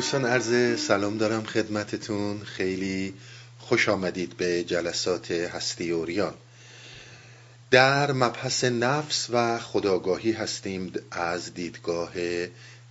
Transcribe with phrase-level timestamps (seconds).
[0.00, 2.44] دوستان عرض سلام دارم خدمتتون.
[2.44, 3.14] خیلی
[3.58, 6.34] خوش آمدید به جلسات هستی اوریان.
[7.70, 12.12] در مبحث نفس و خداگاهی هستیم از دیدگاه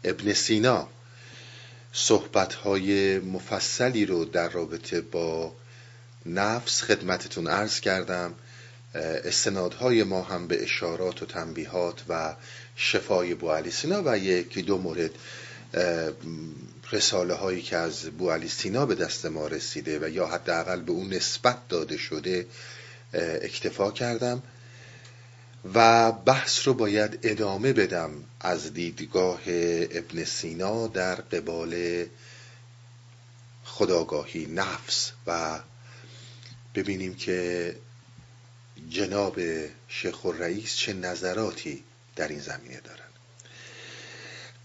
[0.03, 0.87] ابن سینا.
[1.91, 5.55] صحبت های مفصلی رو در رابطه با
[6.25, 8.33] نفس خدمتتون عرض کردم.
[8.95, 12.35] استنادهای ما هم به اشارات و تنبیهات و
[12.75, 15.11] شفای بو علی سینا و یکی دو مورد
[16.91, 20.91] رساله هایی که از بو علی سینا به دست ما رسیده و یا حداقل به
[20.91, 22.47] اون نسبت داده شده
[23.13, 24.43] اکتفا کردم
[25.73, 32.05] و بحث رو باید ادامه بدم از دیدگاه ابن سینا در قبال
[33.63, 35.59] خداگاهی نفس و
[36.75, 37.75] ببینیم که
[38.89, 39.39] جناب
[39.87, 41.83] شیخ رئیس چه نظراتی
[42.15, 43.08] در این زمینه دارن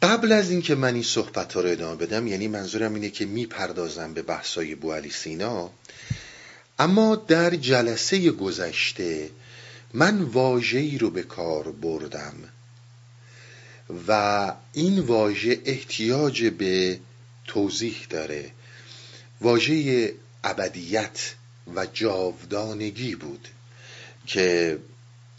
[0.05, 4.15] قبل از اینکه من این صحبت ها رو ادامه بدم یعنی منظورم اینه که می‌پردازم
[4.15, 5.71] به بحثای بو علی سینا
[6.79, 9.31] اما در جلسه گذشته
[9.95, 12.35] من واژه‌ای رو به کار بردم
[14.09, 17.01] و این واژه احتیاج به
[17.47, 18.51] توضیح داره.
[19.41, 20.13] واژه
[20.45, 21.35] ابدیت
[21.75, 23.49] و جاودانگی بود
[24.27, 24.79] که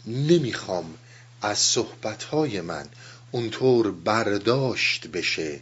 [0.06, 0.94] نمی‌خوام
[1.42, 2.86] از صحبتهای من
[3.30, 5.60] اونطور برداشت بشه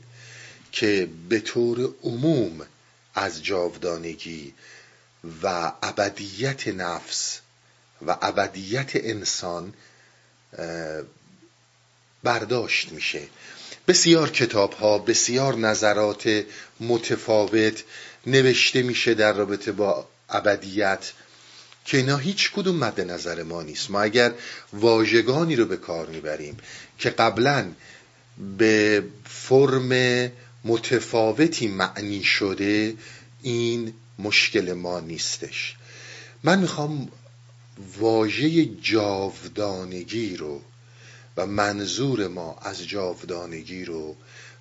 [0.72, 2.66] که به طور عموم
[3.14, 4.54] از جاودانگی
[5.42, 7.40] و ابدیت نفس
[8.06, 9.74] و ابدیت انسان
[12.22, 13.22] برداشت میشه.
[13.88, 16.44] بسیار کتاب ها بسیار نظرات
[16.80, 17.84] متفاوت
[18.26, 21.12] نوشته میشه در رابطه با ابدیت
[21.84, 23.90] که اینا هیچ کدوم مد نظر ما نیست.
[23.90, 24.32] ما اگر
[24.72, 26.56] واژگانی رو به کار می‌بریم
[26.98, 27.72] که قبلا
[28.58, 30.30] به فرم
[30.64, 32.94] متفاوتی معنی شده
[33.42, 35.76] این مشکل ما نیستش.
[36.42, 37.08] من می‌خوام
[37.98, 40.62] واژه جاودانگی رو
[41.36, 44.16] و منظور ما از جاودانگی رو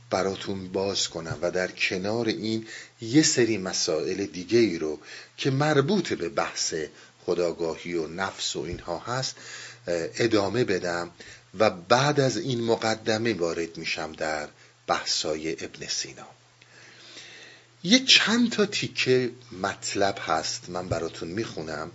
[0.09, 2.65] براتون باز کنم و در کنار این
[3.01, 4.99] یه سری مسائل دیگه ای رو
[5.37, 6.73] که مربوط به بحث
[7.25, 9.35] خداگاهی و نفس و اینها هست
[9.87, 11.09] ادامه بدم.
[11.59, 14.47] و بعد از این مقدمه وارد میشم در
[14.87, 16.27] بحثای ابن سینا.
[17.83, 19.31] یه چند تا تیکه
[19.61, 21.91] مطلب هست من براتون می‌خونم.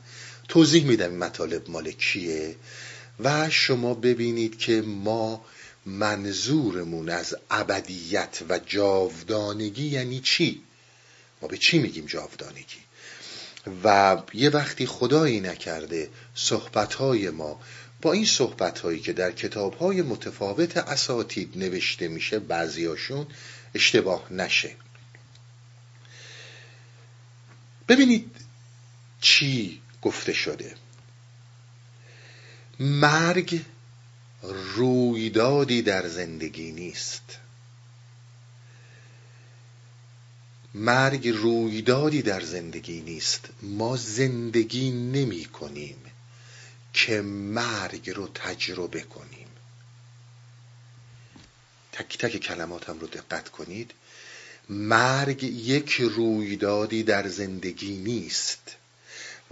[0.49, 2.57] توضیح میدم این مطالب مال کیه
[3.21, 5.45] و شما ببینید که ما
[5.87, 10.63] منظورمون از ابدیت و جاودانگی یعنی چی؟
[11.43, 12.79] ما به چی میگیم جاودانگی؟
[13.85, 17.61] و یه وقتی خدایی نکرده صحبتهای ما
[18.03, 23.27] با این صحبتهایی که در کتابهای متفاوت اساتید نوشته میشه بعضیاشون
[23.75, 24.77] اشتباه نشه.
[27.89, 28.37] ببینید
[29.21, 30.75] چی گفته شده.
[32.81, 33.65] مرگ
[34.75, 37.39] رویدادی در زندگی نیست.
[40.75, 43.49] مرگ رویدادی در زندگی نیست.
[43.63, 45.97] ما زندگی نمی کنیم.
[46.93, 49.49] که مرگ رو تجربه کنیم.
[51.93, 53.95] تک تک کلماتم رو دقت کنید.
[54.69, 58.77] مرگ یک رویدادی در زندگی نیست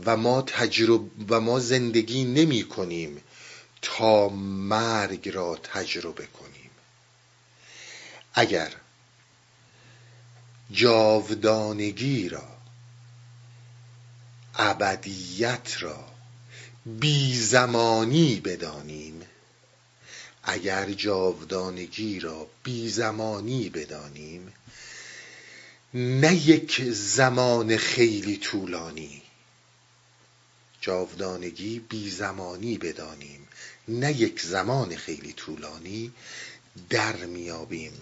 [0.04, 3.22] و ما تجربه و ما زندگی نمی کنیم
[3.82, 6.70] تا مرگ را تجربه کنیم.
[8.34, 8.72] اگر
[10.70, 12.56] جاودانگی را
[14.54, 16.15] ابدیت را
[16.86, 19.22] بی زمانی بدانیم.
[20.42, 24.52] اگر جاودانگی را بی زمانی بدانیم
[25.94, 29.22] نه یک زمان خیلی طولانی.
[30.80, 33.48] جاودانگی بی زمانی بدانیم
[33.88, 36.12] نه یک زمان خیلی طولانی
[36.90, 37.92] در میابیم.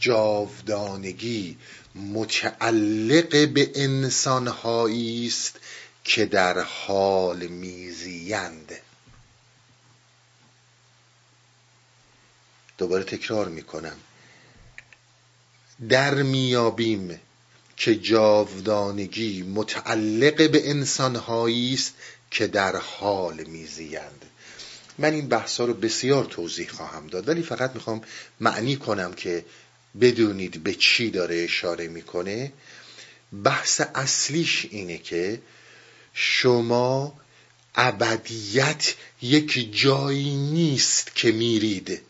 [0.00, 1.56] جاودانگی
[1.94, 5.60] متعلق به انسانهایی است
[6.04, 8.72] که در حال میزیند
[12.78, 13.96] دوباره تکرار می‌کنم.
[15.88, 17.20] در میابیم
[17.76, 21.94] که جاودانگی متعلق به انسانهایی است
[22.30, 24.24] که در حال میزیند
[24.98, 28.00] من این بحثا رو بسیار توضیح خواهم داد ولی فقط می‌خوام
[28.40, 29.44] معنی کنم که
[30.00, 32.52] بدونید به چی داره اشاره می‌کنه.
[33.44, 35.40] بحث اصلیش اینه که
[36.14, 37.12] شما
[37.74, 42.00] ابدیت یک جایی نیست که میرید.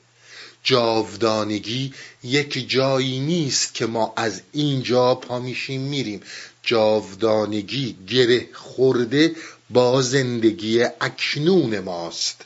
[0.63, 6.21] جاودانگی یک جایی نیست که ما از اینجا پا میشیم میریم.
[6.63, 9.37] جاودانگی گره خورده
[9.71, 12.45] با زندگی اکنون ماست.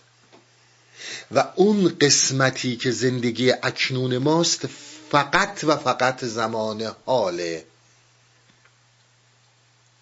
[1.31, 4.67] و اون قسمتی که زندگی اکنون ماست
[5.11, 7.65] فقط و فقط زمان حاله.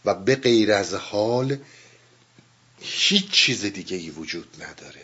[0.06, 1.58] و به غیر از حال
[2.80, 5.02] هیچ چیز دیگه ای وجود نداره.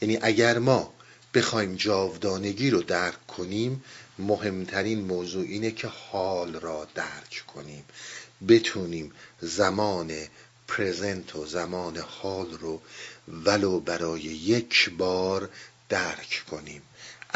[0.00, 0.94] یعنی اگر ما
[1.34, 3.84] بخوایم جاودانگی رو درک کنیم
[4.18, 7.84] مهمترین موضوع اینه که حال را درک کنیم.
[8.48, 10.12] بتونیم زمان
[10.68, 12.80] پرزنت و زمان حال رو
[13.28, 15.50] ولو برای یک بار
[15.88, 16.82] درک کنیم.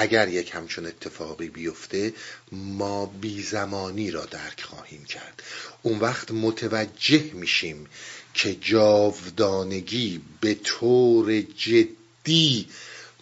[0.00, 2.12] اگر یک همچون اتفاقی بیفته
[2.52, 5.42] ما بی زمانی را درک خواهیم کرد.
[5.82, 7.86] اون وقت متوجه میشیم
[8.34, 12.68] که جاودانگی به طور جدی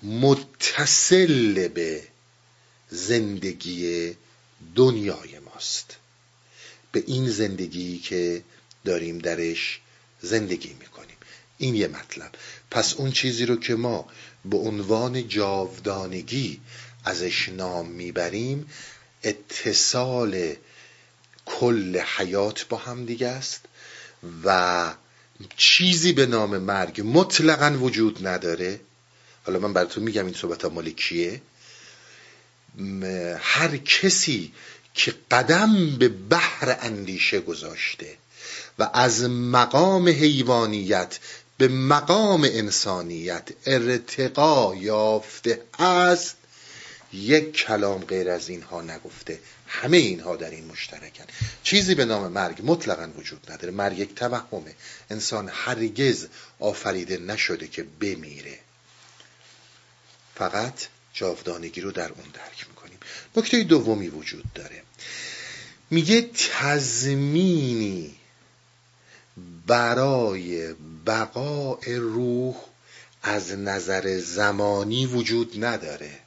[0.03, 2.03] متصل به
[2.89, 4.13] زندگی
[4.75, 5.97] دنیای ماست.
[6.93, 8.43] به این زندگی که
[8.85, 9.81] داریم درش
[10.21, 11.17] زندگی می‌کنیم.
[11.59, 12.33] این یه مطلب.
[12.71, 14.09] پس اون چیزی رو که ما
[14.51, 16.61] به عنوان جاودانگی
[17.05, 18.71] ازش نام می‌بریم.
[19.23, 20.55] اتصال
[21.47, 23.61] کل حیات با هم دیگه است
[24.45, 24.95] و
[25.57, 28.81] چیزی به نام مرگ مطلقا وجود نداره.
[29.45, 31.43] حالا من براتون میگم این صحبت ها مال کیه.
[33.39, 34.53] هر کسی
[34.95, 38.17] که قدم به بحر اندیشه گذاشته
[38.79, 41.19] و از مقام حیوانیت
[41.59, 46.37] به مقام انسانیت ارتقا یافته است
[47.13, 49.41] یک کلام غیر از اینها نگفته.
[49.67, 51.25] همه اینها در این مشترکن.
[51.63, 53.73] چیزی به نام مرگ مطلقا وجود نداره.
[53.73, 54.75] مرگ یک توهمه.
[55.11, 56.27] انسان هرگز
[56.61, 58.59] آفریده نشده که بمیره.
[60.35, 62.99] فقط جاودانگی رو در اون درک می‌کنیم.
[63.37, 64.83] نکته دومی وجود داره.
[65.91, 68.15] میگه تزمینی
[69.67, 70.75] برای
[71.07, 72.57] بقاء روح
[73.23, 76.19] از نظر زمانی وجود نداره.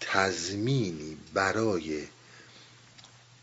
[0.00, 2.06] تضمینی برای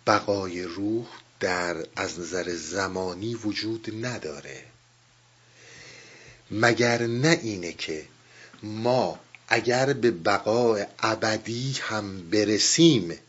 [0.07, 1.07] بقای روح
[1.39, 4.63] در از نظر زمانی وجود نداره.
[6.51, 8.05] مگر نه اینه که
[8.63, 13.19] ما اگر به بقای ابدی هم برسیم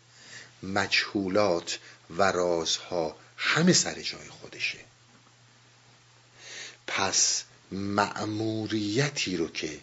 [0.63, 1.79] مجهولات
[2.11, 4.84] و رازها همه سر جای خودشه.
[6.87, 9.81] پس مأموریتی رو که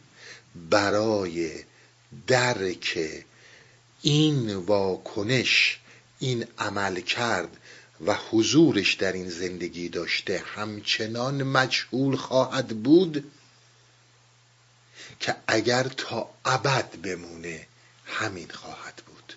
[0.69, 1.63] برای
[2.27, 2.99] درک
[4.01, 5.79] این واکنش
[6.19, 7.57] این عمل کرد
[8.05, 13.31] و حضورش در این زندگی داشته همچنان مجهول خواهد بود
[15.19, 17.67] که اگر تا ابد بمونه
[18.05, 19.33] همین خواهد بود.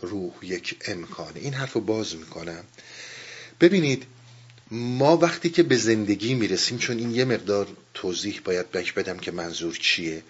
[0.00, 2.64] روح یک امکانه این حرف رو باز می‌کنم.
[3.60, 4.06] ببینید
[4.70, 9.30] ما وقتی که به زندگی می‌رسیم چون این یه مقدار توضیح باید بک بدم که
[9.30, 10.22] منظور چیه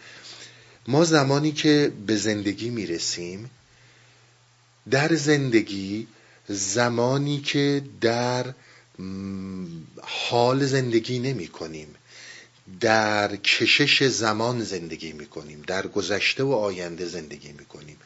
[0.88, 3.50] ما زمانی که به زندگی می‌رسیم
[4.90, 6.06] در زندگی
[6.48, 8.54] زمانی که در
[10.02, 11.94] حال زندگی نمی کنیم
[12.80, 17.96] در کشش زمان زندگی می کنیم در گذشته و آینده زندگی می کنیم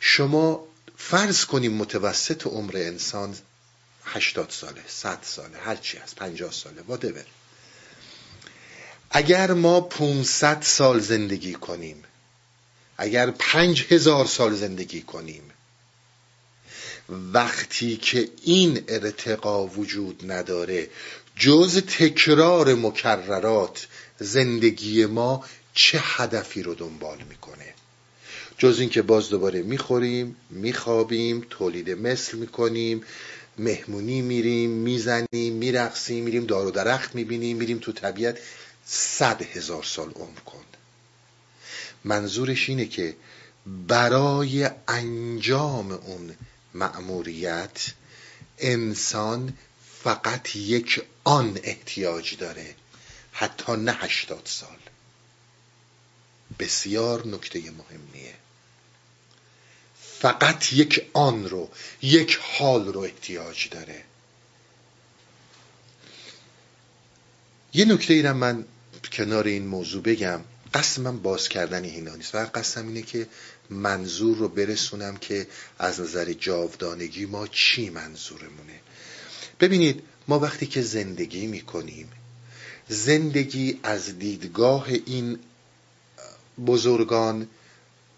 [0.00, 3.36] شما فرض کنیم متوسط عمر انسان
[4.12, 7.24] هشتاد ساله صد ساله هرچی هست پنجاه ساله whatever.
[9.10, 12.04] اگر ما 500 سال زندگی کنیم
[12.96, 15.42] اگر پنج هزار سال زندگی کنیم
[17.08, 20.88] وقتی که این ارتقا وجود نداره
[21.36, 23.86] جز تکرار مکررات
[24.18, 27.74] زندگی ما چه هدفی رو دنبال می‌کنه؟
[28.58, 33.04] جز اینکه باز دوباره می‌خوریم میخوابیم تولید مثل می‌کنیم
[33.60, 38.38] مهمونی میریم می‌زنیم میرقصیم میریم دار و درخت می‌بینیم میریم تو طبیعت.
[38.86, 40.64] صد هزار سال عمر کن.
[42.04, 43.16] منظورش اینه که
[43.66, 46.36] برای انجام اون
[46.74, 47.86] مأموریت
[48.58, 49.58] انسان
[50.02, 52.74] فقط یک آن احتیاج داره
[53.32, 54.78] حتی نه هشتاد سال.
[56.58, 58.34] بسیار نکته مهمیه.
[60.20, 61.68] فقط یک آن رو
[62.02, 64.04] یک حال رو احتیاج داره.
[67.74, 68.64] یه نکته ای من
[69.12, 70.40] کنار این موضوع بگم.
[70.74, 72.34] قصد من باز کردن اینا نیست.
[72.34, 73.26] و قصدم اینه که
[73.70, 75.46] منظور رو برسونم که
[75.78, 78.80] از نظر جاودانگی ما چی منظورمونه.
[79.60, 82.08] ببینید ما وقتی که زندگی می‌کنیم
[82.88, 85.38] زندگی از دیدگاه این
[86.66, 87.48] بزرگان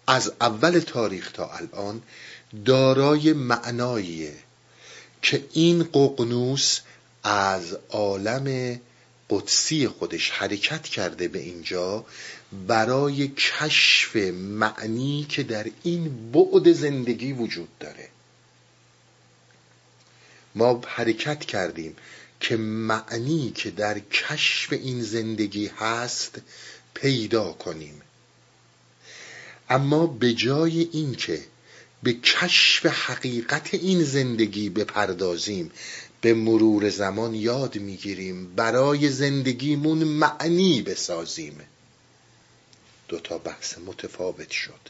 [0.07, 2.01] از اول تاریخ تا الان
[2.65, 4.33] دارای معناییه
[5.21, 6.79] که این ققنوس
[7.23, 8.79] از عالم
[9.29, 12.05] قدسی خودش حرکت کرده به اینجا
[12.67, 18.09] برای کشف معنی که در این بعد زندگی وجود داره.
[20.55, 21.95] ما حرکت کردیم
[22.39, 26.41] که معنی که در کشف این زندگی هست
[26.93, 28.01] پیدا کنیم.
[29.73, 31.45] اما به جای اینکه
[32.03, 35.71] به کشف حقیقت این زندگی بپردازیم
[36.21, 41.59] به مرور زمان یاد می‌گیریم برای زندگیمون معنی بسازیم.
[43.07, 44.89] دو تا بحث متفاوت شد.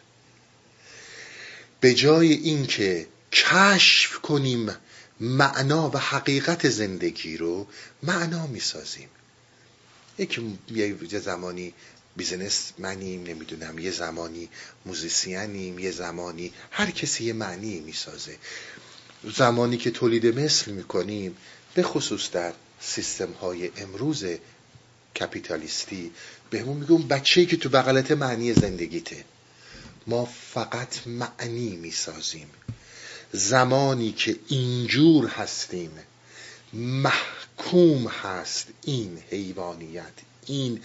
[1.79, 4.75] به جای اینکه کشف کنیم
[5.19, 7.67] معنا و حقیقت زندگی رو
[8.03, 9.09] معنا می‌سازیم.
[10.17, 11.73] یکی یه زمانی
[12.17, 14.49] businessman یم نمی‌دونم یه زمانی
[14.85, 18.37] musician یم یه زمانی هر کسی یه معنی می‌سازه.
[19.35, 21.37] زمانی که تولید مثل می‌کنیم
[21.73, 24.25] به خصوص در سیستم های امروز
[25.19, 26.11] کپیتالیستی
[26.49, 29.25] بهمون اون بچه که تو بغلت معنی زندگیته.
[30.07, 32.47] ما فقط معنی می‌سازیم.
[33.31, 35.91] زمانی که اینجور هستیم
[36.73, 40.13] محکوم هست این حیوانیت
[40.45, 40.81] این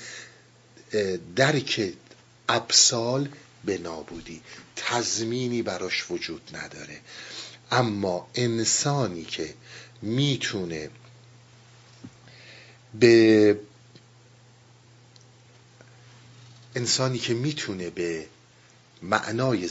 [1.37, 1.95] درک
[2.49, 3.29] ابسال
[3.65, 4.43] به نابودی.
[4.77, 7.01] تضمینی براش وجود نداره.
[7.71, 9.55] اما انسانی که
[10.03, 10.91] می‌تونه
[12.95, 13.61] به
[16.75, 18.27] انسانی که می‌تونه به
[19.03, 19.71] معنای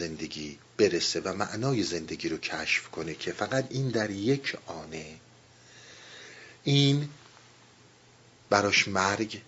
[0.00, 5.20] زندگی برسه و معنای زندگی رو کشف کنه که فقط این در یک آنه
[6.64, 7.08] این
[8.50, 9.42] براش مرگ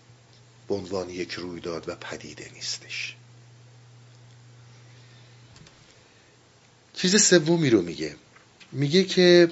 [0.69, 3.15] به عنوان یک رویداد و پدیده نیستش.
[6.95, 8.17] چیز سومی رو میگه.
[8.73, 9.51] میگه که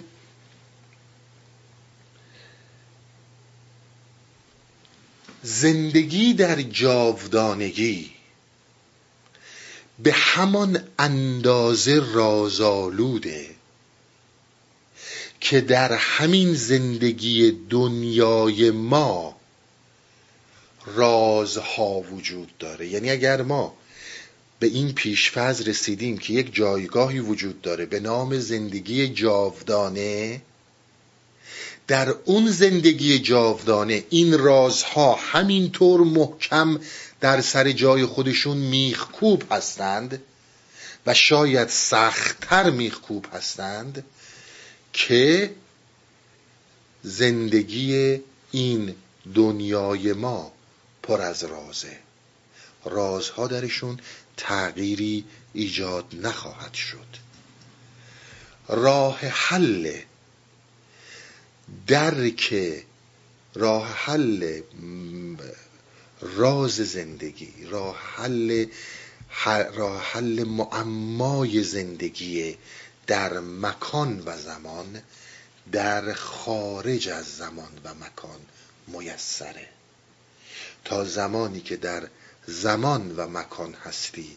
[5.42, 8.12] زندگی در جاودانگی
[9.98, 13.50] به همان اندازه رازآلوده
[15.40, 19.35] که در همین زندگی دنیای ما
[20.86, 22.86] رازها وجود داره.
[22.86, 23.74] یعنی اگر ما
[24.58, 30.42] به این پیشفز رسیدیم که یک جایگاهی وجود داره به نام زندگی جاودانه
[31.86, 36.80] در اون زندگی جاودانه این رازها همینطور محکم
[37.20, 40.22] در سر جای خودشون میخکوب هستند
[41.06, 44.04] و شاید سختتر میخکوب هستند
[44.92, 45.50] که
[47.02, 48.20] زندگی
[48.52, 48.94] این
[49.34, 50.52] دنیای ما.
[51.06, 51.98] پر از رازه.
[52.84, 54.00] رازها درشون
[54.36, 57.06] تغییری ایجاد نخواهد شد.
[58.68, 60.00] راه حل.
[61.86, 62.54] درک
[63.54, 64.60] راه حل
[66.20, 68.66] راز زندگی راه حل
[69.74, 72.56] راه حل معمای زندگی
[73.06, 75.02] در مکان و زمان
[75.72, 78.40] در خارج از زمان و مکان
[78.86, 79.68] میسره.
[80.86, 82.08] تا زمانی که در
[82.46, 84.36] زمان و مکان هستی.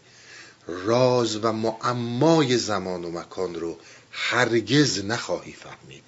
[0.68, 3.78] راز و معمای زمان و مکان رو
[4.12, 6.04] هرگز نخواهی فهمید.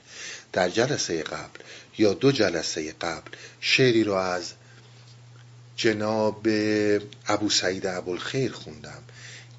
[0.54, 1.60] در جلسه قبل
[1.98, 4.54] یا دو جلسه قبل شعری رو از
[5.76, 6.48] جناب
[7.28, 9.04] ابو سعید ابوالخیر خوندم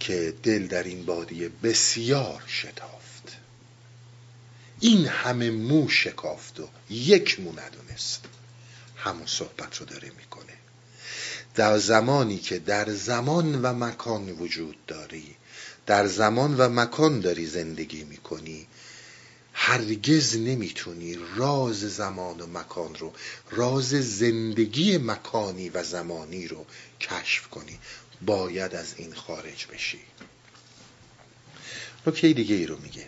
[0.01, 3.37] که دل در این بادیه بسیار شتافت.
[4.81, 8.25] این همه مو شکافت و یک مو ندونست.
[8.97, 10.52] همون صحبت رو داره می‌کنه.
[11.55, 15.37] در زمانی که در زمان و مکان وجود داری
[15.87, 18.67] در زمان و مکان داری زندگی می‌کنی
[19.53, 23.13] هرگز نمی‌تونی راز زمان و مکان رو
[23.51, 26.67] راز زندگی مکانی و زمانی رو
[27.01, 27.79] کشف کنی.
[28.27, 30.01] باید از این خارج بشی.
[32.07, 33.07] نکته دیگه ای رو میگه.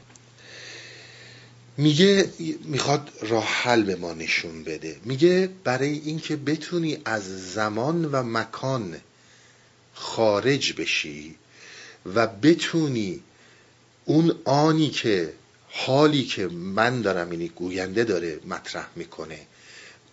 [1.77, 2.31] میگه
[2.65, 4.97] می‌خواد راه حل به ما نشون بده.
[5.05, 8.97] میگه برای اینکه بتونی از زمان و مکان
[9.95, 11.35] خارج بشی
[12.15, 13.21] و بتونی
[14.05, 15.33] اون آنی که
[15.69, 19.41] حالی که من دارم اینی گوینده داره مطرح می‌کنه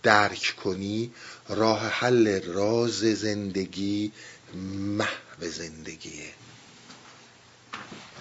[0.04, 1.12] درک کنی
[1.50, 4.12] راه حل راز زندگی
[4.98, 6.30] محو زندگیه.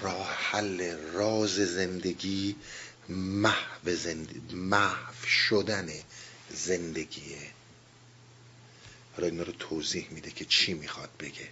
[0.00, 2.56] راه حل راز زندگی
[3.11, 5.88] محو, زندگی محو شدن
[6.55, 7.50] زندگیه.
[9.12, 11.49] حالا اینا رو توضیح میده که چی می‌خواد بگه.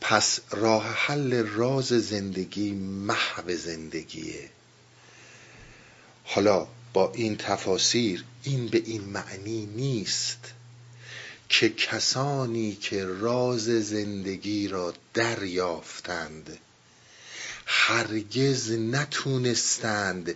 [0.00, 4.50] پس راه حل راز زندگی محو زندگیه.
[6.24, 10.52] حالا با این تفاسیر این به این معنی نیست
[11.48, 16.58] که کسانی که راز زندگی را دریافتند
[17.66, 20.34] هرگز نتونستند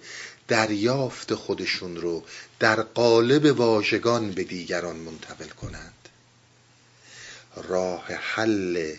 [0.49, 2.25] دریافت خودشون رو
[2.59, 6.09] در قالب واژگان به دیگران منتقل کنند.
[7.57, 8.95] راه حل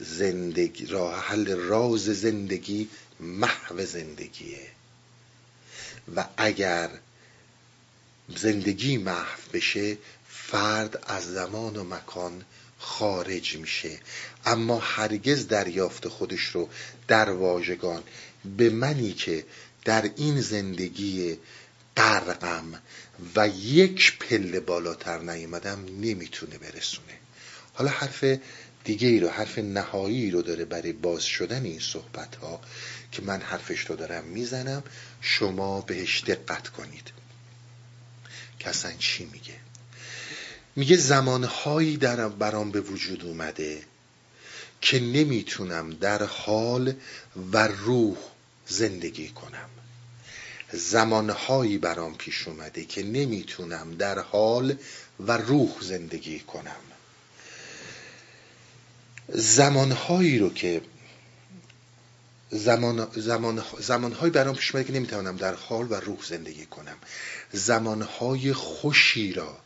[0.00, 2.88] زندگی راه حل راز زندگی
[3.20, 4.66] محو زندگیه.
[6.16, 6.90] و اگر
[8.36, 9.98] زندگی محو بشه
[10.54, 12.44] فرد از زمان و مکان
[12.78, 13.98] خارج میشه.
[14.46, 16.68] اما هرگز دریافت خودش رو
[17.08, 18.02] در واژگان
[18.56, 19.44] به منی که
[19.84, 21.38] در این زندگی
[21.96, 22.82] قرقم
[23.36, 27.18] و یک پله بالاتر نیومدم نمی‌تونه برسونه.
[27.74, 28.24] حالا حرف
[28.84, 32.60] دیگه ای رو حرف نهایی رو داره برای باز شدن این صحبت ها
[33.12, 34.82] که من حرفش رو دارم می‌زنم.
[35.20, 37.12] شما بهش دقت کنید.
[38.64, 39.63] اصلا چی میگه؟
[40.76, 43.82] میگه زمانهایی در برام به وجود اومده
[44.80, 46.94] که نمی‌تونم در حال
[47.52, 48.16] و روح
[48.66, 49.68] زندگی کنم.
[50.72, 54.76] زمانهایی برام پیش اومده که نمی‌تونم در حال
[55.20, 56.76] و روح زندگی کنم.
[59.28, 60.80] زمانهایی رو که
[62.50, 66.96] زمان زمان زمانهایی برام پیش اومده که نمی‌توانم در حال و روح زندگی کنم.
[67.52, 69.63] زمانهای خوشی را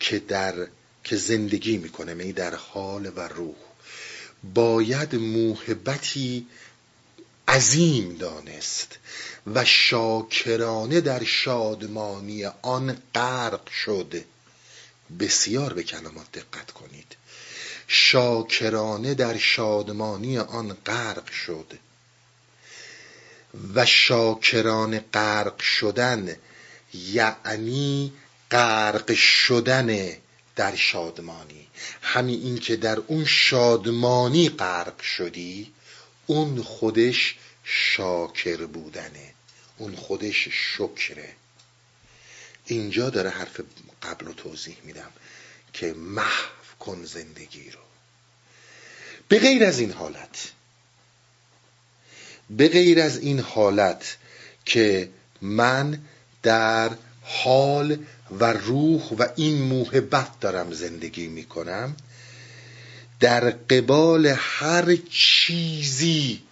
[0.00, 0.66] که در
[1.04, 3.54] که زندگی می‌کنم یعنی در حال و روح.
[4.54, 6.46] باید موهبتی
[7.48, 8.98] عظیم دانست
[9.54, 14.24] و شاکرانه در شادمانی آن غرق شد.
[15.20, 17.16] بسیار به کلمات دقت کنید.
[17.86, 21.78] شاکرانه در شادمانی آن غرق شد.
[23.74, 26.36] و شاکران غرق شدن
[26.94, 28.12] یعنی
[28.50, 30.16] غرق شدن
[30.56, 31.66] در شادمانی.
[32.02, 35.72] همین این که در اون شادمانی غرق شدی
[36.26, 39.34] اون خودش شاکر بودنه.
[39.78, 41.28] اون خودش شکره.
[42.64, 43.60] اینجا داره حرف
[44.02, 45.10] قبل رو توضیح میدم
[45.72, 47.80] که محو کن زندگی رو.
[49.28, 50.52] به غیر از این حالت
[52.50, 54.16] به غیر از این حالت
[54.64, 55.10] که
[55.40, 56.02] من
[56.42, 56.90] در
[57.22, 57.98] حال
[58.38, 61.96] و روح و این موهبت دارم زندگی می‌کنم.
[63.20, 66.42] در قبال هر چیزی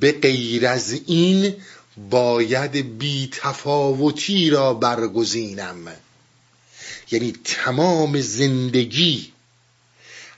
[0.00, 1.54] به غیر از این
[2.10, 5.96] باید بی تفاوتی را برگزینم.
[7.10, 9.32] یعنی تمام زندگی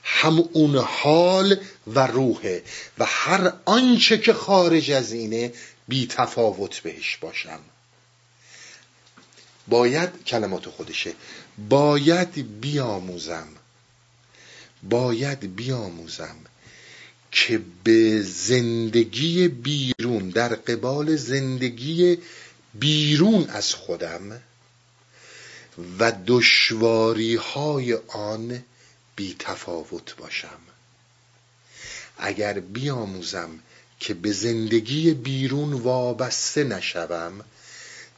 [0.03, 2.63] هم اون حال و روحه
[2.97, 5.53] و هر آنچه که خارج از اینه
[5.87, 7.59] بی تفاوت بهش باشم.
[9.69, 11.13] باید کلمات خودشه.
[11.69, 13.47] باید بیاموزم.
[14.83, 16.35] باید بیاموزم
[17.31, 22.17] که به زندگی بیرون در قبال زندگی
[22.73, 24.41] بیرون از خودم
[25.99, 28.63] و دشواری های آن
[29.15, 30.59] بی تفاوت باشم.
[32.17, 33.49] اگر بیاموزم
[33.99, 37.45] که به زندگی بیرون وابسته نشوم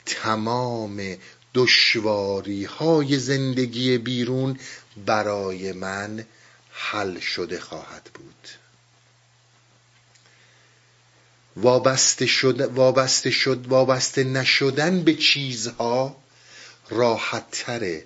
[0.05, 1.17] تمام
[1.53, 4.59] دشواری های زندگی بیرون
[5.05, 6.25] برای من
[6.71, 8.47] حل شده خواهد بود.
[11.55, 16.15] وابسته شد وابسته شد وابسته نشدن به چیزها
[16.89, 18.05] راحت تره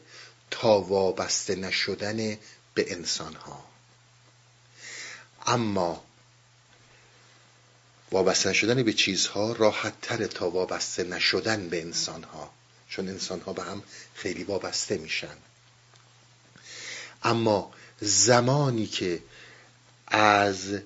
[0.51, 2.37] تا وابسته نشدن
[2.73, 3.65] به انسانها.
[5.47, 6.03] اما
[8.11, 12.51] وابسته نشدن به چیزها راحت تره تا وابسته نشدن به انسانها.
[12.89, 13.83] چون انسانها به هم
[14.15, 15.37] خیلی وابسته میشن.
[17.23, 17.71] اما
[18.01, 19.21] زمانی که
[20.07, 20.79] از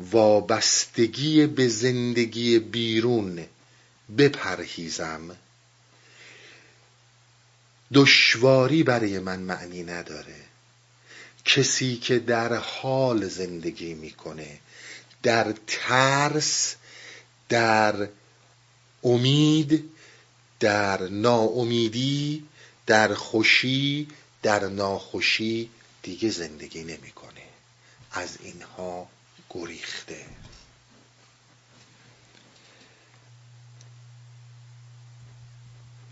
[0.00, 3.46] وابستگی به زندگی بیرون
[4.18, 5.36] بپرهیزم
[7.94, 10.34] دشواری برای من معنی نداره.
[11.44, 14.58] کسی که در حال زندگی می‌کنه
[15.22, 16.74] در ترس
[17.48, 18.08] در
[19.04, 19.90] امید
[20.60, 22.48] در ناامیدی
[22.86, 24.08] در خوشی
[24.42, 25.70] در ناخوشی
[26.02, 27.42] دیگه زندگی نمی‌کنه.
[28.12, 29.08] از اینها
[29.50, 30.26] گریخته.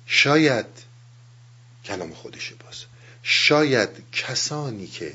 [0.06, 0.66] شاید
[1.84, 2.84] کلام خودشه باز.
[3.22, 5.14] شاید کسانی که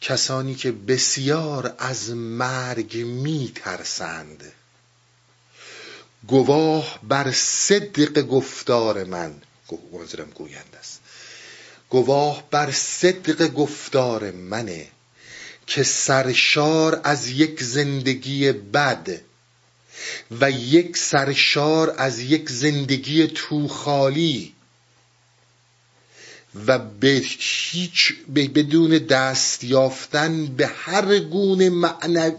[0.00, 4.52] کسانی که بسیار از مرگ میترسند
[6.26, 9.34] گواه بر صدق گفتار من
[9.92, 11.00] منظورم گویند است.
[11.90, 14.86] گواه بر صدق گفتار منه
[15.66, 19.20] که سرشار از یک زندگی بد
[20.40, 24.52] و یک سرشار از یک زندگی تو خالی
[26.66, 31.70] و به هیچ بدون دست یافتن به هر گونه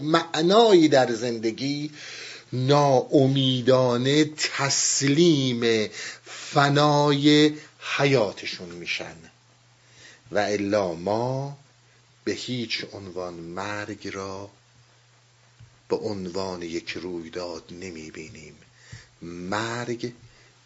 [0.01, 1.91] معنایی در زندگی
[2.53, 5.89] ناامیدانه تسلیم
[6.25, 7.53] فنای
[7.97, 9.15] حیاتشون میشن.
[10.31, 11.57] و الا ما
[12.23, 14.49] به هیچ عنوان مرگ را
[15.89, 18.55] به عنوان یک رویداد نمی بینیم
[19.21, 20.13] مرگ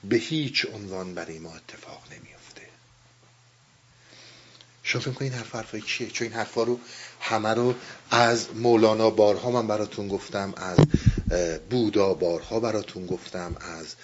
[0.04, 2.62] به هیچ عنوان برای ما اتفاق نمیافته.
[4.84, 6.80] شما فکر این حرف حرفای چیه؟ چون این حرفا رو
[7.21, 7.75] همه رو
[8.12, 10.77] از مولانا بارها من براتون گفتم از
[11.69, 13.95] بودا بارها براتون گفتم از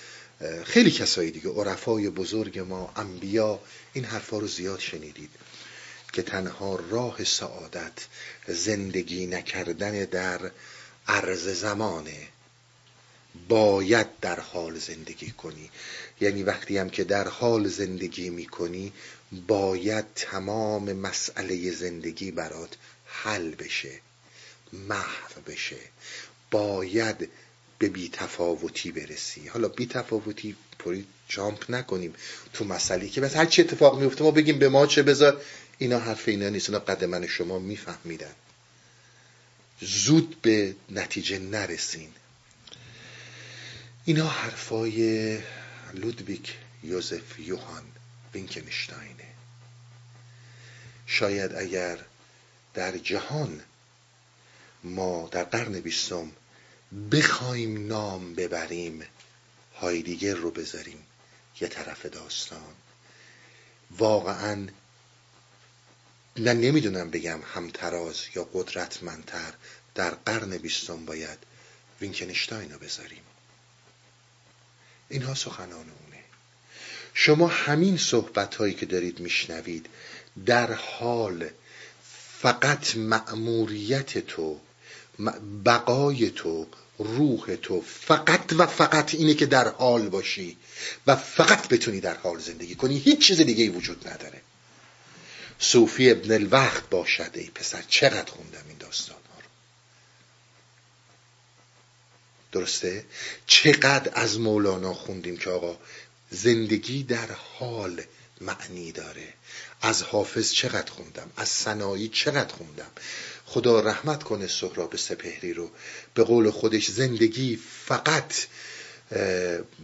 [0.64, 3.60] خیلی کسایی دیگه عرفای بزرگ ما انبیا
[3.94, 5.30] این حرفا رو زیاد شنیدید
[6.14, 8.08] که تنها راه سعادت
[8.48, 10.52] زندگی نکردن در
[11.08, 12.28] عرض زمانه.
[13.50, 15.70] باید در حال زندگی کنی.
[16.22, 18.94] یعنی وقتی هم که در حال زندگی می‌کنی
[19.48, 22.70] باید تمام مسئله زندگی برات
[23.24, 24.00] حل بشه
[24.74, 25.78] محو بشه.
[26.52, 27.30] باید
[27.80, 29.48] به بی تفاوتی برسی.
[29.48, 32.14] حالا بی تفاوتی پری جامپ نکنیم
[32.54, 35.42] تو مسئله که بس هر چی اتفاق میفته ما بگیم به ما چه بذار.
[35.78, 36.70] اینا حرف اینا نیست.
[36.70, 38.34] اینا قد من شما میفهمیدن.
[39.82, 42.10] زود به نتیجه نرسین.
[44.06, 45.40] اینا حرفای
[45.94, 46.54] لودویک
[46.84, 47.84] یوزف یوهان
[48.34, 49.28] وینکنشتاینه.
[51.06, 52.00] شاید اگر
[52.78, 53.62] در جهان
[54.84, 56.32] ما در قرن بیستم
[57.12, 59.04] بخوایم نام ببریم
[59.76, 61.04] هایدیگر رو بذاریم
[61.62, 62.76] یه طرف داستان.
[63.92, 64.68] واقعا
[66.38, 69.54] نه نمی‌دونم بگم همتراز یا قدرتمندتر
[69.96, 71.40] در قرن بیستم باید
[72.02, 73.24] وینکنشتاین رو بذاریم.
[75.10, 76.24] اینها سخنان اونه.
[77.14, 79.90] شما همین صحبت هایی که دارید میشنوید
[80.46, 81.50] در حال
[82.42, 84.60] فقط مأموریت تو
[85.66, 90.58] بقای تو روح تو فقط و فقط اینه که در حال باشی
[91.08, 92.98] و فقط بتونی در حال زندگی کنی.
[92.98, 94.42] هیچ چیز دیگه وجود نداره.
[95.60, 99.50] صوفی ابن الوقت باشد ای پسر چقدر خوندم این داستان ها رو.
[102.52, 103.06] درسته؟
[103.48, 105.78] چقدر از مولانا خوندیم که آقا
[106.32, 108.04] زندگی در حال
[108.42, 109.34] معنی داره.
[109.82, 112.92] از حافظ چقدر خوندم؟ از سنایی چقدر خوندم؟
[113.46, 115.72] خدا رحمت کنه سهراب سپهری رو.
[116.14, 118.34] به قول خودش زندگی فقط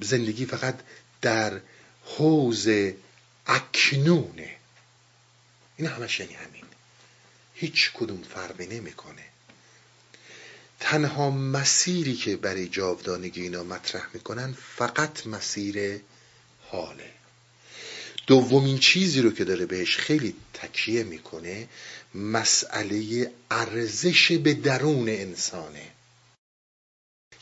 [0.02, 0.80] زندگی فقط
[1.22, 1.62] در
[2.06, 2.68] حوز
[3.48, 4.56] اکنونه
[5.78, 6.64] این همش یعنی همین.
[7.54, 9.24] هیچ کدوم فرقی نمی‌کنه.
[10.80, 16.02] تنها مسیری که برای جاودانگی اینا مطرح می‌کنن فقط مسیر
[16.62, 17.12] حاله.
[18.28, 21.68] دومین چیزی رو که داره بهش خیلی تکیه می‌کنه
[22.16, 25.88] مسئله ارزش به درون انسانه.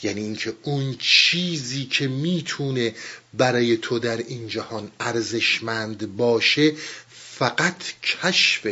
[0.04, 2.96] یعنی اینکه اون چیزی که می‌تونه
[3.34, 6.74] برای تو در این جهان ارزشمند باشه
[7.10, 8.68] فقط کشف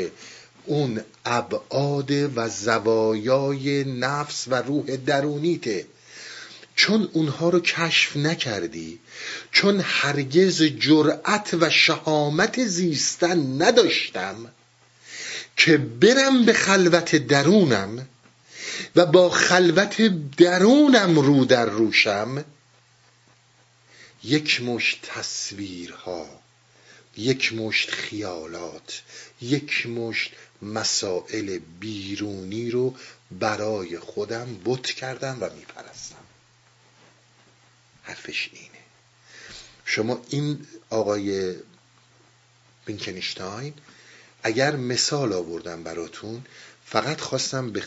[0.65, 5.85] اون ابعاد و زوایای نفس و روح درونیته.
[6.79, 8.99] چون اونها رو کشف نکردی
[9.51, 14.51] چون هرگز جرأت و شهامت زیستن نداشتم
[15.57, 18.07] که برم به خلوت درونم
[18.95, 20.01] و با خلوت
[20.37, 22.45] درونم رو در روشم
[24.23, 26.41] یک مشت تصویرها
[27.17, 29.01] یک مشت خیالات
[29.41, 32.95] یک مشت مسائل بیرونی رو
[33.31, 36.18] برای خودم بت کردم و میپرستم.
[38.09, 38.83] حرفش اینه.
[39.85, 41.55] شما این آقای
[42.85, 43.73] بینکنشتاین
[44.43, 46.41] اگر مثال آوردم براتون
[46.85, 47.83] فقط خواستم به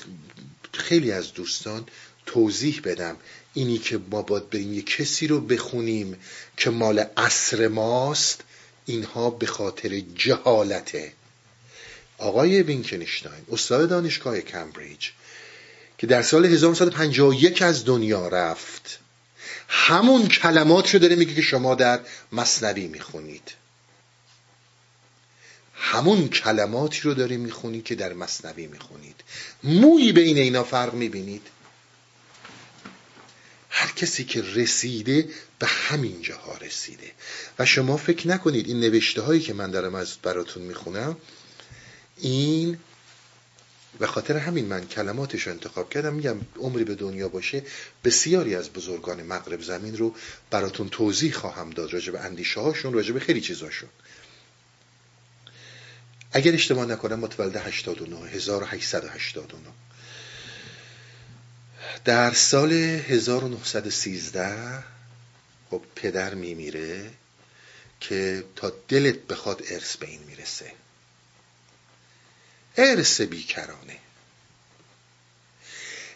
[0.73, 1.87] خیلی از دوستان
[2.27, 3.17] توضیح بدم.
[3.55, 6.17] اینی که ما باید بریم یه کسی رو بخونیم
[6.57, 8.41] که مال عصر ماست
[8.87, 11.13] اینها به خاطر جهالته.
[12.19, 15.11] آقای وینکنشتاین استاد دانشگاه کمبریج
[15.99, 19.02] که در سال 1951 از دنیا رفت.
[19.75, 22.01] همون کلمات رو داره میگه که شما در
[22.33, 23.53] مصنوی می‌خونید.
[25.75, 29.21] همون کلماتی رو داری می‌خونی که در مصنوی می‌خونید.
[29.65, 31.47] مویی بین اینا فرق می‌بینید.
[33.71, 37.11] هر کسی که رسیده به همین جاها رسیده.
[37.59, 41.17] و شما فکر نکنید این نوشته هایی که من دارم از براتون می‌خونم
[42.19, 42.79] این
[44.03, 46.15] به خاطر همین من کلماتش رو انتخاب کردم.
[46.15, 47.63] میگم عمری به دنیا باشه
[48.05, 50.15] بسیاری از بزرگان مغرب زمین رو
[50.51, 53.89] براتون توضیح خواهم داد راجع به اندیشه هاشون راجع به خیلی چیزاشون.
[56.33, 59.59] اگر اشتباه نکنم متولد 89 1889
[62.05, 64.85] در سال 1913
[65.71, 67.11] خب پدر میمیره
[68.01, 70.73] که تا دلت بخواد ارث به این می‌رسه.
[72.77, 73.99] ارث بیکرانه.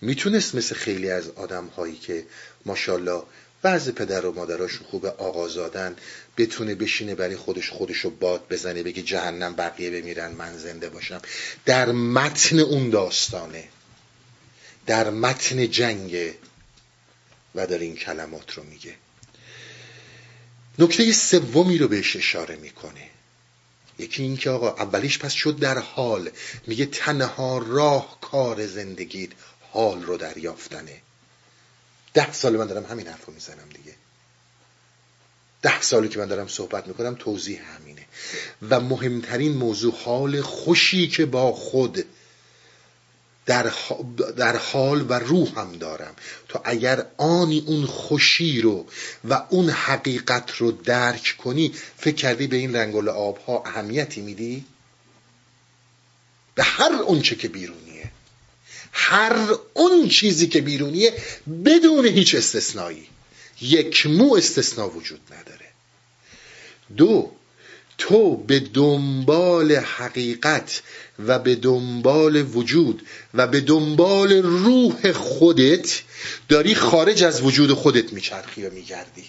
[0.00, 2.26] می‌تونست مثل خیلی از آدم هایی که
[2.66, 3.22] ماشاءالله
[3.62, 5.96] بعض پدر و مادراشون خوب آقازادن
[6.38, 11.22] بتونه بشینه برای خودش خودشو باد بزنه بگه جهنم بقیه بمیرن من زنده باشم.
[11.64, 13.68] در متن اون داستانه.
[14.86, 16.34] در متن جنگه
[17.54, 18.94] و در این کلمات رو میگه.
[20.78, 23.10] نکته سومی رو بهش اشاره می‌کنه.
[23.98, 26.30] یکی این که آقا اولیش پس شد در حال.
[26.66, 29.30] میگه تنها راه کار زندگیت
[29.72, 31.00] حال رو دریافتنه.
[32.14, 33.94] ده سال من دارم همین حرف رو می‌زنم دیگه.
[35.68, 38.06] ده سالی که من دارم صحبت می‌کنم توضیح همینه.
[38.70, 42.04] و مهمترین موضوع حال خوشی که با خود
[43.46, 46.14] در, حال و روح هم دارم.
[46.48, 48.86] تو اگر آنی اون خوشی رو
[49.28, 54.64] و اون حقیقت رو درک کنی فکر کردی به این رنگل آبها اهمیتی میدی؟
[56.54, 58.10] به هر اونچه که بیرونیه.
[58.92, 59.36] هر
[59.74, 61.12] اون چیزی که بیرونیه
[61.64, 63.06] بدون هیچ استثنایی.
[63.60, 65.66] یک مو استثنا وجود نداره.
[66.96, 67.32] دو
[67.98, 70.82] تو به دنبال حقیقت
[71.26, 76.02] و به دنبال وجود و به دنبال روح خودت
[76.48, 79.24] داری خارج از وجود خودت میچرخی و میگردی.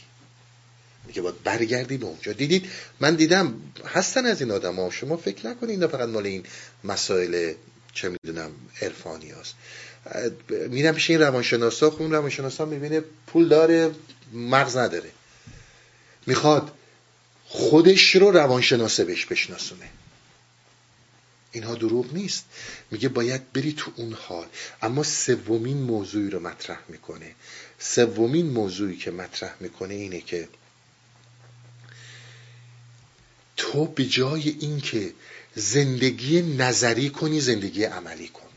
[1.08, 2.34] میگه باید برگردی به اونجا.
[2.34, 3.54] دیدید؟ من دیدم
[3.86, 4.90] هستن از این آدم ها.
[4.90, 6.44] شما فکر نکنید فقط مال این
[6.84, 7.54] مسائل
[7.94, 9.56] چه می‌دونم عرفانی هست
[10.70, 11.90] میرم پیش این روانشناسا.
[11.92, 13.92] خب این روانشناسا می‌بینه پول داره
[14.34, 15.12] مغز نداره.
[16.26, 16.72] می‌خواد
[17.46, 19.90] خودش رو روانشناسه بهش بشناسونه.
[21.52, 22.46] اینها دروغ نیست.
[22.92, 24.48] میگه باید بری تو اون حال.
[24.82, 27.36] اما سومین موضوعی رو مطرح می‌کنه.
[27.80, 30.50] سومین موضوعی که مطرح می‌کنه اینه که
[33.58, 35.14] تو به جای اینکه
[35.56, 38.50] زندگی نظری کنی زندگی عملی کن.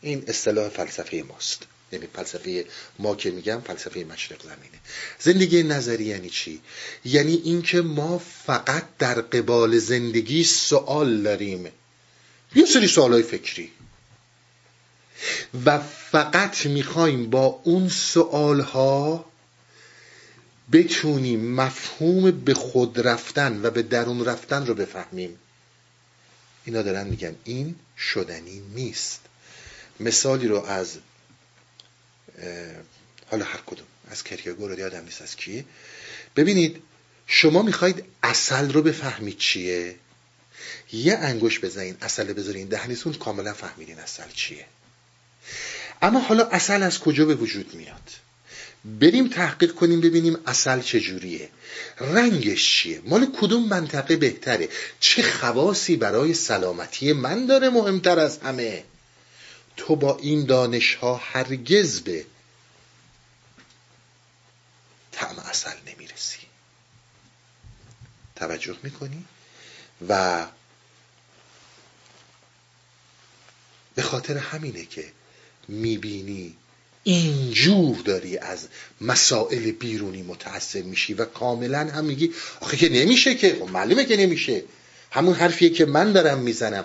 [0.00, 1.66] این اصطلاح فلسفه ماست.
[1.92, 2.64] یعنی فلسفه
[2.98, 4.80] ما که میگم فلسفه مشرق زمینه.
[5.18, 6.60] زندگی نظری یعنی چی؟
[7.04, 11.68] یعنی اینکه ما فقط در قبال زندگی سوال داریم.
[12.54, 13.70] یه سری سوالای فکری.
[15.64, 19.24] و فقط می‌خوایم با اون سوالها
[20.72, 25.38] بتونیم مفهوم به خود رفتن و به درون رفتن رو بفهمیم.
[26.64, 29.20] اینا دارن میگن این شدنی نیست.
[30.00, 30.98] مثالی رو از
[33.30, 33.86] حالا هر کدوم.
[34.10, 35.64] از کرکگور یادم نیست از کیه
[36.36, 36.82] ببینید
[37.26, 39.94] شما می‌خواید اصل رو بفهمید چیه؟
[40.92, 44.64] یه انگوش بزنین اصل بذارین دهنیتون کاملا فهمیدین اصل چیه.
[46.02, 48.10] اما حالا اصل از کجا به وجود میاد؟
[48.84, 51.48] بریم تحقیق کنیم ببینیم اصل چجوریه.
[52.00, 54.68] رنگش چیه؟ مال کدوم منطقه بهتره؟
[55.00, 58.84] چه خواصی برای سلامتی من داره مهمتر از همه؟
[59.76, 62.26] تو با این دانش ها هرگز به
[65.12, 66.38] طعم اصل نمی‌رسی.
[68.36, 69.24] توجه می‌کنی؟
[70.08, 70.46] و
[73.94, 75.12] به خاطر همینه که
[75.68, 76.56] می‌بینی
[77.04, 78.68] اینجور داری از
[79.00, 84.16] مسائل بیرونی متعصب میشی و کاملا هم میگی آخه که نمیشه که خب معلومه که
[84.16, 84.64] نمیشه.
[85.10, 86.84] همون حرفیه که من دارم می‌زنم.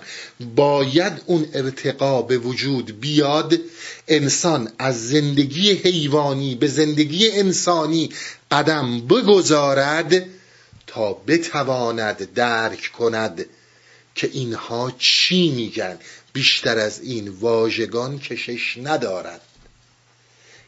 [0.56, 3.60] باید اون ارتقا به وجود بیاد
[4.08, 8.10] انسان از زندگی حیوانی به زندگی انسانی
[8.52, 10.26] قدم بگذارد
[10.88, 13.46] تا بتواند درک کند
[14.16, 15.98] که اینها چی میگن.
[16.34, 19.42] بیشتر از این واژگان کشش ندارد.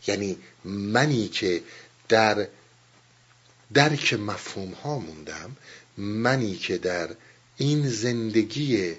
[0.07, 1.61] یعنی منی که
[2.09, 2.47] در
[3.73, 5.57] درک مفهوم ها موندم
[5.97, 7.09] منی که در
[7.57, 8.95] این زندگی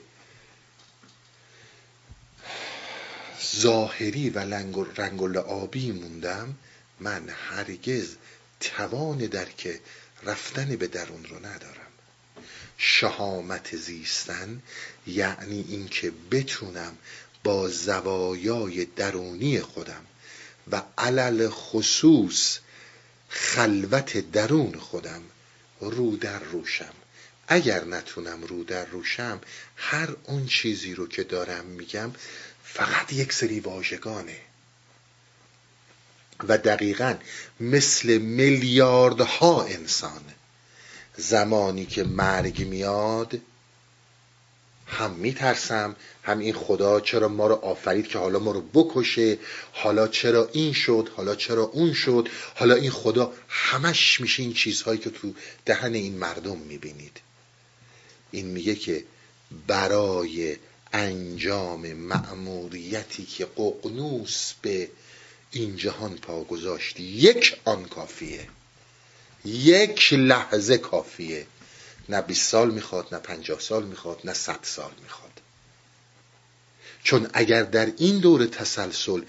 [3.57, 6.55] ظاهری و رنگ و آبی موندم
[7.01, 8.17] من هرگز
[8.61, 9.81] توان درک
[10.23, 11.90] رفتن به درون رو ندارم.
[12.79, 14.62] شهامت زیستن
[15.07, 16.99] یعنی اینکه بتونم
[17.45, 20.07] با زوایای درونی خودم
[20.71, 22.59] و علل خصوص
[23.29, 25.23] خلوت درون خودم
[25.81, 26.95] رو در روشم
[27.49, 29.41] اگر نتونم رو در روشم
[29.77, 32.11] هر اون چیزی رو که دارم میگم
[32.65, 34.37] فقط یک سری واژگانه.
[36.49, 37.15] و دقیقا
[37.61, 40.23] مثل میلیاردها انسان
[41.17, 43.41] زمانی که مرگ میاد
[44.87, 49.39] هم میترسم هم این خدا چرا ما رو آفرید که حالا ما رو بکشه
[49.73, 54.99] حالا چرا این شد حالا چرا اون شد حالا این خدا همش میشه این چیزهایی
[54.99, 57.21] که تو دهن این مردم می‌بینید.
[58.35, 59.05] این میگه که
[59.66, 60.57] برای
[60.92, 64.88] انجام مأموریتی که ققنوس به
[65.51, 68.49] این جهان پا گذاشتی یک آن کافیه.
[69.44, 71.47] یک لحظه کافیه.
[72.09, 75.40] نه 20 سال می‌خواد نه 50 سال می‌خواد نه 100 سال می‌خواد.
[77.05, 79.23] چون اگر در این دور تسلسل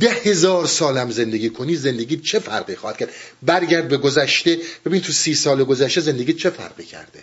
[0.00, 3.10] ده هزار سالم زندگی کنی زندگی چه فرقی خواهد کرد؟
[3.42, 7.22] برگرد به گذشته ببین تو سی سال گذشته زندگی چه فرقی کرده؟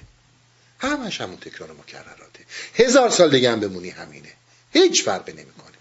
[0.80, 2.46] همش همون تکرار مکرراته.
[2.76, 4.32] هزار سال دیگه هم بمونی همینه.
[4.74, 5.78] هیچ فرقی نمی‌کنه.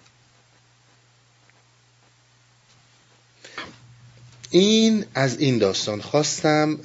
[4.50, 6.78] این از این داستان خواستم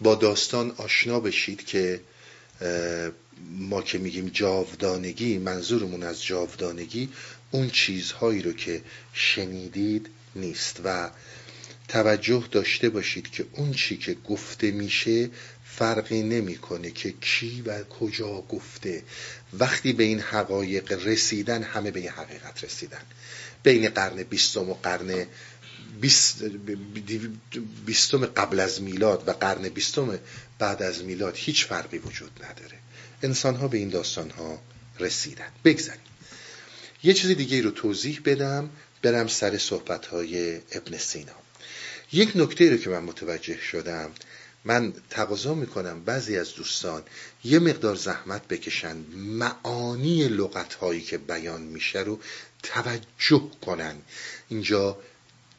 [0.00, 2.00] با داستان آشنا بشید که
[3.50, 7.08] ما که میگیم جاودانگی منظورمون از جاودانگی
[7.50, 11.10] اون چیزهایی رو که شنیدید نیست و
[11.88, 15.30] توجه داشته باشید که اون چی که گفته میشه
[15.76, 19.02] فرقی نمی‌کنه که کی و کجا گفته.
[19.52, 23.02] وقتی به این حقایق رسیدن همه به این حقیقت رسیدن.
[23.62, 25.26] بین قرن بیستم و قرن
[27.86, 30.18] بیستم قبل از میلاد و قرن بیستم
[30.58, 32.78] بعد از میلاد هیچ فرقی وجود نداره.
[33.22, 34.62] انسان ها به این داستان ها
[35.00, 35.48] رسیدن.
[35.64, 36.00] بگذاریم.
[37.02, 38.70] یه چیز دیگه رو توضیح بدم.
[39.02, 41.32] برم سر صحبت های ابن سینا.
[42.12, 44.10] یک نکته رو که من متوجه شدم.
[44.64, 47.02] من تقاضا می‌کنم بعضی از دوستان
[47.44, 52.18] یه مقدار زحمت بکشن معانی لغت هایی که بیان میشه رو
[52.62, 53.96] توجه کنن.
[54.48, 54.98] اینجا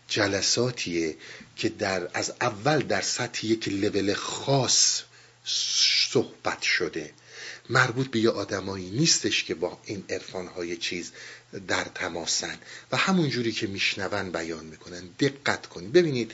[0.07, 1.17] جلساتیه
[1.55, 5.01] که در از اول در سطح یک لول خاص
[5.45, 7.11] صحبت شده.
[7.69, 10.03] مربوط به یه آدمایی نیستش که با این
[10.55, 11.11] های چیز
[11.67, 12.59] در تماسن.
[12.91, 15.91] و همون جوری که میشنون بیان می‌کنن دقت کنید.
[15.91, 16.31] ببینید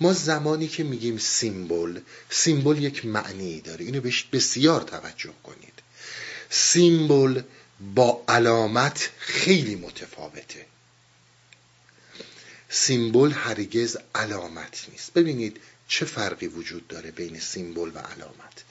[0.00, 3.84] ما زمانی که میگیم سیمبل سیمبل یک معنی داره.
[3.84, 5.74] اینو بهش بسیار توجه کنید.
[6.50, 7.42] سیمبل
[7.94, 10.66] با علامت خیلی متفاوته.
[12.68, 15.12] سیمبل هرگز علامت نیست.
[15.12, 18.64] ببینید چه فرقی وجود داره بین سیمبل و علامت.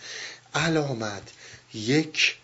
[0.55, 1.31] علامت
[1.73, 2.35] یک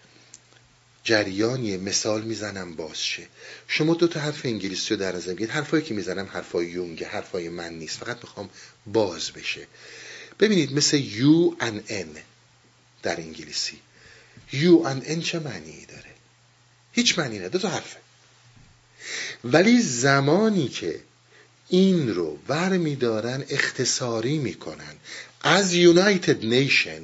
[1.03, 3.27] جریانی مثال می‌زنم بازشه.
[3.67, 5.49] شما دو تا حرف انگلیسی رو در نظر بگیرید.
[5.55, 7.97] حرفایی که می‌زنم حرفای یونگ حرفای من نیست.
[7.97, 8.49] فقط می‌خوام
[8.85, 9.67] باز بشه.
[10.39, 12.15] ببینید مثل یو ان ان
[13.03, 13.79] در انگلیسی.
[14.53, 16.13] یو ان ان چه معنی داره؟
[16.91, 17.49] هیچ معنی نداره.
[17.49, 17.97] دو تا حرفه.
[19.43, 20.99] ولی زمانی که
[21.69, 24.95] این رو ور میدارن اختصاری می‌کنن.
[25.41, 27.01] از یونایتد نیشن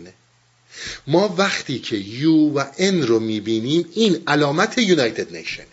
[1.07, 5.65] ما وقتی که یو و ان رو می‌بینیم این علامت یونایتد نیشن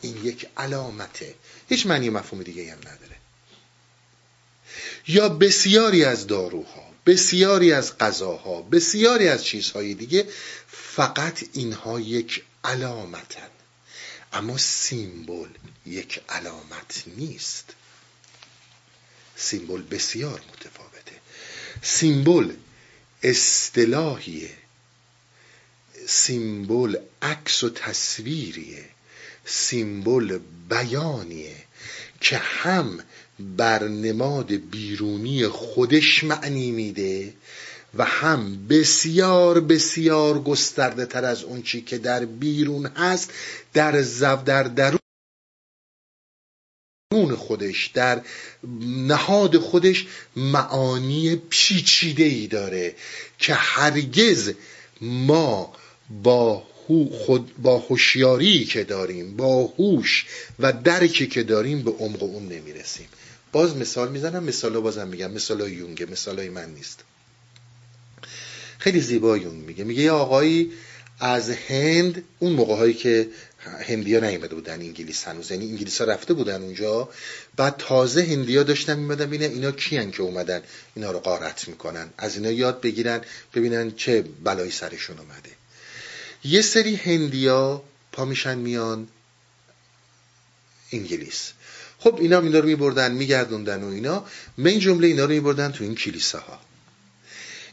[0.00, 1.34] این یک علامته.
[1.68, 3.16] هیچ معنی مفهوم دیگه هم نداره.
[5.08, 10.28] یا بسیاری از داروها بسیاری از غذاها بسیاری از چیزهای دیگه
[10.68, 13.48] فقط اینها یک علامتن.
[14.32, 15.48] اما سیمبل
[15.86, 17.74] یک علامت نیست.
[19.36, 21.20] سیمبل بسیار متفاوته.
[21.82, 22.52] سیمبل
[23.22, 24.50] اصطلاحیه.
[26.06, 28.84] سیمبل عکس و تصویریه.
[29.44, 30.38] سیمبل
[30.68, 31.56] بیانیه
[32.20, 32.98] که هم
[33.56, 37.34] بر نماد بیرونی خودش معنی میده
[37.98, 43.30] و هم بسیار بسیار گسترده تر از اون چی که در بیرون هست
[43.72, 44.98] در زو در درون
[47.24, 48.22] خودش در
[48.80, 50.06] نهاد خودش
[50.36, 52.94] معانی پیچیده ای داره
[53.38, 54.52] که هرگز
[55.00, 55.72] ما
[56.22, 56.62] با
[57.10, 60.26] خود با هوشیاری که داریم با هوش
[60.58, 63.08] و درکی که داریم به عمق اون نمی‌رسیم.
[63.52, 67.04] باز مثال می‌زنم مثال بازم میگم مثال های یونگه مثال های من نیست.
[68.78, 69.84] خیلی زیبا یونگ میگه.
[69.84, 70.72] میگه یه آقایی
[71.20, 73.28] از هند اون موقع هایی که
[73.80, 77.08] هندی ها نیمده بودن انگلیس هنوز یعنی انگلیس ها رفته بودن اونجا
[77.56, 80.62] بعد تازه هندی ها داشتن میمدن ببینن اینا کیان که اومدن
[80.94, 82.10] اینا رو قارت می‌کنن.
[82.18, 83.20] از اینا یاد بگیرن
[83.54, 85.50] ببینن چه بلایی سرشون اومده.
[86.44, 89.08] یه سری هندیا پا میشن میان
[90.92, 91.52] انگلیس.
[91.98, 94.24] خب اینا اینا رو میبردن میگردوندن و اینا.
[94.58, 96.60] من جمله اینا رو میبردن تو این کلیساها.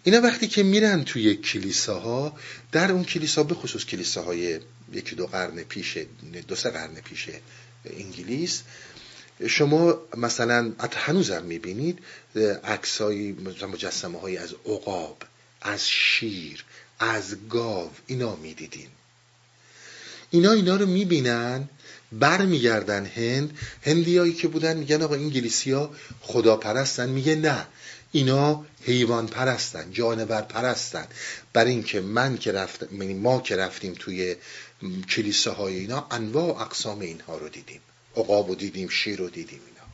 [0.04, 2.38] اینا وقتی که میرن توی کلیساها
[2.72, 4.60] در اون کلیسا به خصوص کلیساهای
[4.94, 5.98] یکی دو قرن پیش
[6.48, 7.30] دو سه قرن پیش
[7.86, 8.62] انگلیس
[9.48, 12.00] شما مثلا هنوزم می‌بینید
[12.64, 13.32] عکسایی
[13.72, 15.18] مجسمه های از عقاب
[15.62, 16.64] از شیر
[17.00, 18.88] از گاو اینا می‌دیدین.
[20.32, 21.70] اینا اینا رو می‌بینن
[22.12, 23.58] برمیگردن هند.
[23.82, 27.68] هندیایی که بودن میگن آقا انگلیسی ها خدا پرستن میگه نه
[28.16, 31.08] اینا حیوان پرستن جانور پرستن
[31.54, 34.36] بر اینکه من که رفتم یعنی ما که رفتیم توی
[35.10, 37.82] کلیساهای اینا انواع و اقسام اینها رو دیدیم.
[38.18, 39.88] عقاب رو دیدیم شیر رو دیدیم اینا.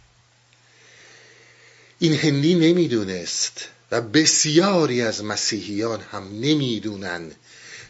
[1.99, 7.31] این هندی نمی‌دونست و بسیاری از مسیحیان هم نمی‌دونن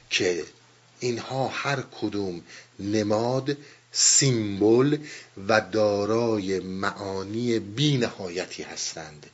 [0.09, 0.43] که
[0.99, 2.41] اینها هر کدوم
[2.79, 3.57] نماد
[3.91, 4.97] سیمبل
[5.47, 9.25] و دارای معانی بی نهایتی هستند.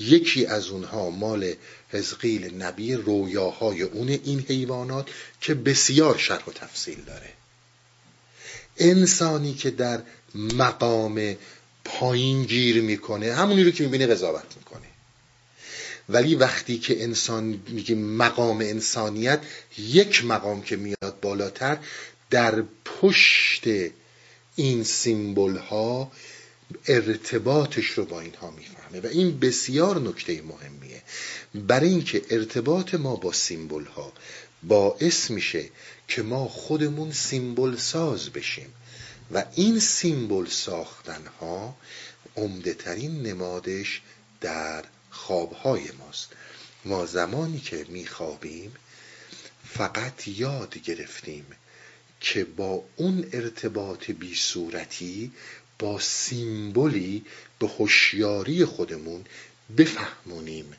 [0.00, 1.54] یکی از اونها مال
[1.88, 5.08] حزقیل نبی رویاهای اون این حیوانات
[5.40, 7.32] که بسیار شرح و تفصیل داره.
[8.76, 10.02] انسانی که در
[10.34, 11.36] مقام
[11.84, 14.86] پایین گیر می‌کنه همونی رو که می‌بینه قضاوت می‌کنه.
[16.08, 19.40] ولی وقتی که انسان میگه مقام انسانیت
[19.78, 21.78] یک مقام که میاد بالاتر
[22.30, 23.64] در پشت
[24.56, 26.12] این سیمبل ها
[26.86, 28.79] ارتباطش رو با اینها می‌فهمه.
[28.98, 31.02] و این بسیار نکته مهمیه.
[31.54, 34.12] برای اینکه ارتباط ما با سیمبل ها
[34.62, 35.64] باعث میشه
[36.08, 38.74] که ما خودمون سیمبل ساز بشیم.
[39.32, 41.76] و این سیمبل ساختن ها
[42.36, 44.02] عمده ترین نمادش
[44.40, 46.28] در خوابهای ماست.
[46.84, 48.72] ما زمانی که میخوابیم
[49.64, 51.46] فقط یاد گرفتیم
[52.20, 55.32] که با اون ارتباط بی صورتی
[55.78, 57.24] با سیمبولی
[57.60, 59.24] به هوشیاری خودمون
[59.76, 60.74] بفهمونیم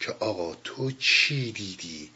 [0.00, 2.10] که آقا تو چی دیدی؟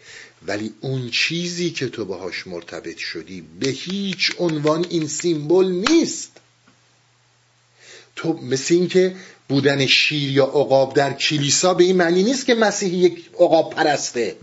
[0.46, 6.30] ولی اون چیزی که تو باهاش مرتبط شدی به هیچ عنوان این سیمبل نیست.
[8.16, 9.16] تو مثل این که
[9.48, 14.36] بودن شیر یا عقاب در کلیسا به این معنی نیست که مسیحی یک عقاب پرسته.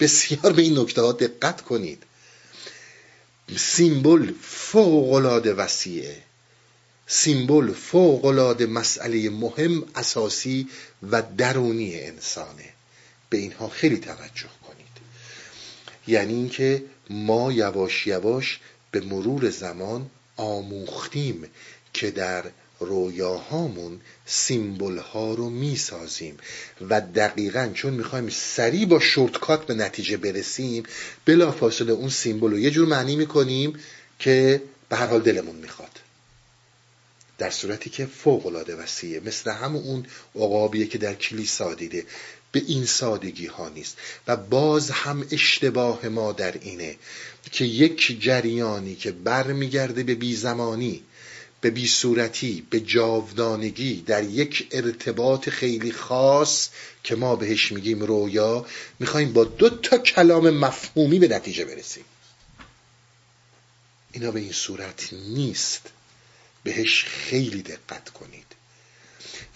[0.00, 2.02] بسیار به این نکته ها دقت کنید.
[3.56, 6.23] سیمبل فوقالعاده وسیعه.
[7.06, 10.68] سیمبل فوقالعاده مسئله مهم اساسی
[11.10, 12.68] و درونی انسانه.
[13.30, 14.94] به اینها خیلی توجه کنید.
[16.06, 21.44] یعنی اینکه ما یواش یواش به مرور زمان آموختیم
[21.92, 22.44] که در
[22.80, 26.36] رویاهامون سیمبل ها رو می‌سازیم
[26.88, 30.82] و دقیقا چون می‌خوایم سریع با شورتکات به نتیجه برسیم
[31.24, 33.78] بلا فاصله اون سیمبل رو یه جور معنی می‌کنیم
[34.18, 35.93] که به هر حال دلمون می‌خواد.
[37.38, 39.20] در صورتی که فوق العاده وسیعه.
[39.20, 42.06] مثل همون اون عقابیه که در کلیسا دیده.
[42.52, 43.96] به این سادگی ها نیست.
[44.26, 46.96] و باز هم اشتباه ما در اینه
[47.52, 51.02] که یک جریانی که برمیگرده به بیزمانی
[51.64, 56.68] به بی صورتی به جاودانگی در یک ارتباط خیلی خاص
[57.02, 58.66] که ما بهش میگیم رویا
[58.98, 62.04] می‌خوایم با دو تا کلام مفهومی به نتیجه برسیم.
[64.12, 65.90] اینا به این صورت نیست.
[66.64, 68.46] بهش خیلی دقت کنید.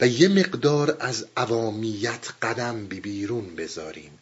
[0.00, 4.18] و یه مقدار از عوامیت قدم به بیرون بذاریم.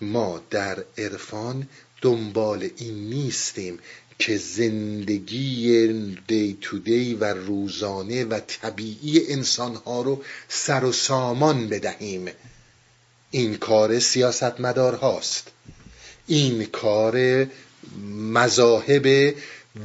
[0.00, 1.68] ما در عرفان
[2.02, 3.78] دنبال این نیستیم
[4.18, 5.86] که زندگی
[6.26, 12.28] دی تو دی و روزانه و طبیعی انسانها رو سر و سامان بدهیم.
[13.30, 15.50] این کار سیاستمدار هاست
[16.26, 17.46] این کار
[18.10, 19.34] مذاهب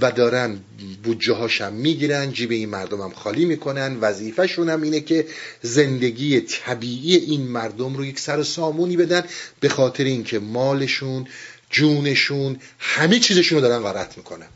[0.02, 0.60] و دارن
[1.04, 4.00] بودجه هاشم می‌گیرن جیب این مردم هم خالی می‌کنن.
[4.00, 5.28] وظیفهشون هم اینه که
[5.62, 9.24] زندگی طبیعی این مردم رو یک سر سامونی بدن
[9.60, 11.28] به خاطر اینکه مالشون
[11.70, 14.48] جونشون همه چیزشون رو دارن غارت می‌کنن.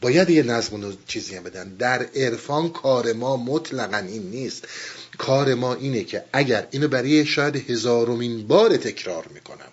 [0.00, 1.76] باید یه نظم و چیزی هم بدن.
[1.76, 4.68] در عرفان کار ما مطلقا این نیست.
[5.18, 9.72] کار ما اینه که اگر اینو برای شاید هزارمین بار تکرار می‌کنم.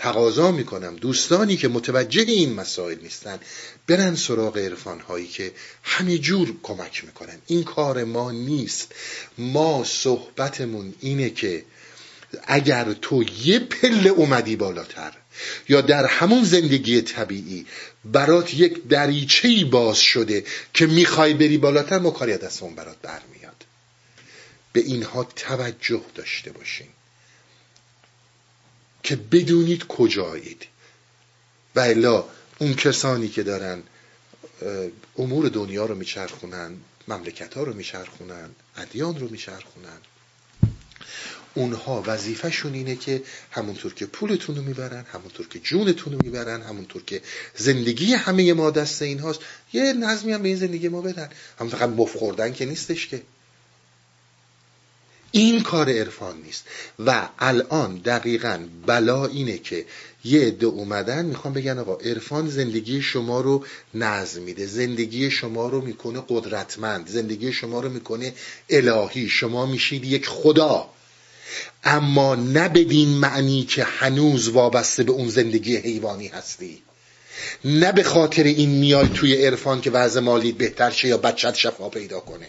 [0.00, 0.96] تقاضا می‌کنم.
[0.96, 3.38] دوستانی که متوجه این مسائل نیستن
[3.86, 7.38] برن سراغ عرفان هایی که همه جور کمک می‌کنن.
[7.46, 8.92] این کار ما نیست.
[9.38, 11.64] ما صحبتمون اینه که
[12.46, 15.12] اگر تو یه پله اومدی بالاتر
[15.68, 17.66] یا در همون زندگی طبیعی
[18.04, 20.44] برات یک دریچه باز شده
[20.74, 23.64] که می‌خوای بری بالاتر ما کاری دست اون برات برمیاد.
[24.72, 26.88] به اینها توجه داشته باشین.
[29.02, 30.66] که بدونید کجایید.
[31.74, 32.24] و الا
[32.58, 33.82] اون کسانی که دارن
[35.18, 36.72] امور دنیا رو میچرخونن
[37.08, 39.98] مملکت ها رو میچرخونن ادیان رو میچرخونن.
[41.54, 47.02] اونها وظیفهشون اینه که همونطور که پولتون رو می‌برن همونطور که جونتون رو می‌برن همونطور
[47.02, 47.22] که
[47.56, 49.40] زندگی همه ما دست این هاست
[49.72, 51.30] یه نظمی هم به این زندگی ما بدن.
[51.60, 53.22] هم فقط مف خوردن که نیستش که.
[55.32, 56.64] این کار عرفان نیست.
[56.98, 59.84] و الان دقیقا بلا اینه که
[60.24, 63.64] یه عده اومدن می‌خوام بگن آقا عرفان زندگی شما رو
[63.94, 64.66] نظم میده.
[64.66, 67.08] زندگی شما رو می‌کنه قدرتمند.
[67.08, 68.34] زندگی شما رو می‌کنه
[68.70, 69.28] الهی.
[69.28, 70.90] شما میشید یک خدا.
[71.84, 76.82] اما نه بدین معنی که هنوز وابسته به اون زندگی حیوانی هستی.
[77.64, 81.88] نه به خاطر این میای توی عرفان که وضع مالیت بهتر شه یا بچت شفا
[81.88, 82.46] پیدا کنه.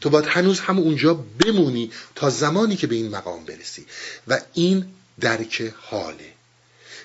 [0.00, 3.86] تو باید هنوز هم اونجا بمونی تا زمانی که به این مقام برسی.
[4.28, 4.86] و این
[5.20, 6.32] درک حاله.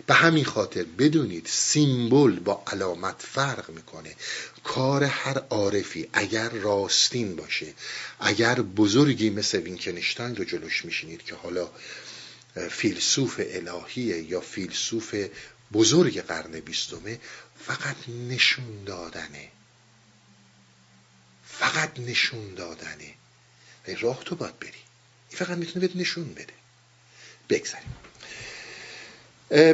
[0.08, 4.16] به همین خاطر بدونید سیمبل با علامت فرق می‌کنه.
[4.64, 7.74] کار هر عارفی اگر راستین باشه
[8.20, 11.70] اگر بزرگی مثل وینکنشتاین رو جلوش میشینید که حالا
[12.70, 15.16] فیلسوف الهیه یا فیلسوف
[15.74, 17.20] بزرگ قرن بیستمه
[17.66, 17.96] فقط
[18.30, 19.52] نشون دادنه.
[21.62, 23.14] فقط نشون دادنه.
[24.00, 24.72] راه تو باید بری.
[25.30, 26.54] این فقط می‌تونه بهت نشون بده.
[27.50, 27.94] بگذاریم.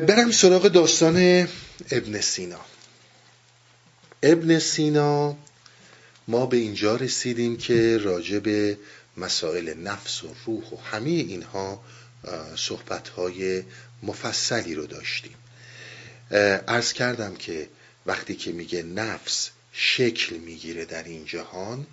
[0.05, 1.47] برم سراغ داستان
[1.91, 2.65] ابن سینا.
[4.23, 5.37] ابن سینا
[6.27, 8.77] ما به اینجا رسیدیم که راجع به
[9.17, 11.83] مسائل نفس و روح و همه اینها
[12.55, 13.63] صحبتهای
[14.03, 15.35] مفصلی رو داشتیم.
[16.67, 17.69] ارز کردم که
[18.05, 19.49] وقتی که میگه نفس
[19.79, 21.87] شکل می‌گیره در این جهان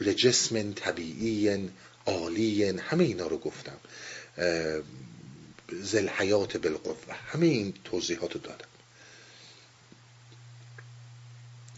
[0.00, 1.68] لجسم طبیعی
[2.06, 3.76] عالی همه اینا رو گفتم.
[5.72, 8.68] زل حیات بالقوه همه این توضیحات رو دادم.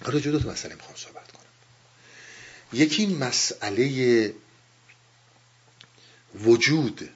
[0.05, 1.43] حالا جدا تو مسئله می‌خوام صحبت کنم.
[2.73, 4.35] یکی مسئله
[6.35, 7.11] وجود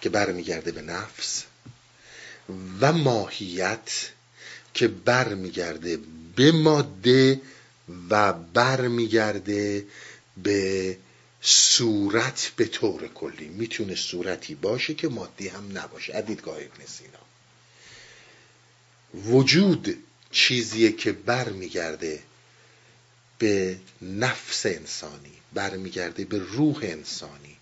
[0.00, 1.44] که برمیگرده به نفس
[2.80, 4.10] و ماهیت
[4.74, 5.98] که برمیگرده
[6.36, 7.40] به ماده
[8.10, 9.84] و برمیگرده
[10.42, 10.98] به
[11.40, 13.48] صورت به طور کلی.
[13.48, 16.16] می‌تونه صورتی باشه که مادی هم نباشه.
[16.16, 17.18] ادیدگاه ابن سینا.
[19.14, 19.96] وجود
[20.30, 22.22] چیزیه که برمیگرده
[23.38, 27.56] به نفس انسانی برمیگرده به روح انسانی.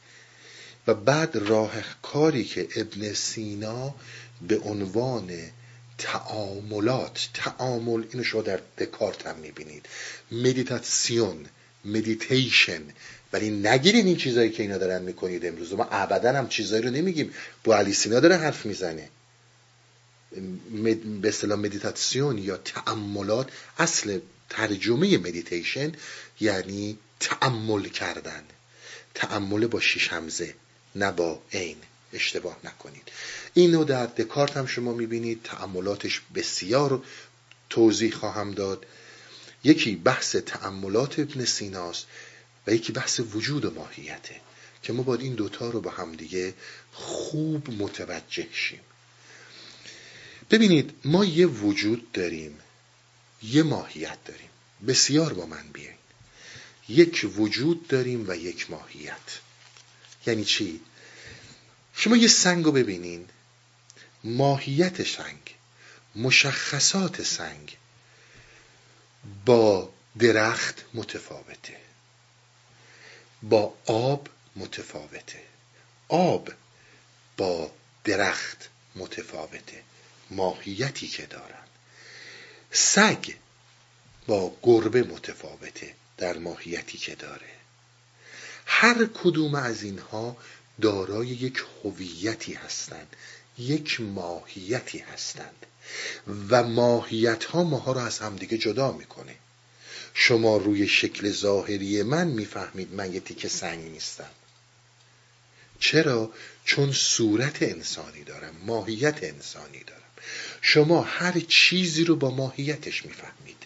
[0.86, 3.94] و بعد راه کاری که ابن سینا
[4.48, 5.30] به عنوان
[6.00, 9.86] تأملات تأمل اینو شما در دکارت هم می‌بینید.
[10.32, 11.46] مدیتاسیون
[11.84, 12.82] مدیتیشن
[13.32, 15.72] ولی نگیرین این چیزایی که اینا دارن می‌کنید امروز.
[15.72, 17.34] ما ابدا همچین چیزایی رو نمیگیم.
[17.64, 19.08] بوعلی سینا داره حرف می‌زنه.
[21.22, 24.18] به اصطلاح مدیتاسیون یا تأملات اصل
[24.50, 25.92] ترجمه مدیتیشن
[26.40, 28.42] یعنی تأمل کردن.
[29.14, 30.54] تأمل با شیش همزه
[30.94, 31.76] نه با عین.
[32.12, 33.08] اشتباه نکنید.
[33.54, 35.42] اینو در دکارت هم شما می‌بینید.
[35.42, 37.02] تأملاتش بسیار
[37.70, 38.86] توضیح خواهم داد.
[39.64, 42.06] یکی بحث تأملات ابن سیناست
[42.66, 44.40] و یکی بحث وجود و ماهیته
[44.82, 46.54] که ما باید این دوتا رو با همدیگه
[46.92, 48.80] خوب متوجه شیم.
[50.50, 52.58] ببینید ما یه وجود داریم
[53.42, 54.48] یه ماهیت داریم.
[54.86, 55.96] بسیار با من بیاین
[56.88, 59.38] یک وجود داریم و یک ماهیت.
[60.26, 60.80] یعنی چی؟
[62.00, 63.28] شما یه سنگ رو ببینین.
[64.24, 65.54] ماهیت سنگ
[66.16, 67.76] مشخصات سنگ
[69.44, 71.76] با درخت متفاوته.
[73.42, 75.42] با آب متفاوته.
[76.08, 76.52] آب
[77.36, 77.70] با
[78.04, 79.82] درخت متفاوته.
[80.30, 81.64] ماهیتی که دارن.
[82.72, 83.34] سگ
[84.26, 87.50] با گربه متفاوته در ماهیتی که داره.
[88.66, 90.36] هر کدوم از اینها
[90.80, 93.16] دارای یک هویتی هستند
[93.58, 95.66] یک ماهیتی هستند.
[96.50, 99.34] و ماهیت ها ماها رو از همدیگه جدا می‌کنه.
[100.14, 104.30] شما روی شکل ظاهری من می‌فهمید من یه تیکه سنگ نیستم.
[105.80, 106.32] چرا؟
[106.64, 110.00] چون صورت انسانی دارم ماهیت انسانی دارم.
[110.62, 113.56] شما هر چیزی رو با ماهیتش می‌فهمید.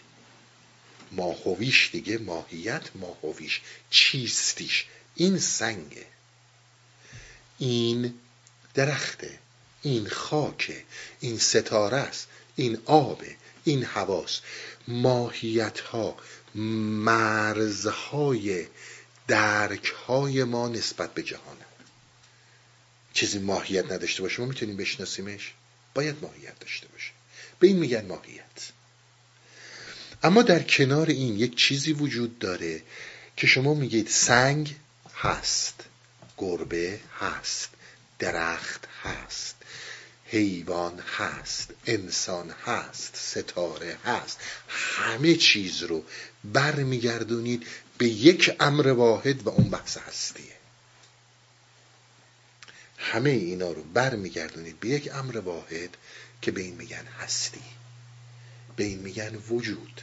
[1.11, 4.85] ماهویش دیگه ماهیت ماهویش چیستیش؟
[5.15, 6.05] این سنگه.
[7.57, 8.13] این
[8.73, 9.39] درخته
[9.81, 10.83] این خاکه
[11.19, 14.41] این ستاره است این آبه این حواس
[14.87, 16.17] ماهیت ها
[17.05, 18.65] مرزهای
[19.27, 21.57] درک های ما نسبت به جهان
[23.13, 25.53] چیزی ماهیت نداشته باشه ما می‌تونیم بشناسیمش؟
[25.93, 27.11] باید ماهیت داشته باشه
[27.59, 28.71] به این میگن ماهیت.
[30.23, 32.81] اما در کنار این یک چیزی وجود داره
[33.37, 34.75] که شما میگید سنگ
[35.15, 35.83] هست.
[36.37, 37.69] گربه هست
[38.19, 39.55] درخت هست
[40.25, 44.39] حیوان هست انسان هست ستاره هست.
[44.67, 46.03] همه چیز رو
[46.43, 47.67] برمیگردونید
[47.97, 50.55] به یک امر واحد و اون بحث هستیه.
[52.97, 55.97] همه اینا رو برمیگردونید به یک امر واحد
[56.41, 57.63] که به این میگن هستی.
[58.75, 60.01] به این میگن وجود.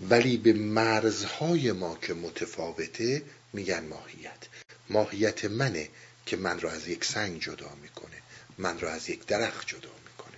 [0.00, 3.22] ولی به مرزهای ما که متفاوته
[3.52, 4.46] میگن ماهیت.
[4.90, 5.88] ماهیت منه
[6.26, 8.16] که من را از یک سنگ جدا می‌کنه.
[8.58, 10.36] من را از یک درخت جدا می‌کنه.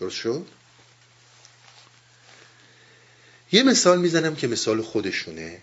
[0.00, 0.46] درست شد؟
[3.52, 5.62] یه مثال می‌زنم که مثال خودشونه.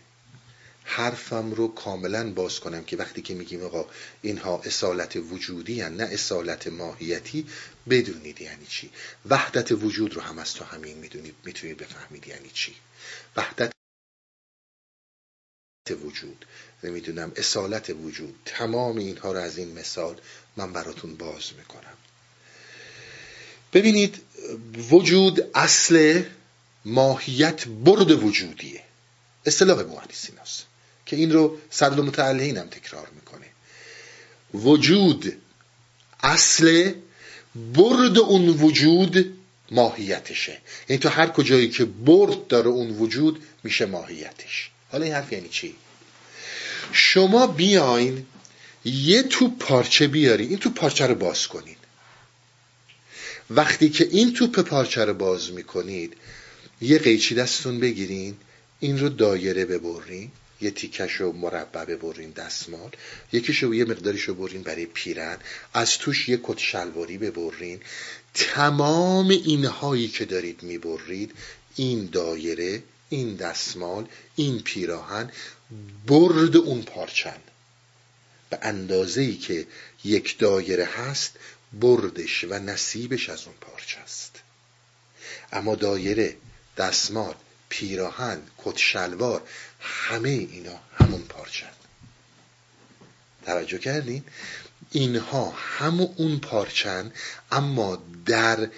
[0.83, 3.85] حرفم رو کاملا باز کنم که وقتی که میگیم آقا
[4.21, 7.47] اینها اصالت وجودی هن نه اصالت ماهیتی
[7.89, 8.91] بدونید یعنی چی؟
[9.29, 12.75] وحدت وجود رو هم از تو همین می‌دونید می‌تونید بفهمید یعنی چی؟
[13.35, 13.74] وحدت
[15.91, 16.45] وجود
[16.83, 18.35] نمی‌دونم اصالت وجود.
[18.45, 20.15] تمام اینها رو از این مثال
[20.57, 21.97] من براتون باز می‌کنم.
[23.73, 24.21] ببینید
[24.89, 26.23] وجود اصل
[26.85, 28.81] ماهیت برد وجودیه.
[29.45, 30.65] اصطلاح مهندسیناست
[31.05, 33.47] که این رو صدر متعلهین هم تکرار می‌کنه.
[34.53, 35.41] وجود
[36.23, 36.93] اصل
[37.73, 39.39] برد اون وجود
[39.71, 40.61] ماهیتشه.
[40.89, 44.71] یعنی تو هر کجایی که برد داره اون وجود میشه ماهیتش.
[44.91, 45.75] حالا این حرف یعنی چی؟
[46.91, 48.25] شما بیاین
[48.85, 51.77] یه توپ پارچه بیاری این توپ پارچه رو باز کنید
[53.49, 56.17] وقتی که این توپ پارچه رو باز می‌کنید
[56.81, 58.35] یه قیچی دستون بگیرین
[58.79, 60.31] این رو دایره ببرین
[60.61, 62.91] یه تیکش رو مربع ببرین دستمال
[63.33, 65.37] یکیش رو یه مقداریش رو برین برای پیرن
[65.73, 67.79] از توش یه کت شلواری ببرین.
[68.33, 71.31] تمام اینهایی که دارید می‌برید
[71.75, 75.31] این دایره این دستمال این پیراهن
[76.07, 77.37] برد اون پارچن.
[78.49, 79.67] به اندازه ای که
[80.03, 81.33] یک دایره هست
[81.73, 84.39] بردش و نصیبش از اون پارچه است.
[85.51, 86.37] اما دایره
[86.77, 87.35] دستمال
[87.69, 89.41] پیراهن کت شلوار
[89.79, 91.71] همه اینا همون پارچن.
[93.45, 94.23] توجه کردین؟
[94.91, 97.11] اینها همون اون پارچن
[97.51, 98.69] اما در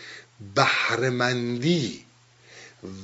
[0.55, 2.05] بهرمندی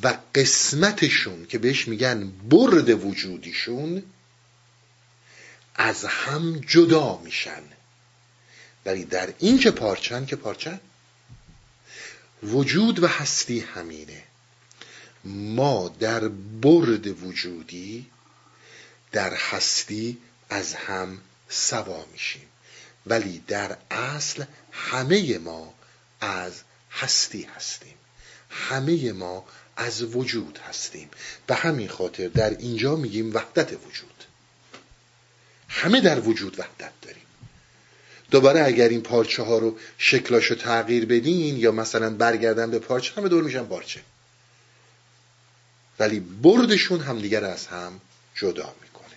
[0.03, 4.03] و قسمتشون که بهش میگن برد وجودیشون
[5.76, 7.61] از هم جدا میشن.
[8.86, 10.80] ولی در این که پارچن که پارچن؟
[12.43, 14.24] وجود و هستی همینه.
[15.26, 16.28] ما در
[16.61, 18.05] برد وجودی
[19.11, 20.17] در هستی
[20.49, 21.17] از هم
[21.49, 22.47] سوا میشیم.
[23.05, 25.74] ولی در اصل همه ما
[26.21, 26.61] از
[26.91, 27.95] هستی هستیم.
[28.49, 29.45] همه ما
[29.78, 31.09] از وجود هستیم.
[31.47, 34.24] به همین خاطر در اینجا میگیم وحدت وجود.
[35.69, 37.24] همه در وجود وحدت داریم.
[38.32, 43.30] دوباره اگر این پارچه ها رو شکلاشو تغییر بدین یا مثلا برگردن به پارچه همه
[43.30, 44.01] دور میشن پارچه.
[45.99, 48.01] ولی بردشون همدیگر از هم
[48.36, 49.15] جدا می‌کنه.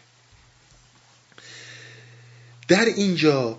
[2.69, 3.59] در اینجا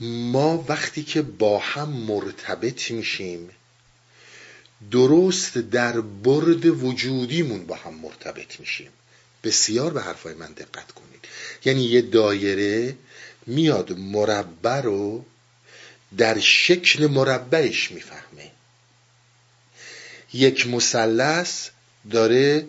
[0.00, 3.50] ما وقتی که با هم مرتبط میشیم
[4.90, 8.90] درست در برد وجودیمون با هم مرتبط میشیم.
[9.44, 11.24] بسیار به حرفای من دقت کنید.
[11.64, 12.96] یعنی یه دایره
[13.46, 15.24] میاد مربع رو
[16.16, 18.50] در شکل مربعش می‌فهمه.
[20.32, 21.68] یک مثلث
[22.10, 22.66] داره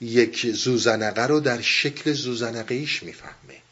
[0.00, 3.62] یک زوزنقه رو در شکل زوزنقه ایش می‌فهمه.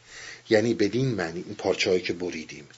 [0.51, 2.69] یعنی بدین معنی این پارچه که بریدیم.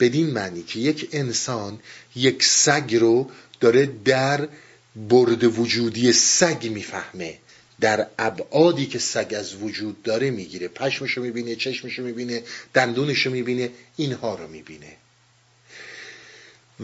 [0.00, 1.80] بدین معنی که یک انسان
[2.16, 3.30] یک سگ رو
[3.60, 4.48] داره در
[4.96, 7.38] برد وجودی سگ می‌فهمه.
[7.80, 10.68] در ابعادی که سگ از وجود داره می‌گیره.
[10.68, 12.42] پشمشو می‌بینه چشمشو می‌بینه
[12.74, 14.96] دندونشو می‌بینه اینها رو می‌بینه.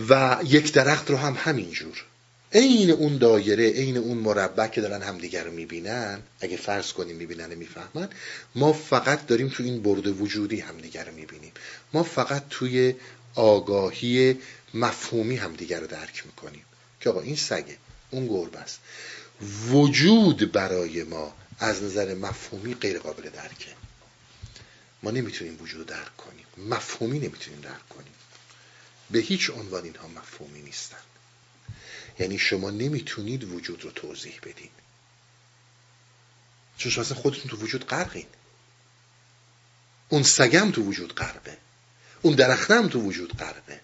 [0.09, 2.05] و یک درخت رو هم همینجور.
[2.55, 7.53] عین اون دایره عین اون مربع که دارن همدیگر رو می‌بینن اگه فرض کنیم می‌بینن
[7.53, 8.09] و می‌فهمن
[8.55, 11.53] ما فقط داریم تو این برد وجودی همدیگر رو می‌بینیم.
[11.93, 12.95] ما فقط توی
[13.35, 14.39] آگاهی
[14.75, 16.65] مفهومی همدیگر رو درک می‌کنیم.
[17.01, 17.77] که آقا این سگه
[18.11, 18.81] اون گربه است.
[19.71, 23.71] وجود برای ما از نظر مفهومی غیر قابل درکه.
[25.03, 26.47] ما نمی‌تونیم وجود رو درک کنیم.
[26.71, 28.15] مفهومی نمی‌تونیم درک کنیم.
[29.11, 30.97] به هیچ عنوان اینها مفهومی نیستن.
[32.19, 34.71] یعنی شما نمی‌تونید وجود رو توضیح بدین.
[36.79, 38.27] چون شما خودتون تو وجود غرقین.
[40.09, 41.57] اون سگم تو وجود غرقه.
[42.23, 43.81] اون درختم تو وجود غرقه.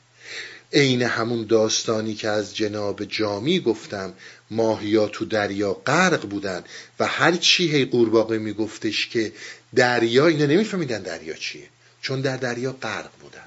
[0.72, 4.14] عین همون داستانی که از جناب جامی گفتم
[4.50, 6.64] ماهیا تو دریا غرق بودن
[6.98, 9.32] و هر چی هی قورباغه میگفتش که
[9.74, 11.68] دریا اینا نمیفهمیدن دریا چیه.
[12.02, 13.46] چون در دریا غرق بودن.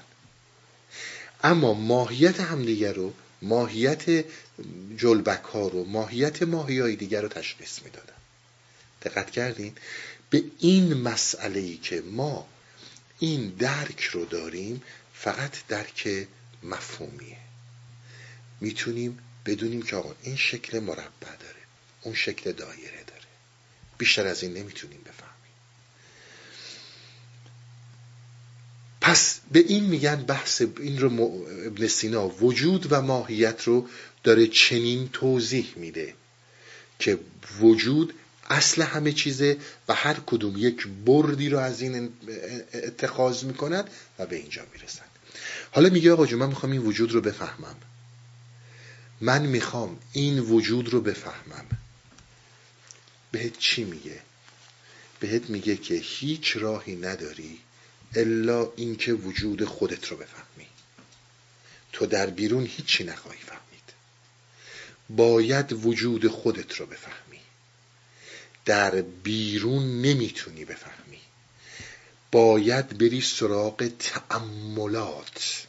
[1.44, 3.12] اما ماهیت همدیگه رو
[3.44, 4.24] ماهیت
[4.96, 8.12] جلبک ها رو ماهیت ماهی های دیگر رو تشخیص می‌دادن.
[9.02, 9.72] دقت کردین؟
[10.30, 12.48] به این مسئله ای که ما
[13.18, 14.82] این درک رو داریم
[15.14, 16.26] فقط درک
[16.62, 17.36] مفهومیه.
[18.60, 21.62] می‌تونیم بدونیم که آقا این شکل مربع داره
[22.02, 23.24] اون شکل دایره داره.
[23.98, 25.33] بیشتر از این نمی‌تونیم بفهمیم.
[29.14, 31.12] پس به این میگن بحث این رو
[31.66, 33.88] ابن سینا وجود و ماهیت رو
[34.24, 36.14] داره چنین توضیح میده
[36.98, 37.18] که
[37.60, 38.14] وجود
[38.50, 39.56] اصل همه چیزه
[39.88, 42.08] و هر کدوم یک بردی رو از این
[42.74, 45.04] اتخاذ می‌کنند و به اینجا می‌رسن
[45.72, 47.76] حالا میگه آقا جو من می‌خوام این وجود رو بفهمم.
[49.20, 51.66] من می‌خوام این وجود رو بفهمم.
[53.32, 54.20] بهت چی میگه؟
[55.20, 57.58] بهت میگه که هیچ راهی نداری
[58.14, 60.66] الا اینکه وجود خودت رو بفهمی.
[61.92, 63.92] تو در بیرون هیچی نخواهی فهمید.
[65.10, 67.40] باید وجود خودت رو بفهمی.
[68.64, 71.20] در بیرون نمی‌تونی بفهمی.
[72.32, 75.66] باید بری سراغ تأملات.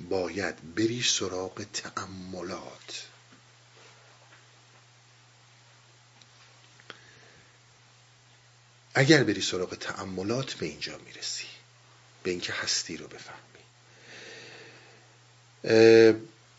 [0.00, 3.07] باید بری سراغ تأملات.
[8.98, 11.46] اگر بری سراغ تأملات به اینجا می‌رسی
[12.22, 13.38] به اینکه هستی رو بفهمی.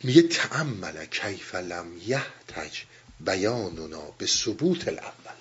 [0.03, 2.79] میگه تعمل کیف لم یحتج
[3.19, 5.39] بیاننا به ثبوت الاول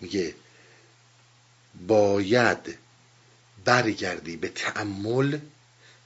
[0.00, 0.34] میگه
[1.86, 2.78] باید
[3.64, 5.38] برگردی به تعمل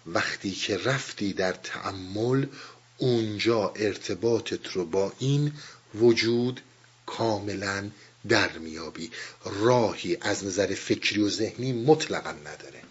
[0.07, 2.47] وقتی که رفتی در تعمل
[2.97, 5.53] اونجا ارتباطت رو با این
[5.95, 6.61] وجود
[7.07, 7.91] کاملا
[8.29, 9.11] در میابی.
[9.45, 12.83] راهی از نظر فکری و ذهنی مطلقا نداره.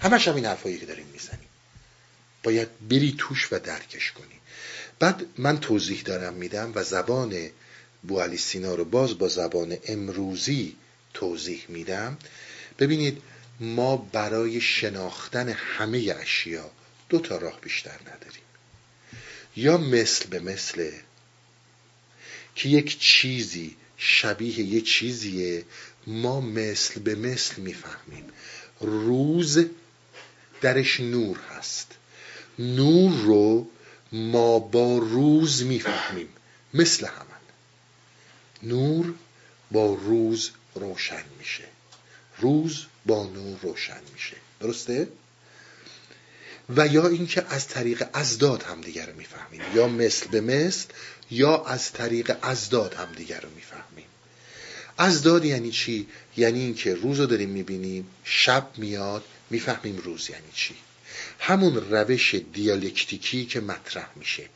[0.00, 1.48] همش هم این حرفایی که داریم می‌زنیم.
[2.42, 4.40] باید بری توش و درکش کنی.
[4.98, 7.50] بعد من توضیح دارم میدم و زبان
[8.02, 10.76] بو سینا رو باز با زبان امروزی
[11.14, 12.18] توضیح میدم.
[12.78, 13.22] ببینید
[13.60, 16.70] ما برای شناختن همه اشیا
[17.08, 18.42] دو تا راه بیشتر نداریم.
[19.56, 20.90] یا مثل به مثل
[22.54, 25.64] که یک چیزی شبیه یه چیزیه.
[26.06, 28.24] ما مثل به مثل می‌فهمیم.
[28.80, 29.58] روز
[30.60, 31.92] درش نور هست.
[32.58, 33.68] نور رو
[34.12, 36.28] ما با روز می‌فهمیم.
[36.74, 37.26] مثل همان.
[38.62, 39.14] نور
[39.70, 41.64] با روز روشن میشه.
[42.38, 44.36] روز با نور روشن میشه.
[44.60, 45.08] درسته؟
[46.76, 49.62] و یا اینکه از طریق ازداد همدیگر رو می‌فهمیم.
[49.74, 50.86] یا مثل به مثل
[51.30, 54.06] یا از طریق ازداد همدیگر رو می‌فهمیم.
[54.98, 56.06] ازداد یعنی چی؟
[56.36, 60.74] یعنی اینکه روز رو داریم می‌بینیم شب میاد می‌فهمیم روز یعنی چی.
[61.38, 64.48] همون روش دیالکتیکی که مطرح میشه.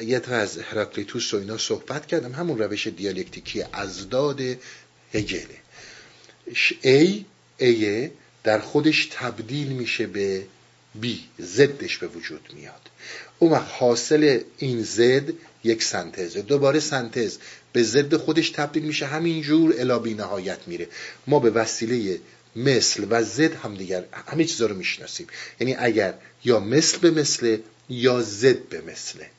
[0.00, 4.40] یه از هراکلیتوس و اینا صحبت کردم همون روش دیالکتیکی ازداد
[5.14, 5.56] هگله
[6.82, 7.24] ای
[7.58, 8.10] ای
[8.44, 10.44] در خودش تبدیل میشه به
[10.94, 12.90] بی زدش به وجود میاد.
[13.38, 15.32] اون حاصل این زد
[15.64, 16.42] یک سنتزه.
[16.42, 17.38] دوباره سنتز.
[17.72, 19.06] به ضد خودش تبدیل میشه.
[19.06, 20.88] همینجور الا بی نهایت میره.
[21.26, 22.20] ما به وسیله
[22.56, 25.26] مثل و زد هم دیگر همه چیزا رو می‌شناسیم.
[25.60, 26.14] یعنی اگر
[26.44, 29.30] یا مثل به مثل یا زد به مثله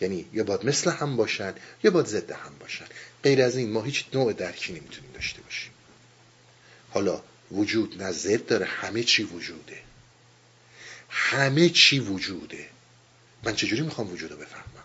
[0.00, 1.54] یعنی یا باید مثل هم باشن
[1.84, 2.84] یا باید ضد هم باشن
[3.22, 5.72] غیر از این ما هیچ نوع درکی نمی‌تونیم داشته باشیم.
[6.90, 9.87] حالا وجود نه زد داره همه چی وجوده.
[11.20, 12.68] همه چی وجوده.
[13.42, 14.84] من چجوری می‌خوام وجود رو بفهمم؟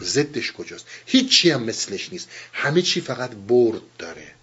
[0.00, 2.28] ضدش کجاست؟ هیچی هم مثلش نیست.
[2.52, 4.34] همه چی فقط برد داره.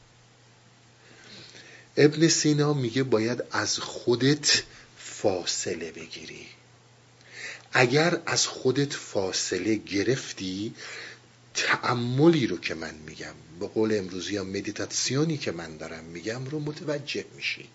[1.97, 4.63] ابن سینا میگه باید از خودت
[4.99, 6.45] فاصله بگیری.
[7.73, 10.73] اگر از خودت فاصله گرفتی
[11.53, 16.59] تعملی رو که من میگم به قول امروزی یا مدیتاسیونی که من دارم میگم رو
[16.59, 17.69] متوجه میشی.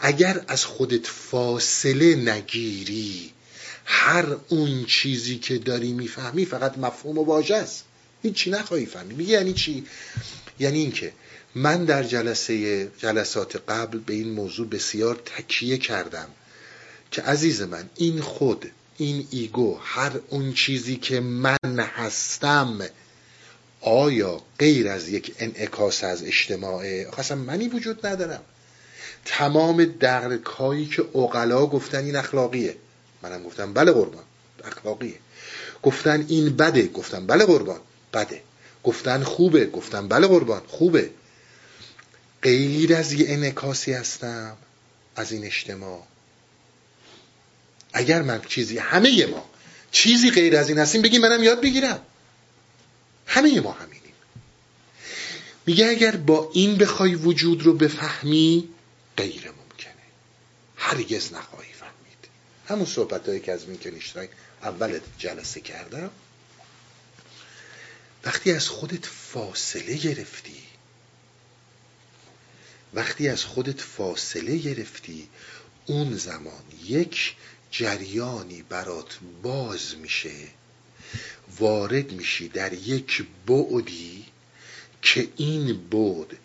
[0.00, 3.32] اگر از خودت فاصله نگیری
[3.84, 7.84] هر اون چیزی که داری می‌فهمی فقط مفهوم و واژه است.
[8.22, 9.86] هیچی نخواهی فهمی میگه یعنی چی؟
[10.58, 11.12] یعنی اینکه
[11.54, 16.28] من در جلسه جلسات قبل به این موضوع بسیار تکیه کردم
[17.10, 22.78] که عزیز من این خود این ایگو هر اون چیزی که من هستم
[23.80, 28.42] آیا غیر از یک انعکاس از اجتماعه اصلا منی وجود ندارم.
[29.24, 32.76] تمام درکایی که اقلا گفتن این اخلاقیه.
[33.22, 34.24] منم گفتم بله قربان
[34.64, 35.14] اخلاقیه.
[35.82, 37.80] گفتن این بده گفتم بله قربان
[38.14, 38.42] بده.
[38.84, 41.10] گفتن خوبه گفتم بله قربان خوبه.
[42.42, 44.56] غیر از یه انعکاسی هستم
[45.16, 46.02] از این اجتماع.
[47.92, 49.50] اگر من چیزی همه ما
[49.92, 52.00] چیزی غیر از این هستیم بگی منم یاد بگیرم.
[53.26, 54.00] همه ما همینیم.
[55.66, 58.68] میگه اگر با این بخوای وجود رو بفهمی
[59.20, 59.94] غیر ممکنه.
[60.76, 62.28] هرگز نخواهی فهمید.
[62.68, 64.28] همون صحبت هایی که از وینکنشتاین
[64.62, 66.10] اول جلسه کردم.
[68.24, 70.62] وقتی از خودت فاصله گرفتی
[72.94, 75.28] وقتی از خودت فاصله گرفتی
[75.86, 77.34] اون زمان یک
[77.70, 80.48] جریانی برات باز میشه.
[81.58, 84.24] وارد میشی در یک بعدی
[85.02, 86.38] که این بعد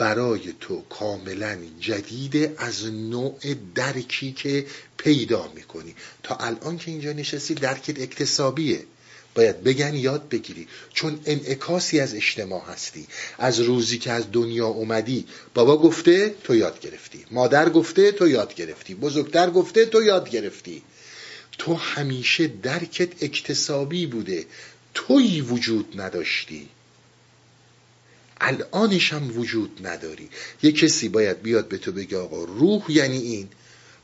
[0.00, 3.38] برای تو کاملا جدیده از نوع
[3.74, 5.94] درکی که پیدا می‌کنی.
[6.22, 8.84] تا الان که اینجا نشستی درکت اکتسابیه.
[9.34, 10.68] باید بگن یاد بگیری.
[10.92, 13.06] چون انعکاسی از اجتماع هستی.
[13.38, 17.24] از روزی که از دنیا اومدی بابا گفته تو یاد گرفتی.
[17.30, 18.94] مادر گفته تو یاد گرفتی.
[18.94, 20.82] بزرگتر گفته تو یاد گرفتی.
[21.58, 24.46] تو همیشه درکت اکتسابی بوده.
[24.94, 26.68] توی وجود نداشتی.
[28.40, 30.30] الانش هم وجود نداری.
[30.62, 33.48] یه کسی باید بیاد به تو بگه آقا روح یعنی این.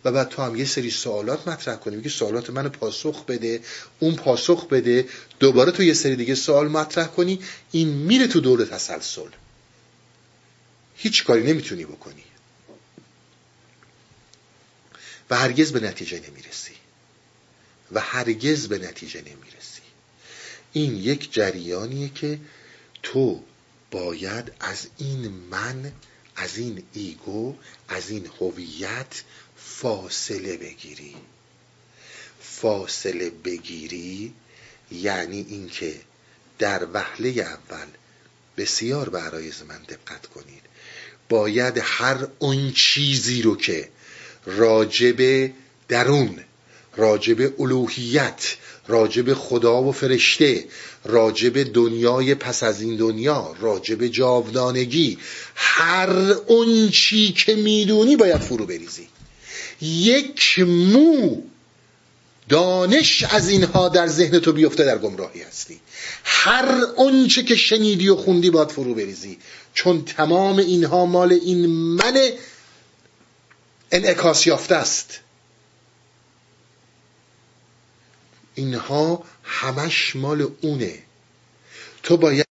[0.04, 1.96] و بعد تو هم یه سری سوالات مطرح کنی.
[1.96, 3.60] میگه سوالات منو پاسخ بده
[3.98, 5.08] اون پاسخ بده.
[5.40, 7.40] دوباره تو یه سری دیگه سوال مطرح کنی.
[7.70, 9.28] این میره تو دور تسلسل.
[10.96, 12.24] هیچ کاری نمی‌تونی بکنی.
[15.30, 16.72] و هرگز به نتیجه نمی‌رسی.
[17.92, 19.82] و هرگز به نتیجه نمی‌رسی.
[20.72, 22.38] این یک جریانیه که
[23.02, 23.42] تو
[23.90, 25.92] باید از این من
[26.36, 27.56] از این ایگو
[27.88, 29.22] از این هویت
[29.56, 31.16] فاصله بگیری.
[32.40, 34.34] فاصله بگیری
[34.92, 36.00] یعنی اینکه
[36.58, 37.86] در وهله اول
[38.56, 40.62] بسیار برای من دقت کنید.
[41.28, 43.88] باید هر اون چیزی رو که
[44.46, 45.52] راجب
[45.88, 46.44] درون
[46.96, 48.56] راجب الوهیت
[48.88, 50.64] راجب خدا و فرشته
[51.04, 55.18] راجب دنیای پس از این دنیا راجب جاودانگی.
[55.54, 56.10] هر
[56.46, 59.08] اون چی که می‌دونی باید فرو بریزی.
[59.80, 61.42] یک مو
[62.48, 65.80] دانش از اینها در ذهن تو بیفته در گمراهی هستی.
[66.24, 69.38] هر اونچه که شنیدی و خوندی باید فرو بریزی.
[69.74, 72.18] چون تمام اینها مال این من
[73.92, 75.20] انعکاس یافته است.
[78.56, 80.98] اینها همش مال اونه.
[82.02, 82.46] تو باید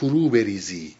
[0.00, 0.94] فرو بریزی.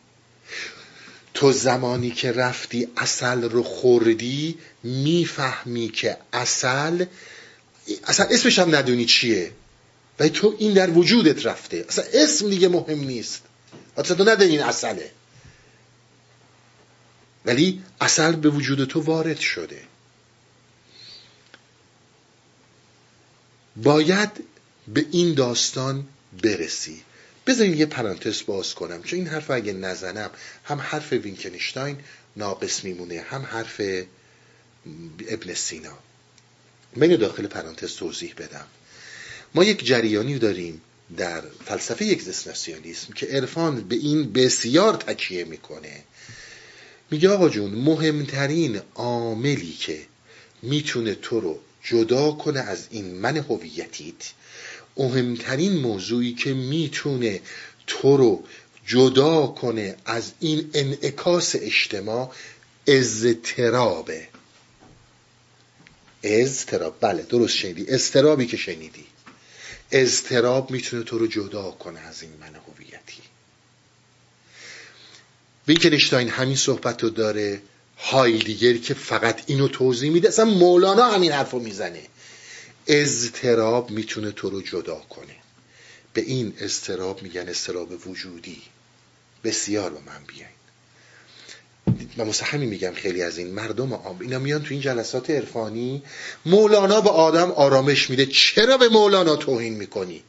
[1.34, 7.04] تو زمانی که رفتی اصل رو خوردی می‌فهمی که اصل
[8.04, 9.52] اصلا اسمش هم ندونی چیه.
[10.18, 11.84] و تو این در وجودت رفته.
[11.88, 13.42] اصلا اسم دیگه مهم نیست.
[13.96, 15.10] اصلا تو ندونی این اصله.
[17.44, 19.82] ولی اصل به وجود تو وارد شده.
[23.76, 24.30] باید
[24.88, 26.06] به این داستان
[26.42, 27.02] برسی.
[27.46, 30.30] بذارین یه پرانتز باز کنم چون این حرف اگه نزنم
[30.64, 31.96] هم حرف وینکنشتاین
[32.36, 33.80] ناقص میمونه هم حرف
[35.28, 35.98] ابن سینا.
[36.96, 38.66] من داخل پرانتز توضیح بدم.
[39.54, 40.80] ما یک جریانی داریم
[41.16, 46.02] در فلسفه اگزیستانسیالیسم که عرفان به این بسیار تکیه می‌کنه.
[47.10, 50.00] میگه آقا جون مهمترین عاملی که
[50.62, 54.32] می‌تونه تو رو جدا کنه از این من هویتیت.
[54.96, 57.40] مهمترین موضوعی که می‌تونه
[57.86, 58.44] تو رو
[58.86, 62.32] جدا کنه از این انعکاس اجتماع
[62.86, 64.28] اضطرابه
[66.22, 67.84] اضطراب بله درست شنیدی.
[67.88, 69.06] اضطرابی که شنیدی.
[69.90, 73.22] اضطراب می‌تونه تو رو جدا کنه از این من هویتی.
[75.68, 77.62] وینکنشتاین همین صحبت رو داره.
[78.04, 80.28] هایدگر که فقط اینو توضیح میده.
[80.28, 82.02] اصلا مولانا همین حرف رو می‌زنه.
[82.86, 85.36] اضطراب می‌تونه تو رو جدا کنه.
[86.12, 88.62] به این استراب میگن استراب وجودی.
[89.44, 90.54] بسیار با من بیاین.
[92.18, 96.02] و مثل همین میگم خیلی از این مردم عام اینا میان تو این جلسات عرفانی
[96.46, 98.26] مولانا به آدم آرامش میده.
[98.26, 100.22] چرا به مولانا توهین می‌کنی؟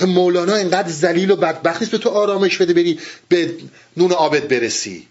[0.00, 3.54] مولانا اینقدر ذلیل و بدبخت نیست به تو آرامش بده بری به
[3.96, 5.06] نون آبت برسی.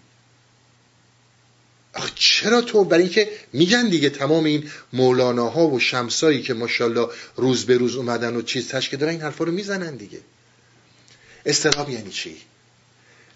[2.38, 7.76] چرا تو؟ برای اینکه میگن دیگه تمام این مولاناها و شمسایی که ماشاءالله روز به
[7.76, 10.20] روز اومدن و چیز تشکه دارن این حرفا رو می‌زنن دیگه.
[11.46, 12.36] استراب یعنی چی؟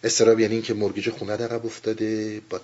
[0.04, 2.60] استراب یعنی اینکه مرگیج خونه عقب افتاده با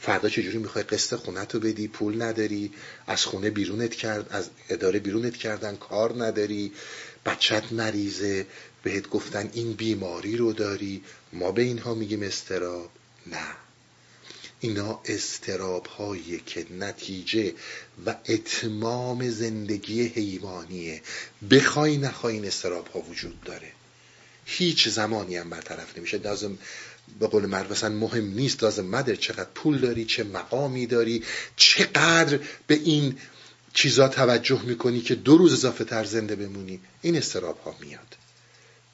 [0.00, 2.70] فردا چجوری می‌خوای قسط خونه تو بدی؟ پول نداری
[3.06, 6.72] از خونه بیرونت کرد از اداره بیرونت کردن کار نداری
[7.26, 8.46] بچت مریضه
[8.82, 11.02] بهت گفتن این بیماری رو داری.
[11.32, 12.90] ما به اینها میگیم استراب.
[13.26, 13.61] نه.
[14.64, 17.54] اینا استراب هایی که نتیجه
[18.06, 21.02] و اتمام زندگی حیوانیه.
[21.50, 23.72] بخوای نخوای این استراب ها وجود داره.
[24.44, 26.18] هیچ زمانی هم برطرف نمیشه.
[26.18, 26.58] لازم
[27.20, 28.62] به قول مرد مهم نیست.
[28.62, 31.24] لازم مدر چقدر پول داری چه مقامی داری
[31.56, 33.18] چقدر به این
[33.74, 36.80] چیزا توجه می‌کنی که دو روز اضافه تر زنده بمونی.
[37.02, 38.16] این استراب ها میاد.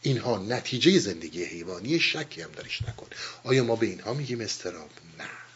[0.03, 3.07] اینها نتیجه زندگی حیوانی شکی هم داریش نکن.
[3.45, 5.48] آیا ما به اینها میگیم استراب نه.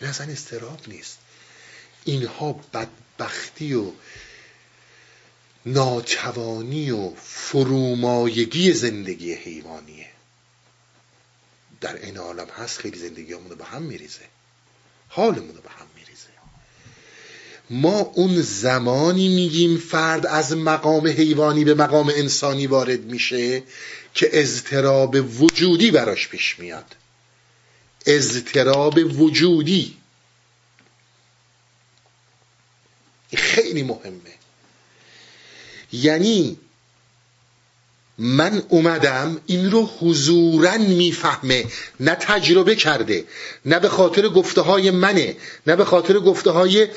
[0.00, 1.18] این اصلا استراب نیست.
[2.04, 3.92] اینها بدبختی و
[5.66, 10.06] ناتوانی و فرومایگی زندگی حیوانیه.
[11.80, 14.20] در این عالم هست خیلی زندگی رو به هم میریزه.
[15.08, 16.26] حالمون رو به هم میریزه.
[17.70, 23.62] ما اون زمانی میگیم فرد از مقام حیوانی به مقام انسانی وارد میشه
[24.14, 26.94] که اضطراب وجودی براش پیش میاد.
[28.06, 29.96] اضطراب وجودی.
[33.36, 34.36] خیلی مهمه.
[35.92, 36.58] یعنی
[38.18, 41.66] من اومدم این رو حضورا می‌فهمه
[42.00, 43.24] نه تجربه کرده
[43.64, 45.36] نه به خاطر گفته های منه
[45.66, 46.88] نه به خاطر گفته های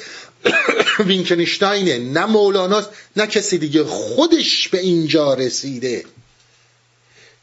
[1.06, 3.84] وینکنشتاینه نه مولاناست نه کسی دیگه.
[3.84, 6.06] خودش به اینجا رسیده.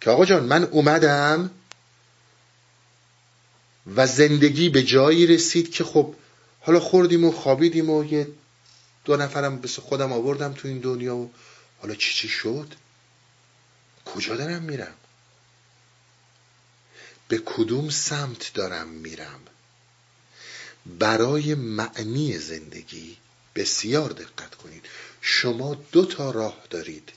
[0.00, 1.50] که آقا جان من اومدم
[3.95, 6.14] و زندگی به جایی رسید که خب
[6.61, 8.28] حالا خوردیم و خوابیدیم و یه
[9.05, 11.30] دو نفرم بس خودم آوردم تو این دنیا و
[11.78, 12.74] حالا چی چی شد؟
[14.05, 14.95] کجا دارم میرم؟
[17.28, 19.41] به کدوم سمت دارم میرم؟
[20.87, 23.16] برای معنی زندگی
[23.55, 24.84] بسیار دقت کنید.
[25.20, 27.12] شما دو تا راه دارید.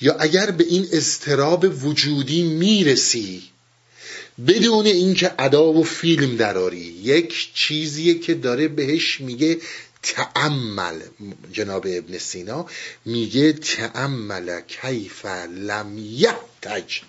[0.00, 3.51] یا اگر به این استراب وجودی می‌رسی
[4.38, 6.78] بدون اینکه ادا و فیلم دراری.
[6.78, 9.60] یک چیزیه که داره بهش میگه
[10.02, 11.00] تعمل.
[11.52, 12.66] جناب ابن سینا
[13.04, 17.00] میگه تعمل کیف لم یحتج.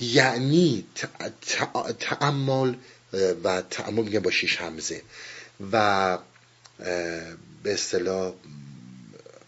[0.00, 0.84] یعنی
[2.00, 2.74] تعمل
[3.44, 5.02] و تعمل میگه با شیش همزه
[5.72, 6.18] و
[7.62, 8.34] به اصطلاح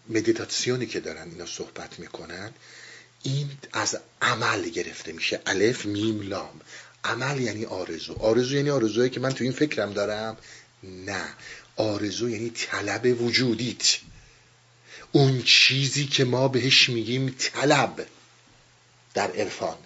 [0.09, 2.53] مدیتاسیونی که دارن اینا صحبت می‌کنن.
[3.22, 5.40] این از عمل گرفته میشه.
[5.46, 6.60] الف میم لام.
[7.04, 8.14] عمل یعنی آرزو.
[8.14, 10.36] آرزو یعنی آرزویی که من تو این فکرم دارم.
[10.82, 11.24] نه.
[11.76, 13.96] آرزو یعنی طلب وجودیت.
[15.12, 18.06] اون چیزی که ما بهش میگیم طلب
[19.14, 19.76] در عرفان.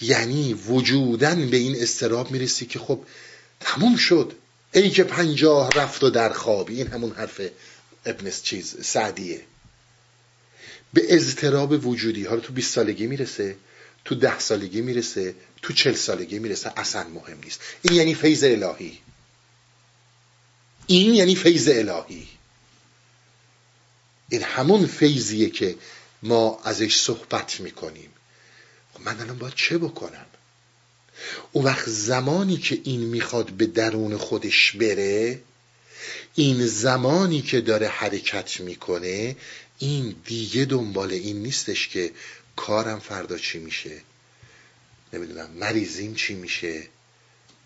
[0.00, 3.04] یعنی وجودن به این استراب می‌رسی که خب
[3.60, 4.32] تموم شد.
[4.72, 6.76] ای که پنجاه رفت و در خوابی.
[6.76, 7.40] این همون حرف
[8.06, 9.40] ابن چیز سعدیه.
[10.92, 12.24] به اضطراب وجودی.
[12.24, 13.56] حالا تو 20 سالگی می‌رسه
[14.04, 17.60] تو ده سالگی می‌رسه تو چل سالگی می‌رسه اصلا مهم نیست.
[17.82, 18.98] این یعنی فیض الهی.
[20.86, 22.28] این یعنی فیض الهی.
[24.28, 25.76] این همون فیضیه که
[26.22, 28.10] ما ازش صحبت می‌کنیم.
[28.94, 30.26] خب من الان باید چه بکنم؟
[31.52, 35.40] اون وقت زمانی که این می‌خواد به درون خودش بره
[36.34, 39.36] این زمانی که داره حرکت می‌کنه
[39.78, 42.12] این دیگه دنبال این نیستش که
[42.56, 44.00] کارم فردا چی میشه.
[45.12, 46.88] نمی‌دونم مریضیم چی میشه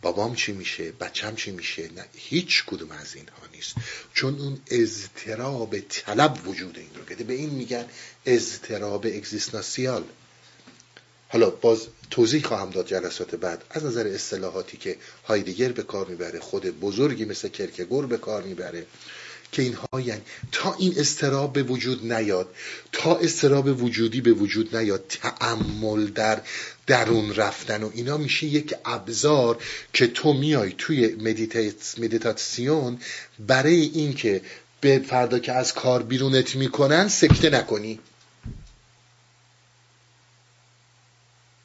[0.02, 1.82] بابام چی میشه بچم چی میشه.
[1.96, 3.74] نه هیچ کدوم از اینها نیست.
[4.14, 7.84] چون اون اضطراب طلب وجود این رو بده به این میگن
[8.26, 10.04] اضطراب اگزیستانسیال.
[11.28, 13.64] حالا باز توضیح خواهم داد جلسات بعد.
[13.70, 18.86] از نظر اصطلاحاتی که هایدگر به کار می‌بره خود بزرگی مثل کرکگور به کار می‌بره.
[19.53, 20.22] که اینها یعنی
[20.53, 22.55] تا این استراب به وجود نیاد
[22.92, 26.40] تا استراب وجودی به وجود نیاد تعمل در
[26.86, 29.59] درون رفتن و اینا میشه یک ابزار
[29.92, 31.16] که تو میای توی
[31.98, 32.98] مدیتاسیون
[33.38, 34.40] برای اینکه
[34.80, 37.98] به فردا که از کار بیرونت می‌کنن سکته نکنی.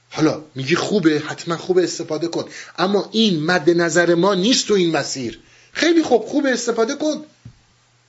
[0.10, 2.46] حالا میگی خوبه حتما خوبه استفاده کن.
[2.78, 5.40] اما این مد نظر ما نیست تو این مسیر.
[5.72, 7.26] خیلی خوب خوبه استفاده کن.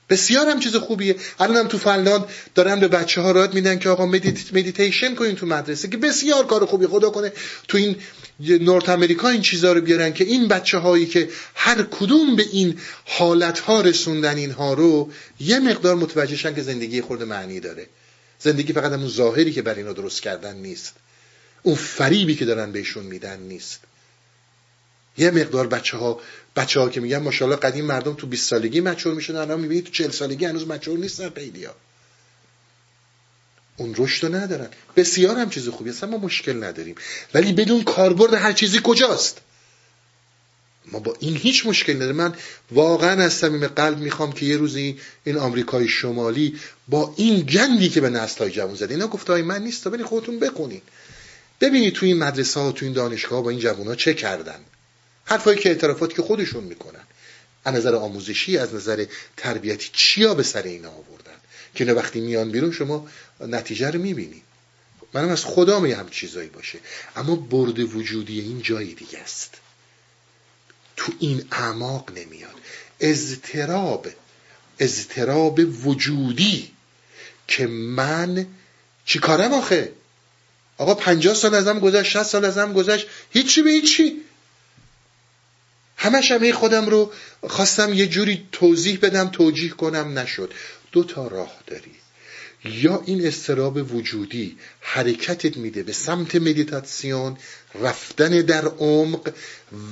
[0.09, 1.15] بسیار هم چیز خوبیه.
[1.39, 5.35] الان هم تو فنلاند دارن به بچه ها یاد میدن که آقا medit meditation کنین
[5.35, 6.87] تو مدرسه که بسیار کار خوبی.
[6.87, 7.31] خدا کنه
[7.67, 7.95] تو این
[8.39, 12.79] North America این چیزها رو بیارن که این بچه هایی که هر کدوم به این
[13.05, 17.87] حالت ها رسوندن اینها رو یه مقدار متوجهشن که زندگی خورده معنی داره.
[18.39, 20.93] زندگی فقط همون ظاهری که بر اینا درست کردن نیست.
[21.63, 23.79] اون فریبی که دارن بهشون میدن نیست.
[25.17, 26.21] یه مقدار بچه ها
[26.55, 29.91] بچه ها که میگن ماشاءالله قدیم مردم تو 20 سالگی مچور میشن الان می‌بینید تو
[29.91, 31.75] 40 سالگی هنوز مچور نیستن خیلی ها
[33.77, 34.67] اون رشد ندارن.
[34.95, 36.95] بسیار هم چیز خوبی هست ما مشکل نداریم.
[37.33, 39.41] ولی بدون کاربرد هر چیزی کجاست؟
[40.91, 42.33] ما با این هیچ مشکل نداره من
[42.71, 48.01] واقعا از صمیم قلب می‌خوام که یه روزی این آمریکای شمالی با این گندی که
[48.01, 50.81] به نسل های جوان زده اینا گفته های من نیست ولی خودتون بکنین
[51.61, 54.59] ببینید تو این مدرسه ها تو این دانشگاه با این جوان ها چه کردن.
[55.29, 57.03] حرفایی که اعترافات که خودشون می‌کنن.
[57.65, 59.05] از نظر آموزشی از نظر
[59.37, 61.37] تربیتی چیا به سر اینا آوردن؟
[61.75, 63.07] که اینا وقتی میان بیرون شما
[63.39, 64.43] نتیجه رو می‌بینید
[65.13, 66.79] منم از خدا می هم چیزایی باشه.
[67.15, 69.53] اما برد وجودی این جایی دیگه است.
[70.97, 72.55] تو این اعماق نمیاد.
[72.99, 74.07] اضطراب
[74.79, 76.71] اضطراب وجودی
[77.47, 78.47] که من
[79.05, 79.91] چی کارم آخه؟
[80.77, 84.21] آقا پنجاه سال ازم گذشت شست سال ازم گذشت هیچی به هیچی.
[86.01, 87.11] همش هم خودم رو
[87.47, 90.53] خواستم یه جوری توضیح بدم توجیه کنم نشد.
[90.91, 91.91] دو تا راه داری.
[92.65, 97.37] یا این استراب وجودی حرکتت میده به سمت مدیتاسیون
[97.81, 99.33] رفتن در عمق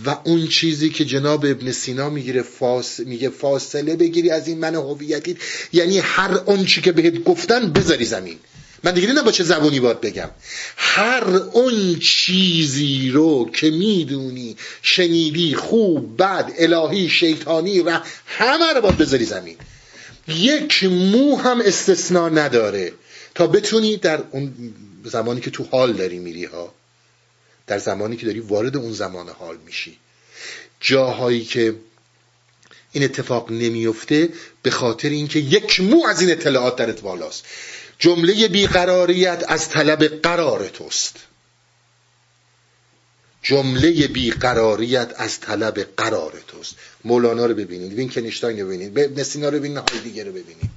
[0.06, 4.76] و اون چیزی که جناب ابن سینا می‌گیره فاس میگه فاصله بگیری از این من
[4.76, 5.38] هویتی
[5.74, 8.40] یعنی هر اون چی که بهت گفتن بذاری زمین.
[8.84, 10.30] من دیگه نه با چه زبونی باید بگم.
[10.78, 18.98] هر اون چیزی رو که می‌دونی شنیدی خوب بد الهی شیطانی و همه رو باید
[18.98, 19.58] بذاری زمین.
[20.28, 22.94] یک مو هم استثنا نداره
[23.36, 24.74] تا بتونی در اون
[25.04, 26.74] زمانی که تو حال داری میری ها
[27.68, 29.98] در زمانی که داری وارد اون زمان حال میشی.
[30.80, 31.76] جاهایی که
[32.92, 34.30] این اتفاق نمیفته
[34.62, 37.46] به خاطر اینکه یک مو از این اطلاعات درت بالاست.
[38.00, 41.16] جمله بیقراریت از طلب قرار توست.
[43.42, 46.76] جمله بیقراریت از طلب قرار توست.
[47.04, 50.70] مولانا رو ببینید وینکنشتاین رو ببینید مسینا رو ببینید های دیگه رو ببینید.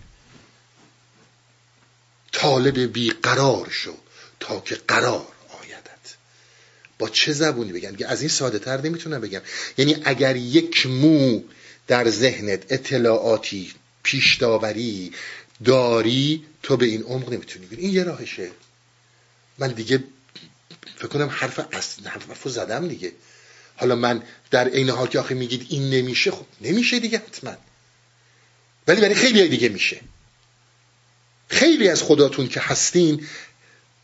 [2.32, 3.94] طالب بیقرار شو
[4.40, 5.26] تا که قرار
[5.62, 6.16] آیدت.
[6.98, 9.40] با چه زبونی بگم؟ از این ساده تر نمی‌تونم بگم.
[9.78, 11.42] یعنی اگر یک مو
[11.86, 15.12] در ذهنت اطلاعاتی پیش داوری
[15.64, 18.50] داری تو به این عمق نمی‌تونی بری این یه راهشه.
[19.58, 20.04] من دیگه
[20.96, 23.12] فکر کنم حرف اصل حرف زدم دیگه.
[23.76, 27.56] حالا من در عین حال که آخه میگید این نمیشه خب نمیشه دیگه حتما.
[28.86, 30.00] ولی برای خیلی دیگه میشه.
[31.48, 33.26] خیلی از خداتون که هستین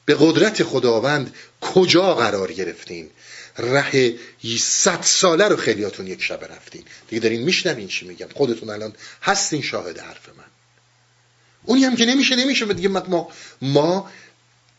[0.05, 3.11] به قدرت خداوند کجا قرار گرفتین؟
[3.59, 4.15] ره
[4.59, 6.85] صد ساله رو خیلیاتون یک شب رفتین.
[7.09, 8.29] دیگه دارین میشنوین چی میگم.
[8.35, 8.93] خودتون الان
[9.23, 10.45] هستین شاهد حرف من.
[11.67, 12.67] اونی هم که نمیشه نمیشه.
[12.67, 13.29] دیگه ما
[13.63, 14.11] ما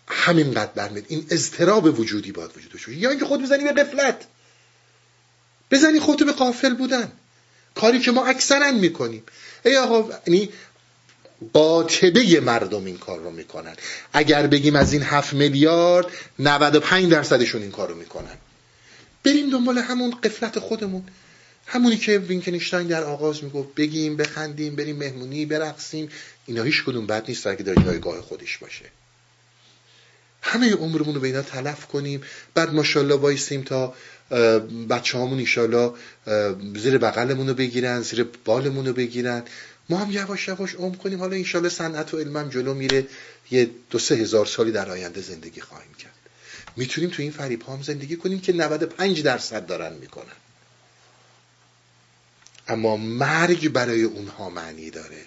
[0.08, 2.94] همینقدر برمید این اضطراب وجودی باید وجود باشه.
[2.94, 4.26] یا اینکه خود بزنی به قفلت
[5.72, 7.12] بزنی خودتو به قافل بودن.
[7.76, 9.24] کاری که ما اکثرا می‌کنیم.
[9.66, 10.50] ای آقا یعنی
[11.54, 13.76] قاطبه مردم این کار رو می‌کنن.
[14.14, 16.06] اگر بگیم از این هفت میلیارد
[16.40, 18.38] 95 درصدشون این کار رو می‌کنن.
[19.24, 21.04] بریم دنبال همون قفلت خودمون.
[21.66, 26.10] همونی که وینکنشتاین در آغاز می‌گفت بگیم بخندیم بریم مهمونی برقصیم.
[26.48, 28.86] اینا هیچ کدوم بد نیست اگه در جایگاه خودش باشه.
[30.42, 32.22] همه عمرمون رو به اینا تلف کنیم.
[32.54, 33.94] بعد ماشاءالله وایسیم تا
[34.90, 35.94] بچه هامون ایشالله
[36.76, 39.44] زیر بغلمون رو بگیرن زیر بالمون رو بگیرن.
[39.90, 41.20] ما هم یواش یواش عمر کنیم.
[41.20, 43.08] حالا انشالله صنعت و علمم جلو میره.
[43.52, 46.14] یه دو سه هزار سالی در آینده زندگی خواهیم کرد.
[46.76, 50.38] می‌تونیم تو این فریب هم زندگی کنیم که 95 درصد دارن می‌کنن.
[52.68, 55.26] اما مرگ برای اونها معنی داره.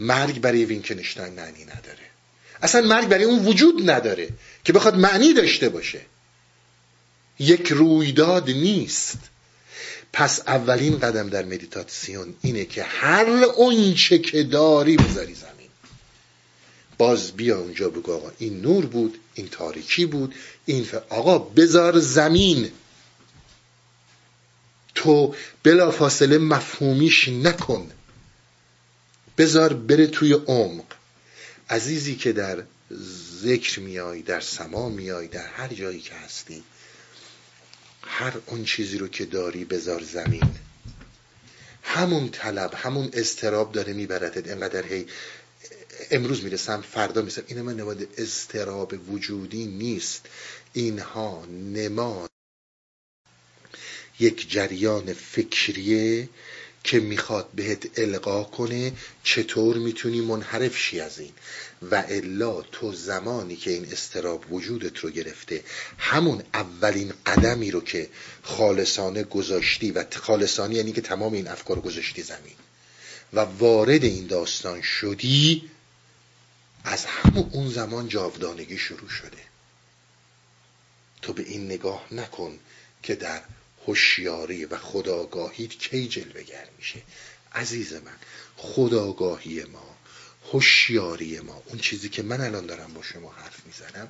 [0.00, 2.06] مرگ برای وینکنشتاین معنی نداره.
[2.62, 4.28] اصلا مرگ برای اون وجود نداره
[4.64, 6.00] که بخواد معنی داشته باشه.
[7.38, 9.18] یک رویداد نیست.
[10.12, 15.68] پس اولین قدم در مدیتاسیون اینه که هر اونچه که داری بذاری زمین.
[16.98, 20.34] باز بیا اونجا بگو آقا این نور بود این تاریکی بود
[20.66, 20.94] این ف...
[21.08, 22.70] آقا بذار زمین.
[24.94, 27.90] تو بلا فاصله مفهومیش نکن.
[29.38, 30.84] بذار بره توی عمق.
[31.70, 32.62] عزیزی که در
[33.42, 36.64] ذکر میای در سما میای در هر جایی که هستی
[38.02, 40.50] هر اون چیزی رو که داری بذار زمین.
[41.82, 44.48] همون طلب همون استراب داره میبردت.
[44.50, 45.06] انقدر هی
[46.10, 47.42] امروز می‌رسم فردا می‌رسم.
[47.46, 50.26] این من نماد استراب وجودی نیست.
[50.72, 52.30] اینها نماد.
[54.20, 56.28] یک جریان فکریه
[56.86, 58.92] که می‌خواد بهت القا کنه
[59.24, 61.32] چطور می‌تونی منحرف شی از این؟
[61.90, 65.64] و الا تو زمانی که این استراب وجودت رو گرفته
[65.98, 68.08] همون اولین قدمی رو که
[68.42, 72.56] خالصانه گذاشتی و خالصانی یعنی که تمام این افکار گذاشتی زمین.
[73.32, 75.70] و وارد این داستان شدی
[76.84, 79.38] از همون اون زمان جاودانگی شروع شده.
[81.22, 82.58] تو به این نگاه نکن
[83.02, 83.42] که در
[83.86, 87.02] هوشیاری و خداگاهیت کی جلوگر میشه؟
[87.52, 88.16] عزیز من
[88.56, 89.96] خداگاهی ما
[90.52, 91.62] هوشیاری ما.
[91.66, 94.08] اون چیزی که من الان دارم با شما حرف می‌زنم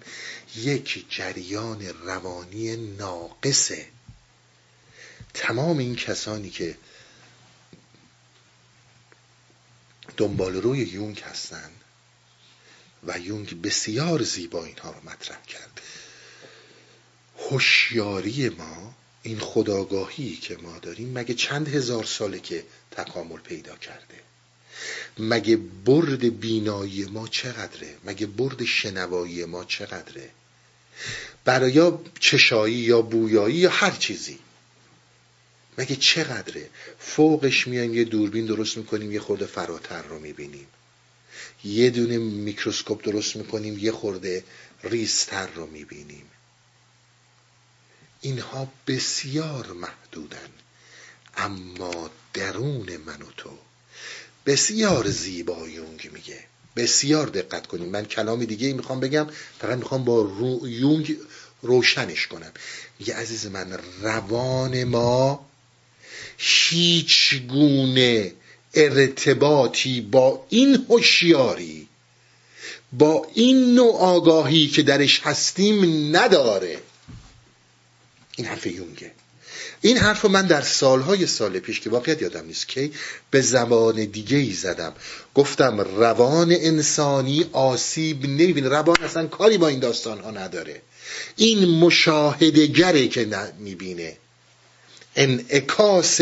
[0.56, 3.88] یک جریان روانی ناقصه.
[5.34, 6.78] تمام این کسانی که
[10.16, 11.70] دنبال روی یونگ هستن
[13.06, 15.80] و یونگ بسیار زیبا اینها رو مطرح کرد.
[17.38, 18.94] هوشیاری ما
[19.26, 24.20] این خداگاهی که ما داریم مگه چند هزار ساله که تکامل پیدا کرده؟
[25.18, 30.30] مگه برد بینایی ما چقدره؟ مگه برد شنوایی ما چقدره؟
[31.44, 34.38] برای چشایی یا بویایی یا هر چیزی.
[35.78, 40.66] مگه چقدره؟ فوقش میایم یه دوربین درست می‌کنیم یه خورده فراتر رو می‌بینیم.
[41.64, 44.44] یه دونه میکروسکوپ درست می‌کنیم یه خورده
[44.84, 46.26] ریستر رو می‌بینیم.
[48.20, 50.48] اینها بسیار محدودن.
[51.36, 53.50] اما درون من و تو
[54.46, 56.44] بسیار زیبا یونگ میگه.
[56.76, 57.88] بسیار دقت کنیم.
[57.88, 59.26] من کلام دیگه می‌خوام بگم.
[59.58, 61.16] فقط می‌خوام با رو یونگ
[61.62, 62.52] روشنش کنم.
[62.98, 65.46] میگه عزیز من روان ما
[66.38, 68.32] هیچ گونه
[68.74, 71.88] ارتباطی با این هوشیاری
[72.92, 76.80] با این نوع آگاهی که درش هستیم نداره.
[78.36, 79.12] این حرف یونگه.
[79.80, 82.92] این حرف رو من در سالهای سال پیش که واقعیت یادم نیست کی
[83.30, 84.92] به زبان دیگه ای زدم.
[85.34, 88.68] گفتم روان انسانی آسیب نمی‌بینه.
[88.68, 90.82] روان اصلا کاری با این داستان ها نداره.
[91.36, 94.16] این مشاهدگره که می‌بینه.
[95.16, 96.20] انعکاس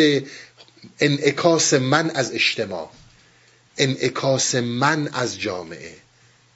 [1.01, 2.91] انعکاس من از اجتماع.
[3.78, 5.95] انعکاس من از جامعه.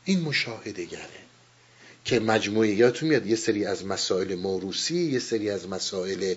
[0.05, 1.18] این مشاهدگره
[2.09, 6.35] که مجموعه یادتون میاد یه سری از مسائل موروسی یه سری از مسائل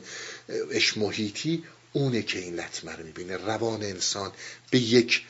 [0.72, 3.38] اشمحیطی اونه که این لطمه رو می‌بینه.
[3.38, 4.32] روان انسان
[4.72, 5.22] به یک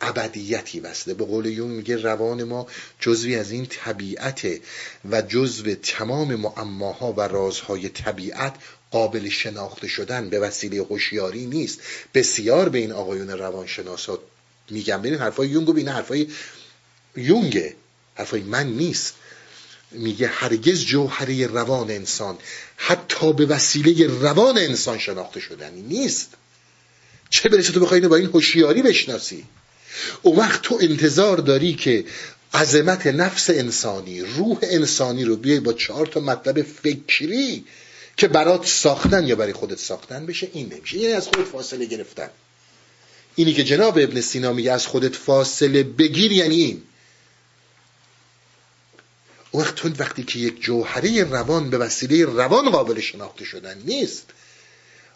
[0.00, 2.66] ابدیتی وصله به قول یون میگه روان ما
[3.00, 4.46] جزوی از این طبیعت
[5.10, 8.54] و جزو تمام معماها و رازهای طبیعت
[8.90, 11.80] قابل شناخته شدن به وسیله هوشیاری نیست.
[12.14, 14.18] بسیار به این آقایون روانشناسا
[14.70, 16.28] میگم ببین حرفای یونگ و بین حرفای
[17.16, 17.74] یونگه.
[18.14, 19.14] حرفای من نیست.
[19.94, 22.38] میگه هرگز جوهره روان انسان
[22.76, 26.30] حتی به وسیله روان انسان شناخته شدنی نیست.
[27.30, 29.44] چه برسه تو بخوای با این هوشیاری بشناسی؟
[30.22, 32.04] اون وقت تو انتظار داری که
[32.54, 37.64] عظمت نفس انسانی روح انسانی رو بیای با چهار تا مطلب فکری
[38.16, 40.98] که برات ساختن یا برای خودت ساختن بشه این نمیشه.
[40.98, 42.30] یعنی از خودت فاصله گرفتن.
[43.34, 46.82] اینی که جناب ابن سینا میگه از خودت فاصله بگیر یعنی این.
[49.54, 54.26] وقت وقتی که یک جوهره روان به وسیله روان قابل شناخته شدن نیست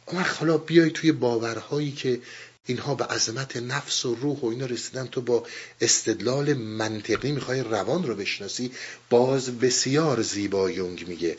[0.07, 2.21] اون وقت حالا بیای توی باورهایی که
[2.67, 5.47] اینها به عظمت نفس و روح و اینا رسیدن تو با
[5.81, 8.71] استدلال منطقی می‌خوای روان رو بشناسی.
[9.11, 11.37] باز بسیار زیبا یونگ میگه.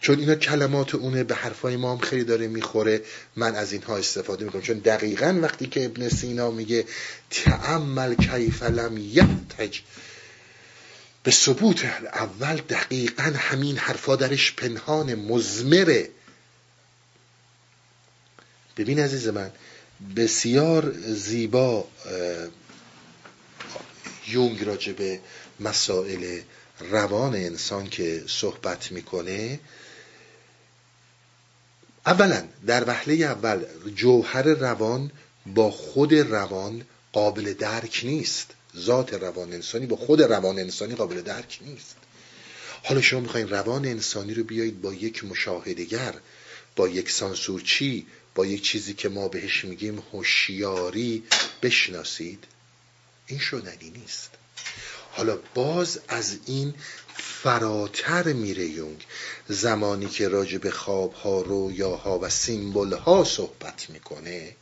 [0.00, 3.02] چون اینا کلمات اونه به حرفای ما هم خیلی داره می‌خوره.
[3.36, 4.62] من از اینها استفاده می‌کنم.
[4.62, 6.84] چون دقیقا وقتی که ابن سینا میگه
[7.30, 9.78] تعمل کیف لم یحتج.
[11.22, 16.10] به ثبوت اول دقیقا همین حرفا درش پنهان مزمره.
[18.76, 19.50] ببین عزیز من
[20.16, 21.88] بسیار زیبا
[24.28, 25.20] یونگ راجع به
[25.60, 26.40] مسائل
[26.80, 29.60] روان انسان که صحبت می‌کنه.
[32.06, 33.64] اولا در وحله اول
[33.94, 35.10] جوهر روان
[35.46, 38.54] با خود روان قابل درک نیست.
[38.76, 41.96] ذات روان انسانی با خود روان انسانی قابل درک نیست.
[42.84, 46.14] حالا شما می‌خواین روان انسانی رو بیایید با یک مشاهدگر
[46.76, 51.22] با یک سانسورچی با یک چیزی که ما بهش میگیم هوشیاری
[51.62, 52.44] بشناسید.
[53.26, 54.30] این شدنی نیست.
[55.10, 56.74] حالا باز از این
[57.16, 59.06] فراتر میره یونگ.
[59.48, 64.56] زمانی که راجع به خواب ها رویاها و سیمبل ها صحبت می‌کنه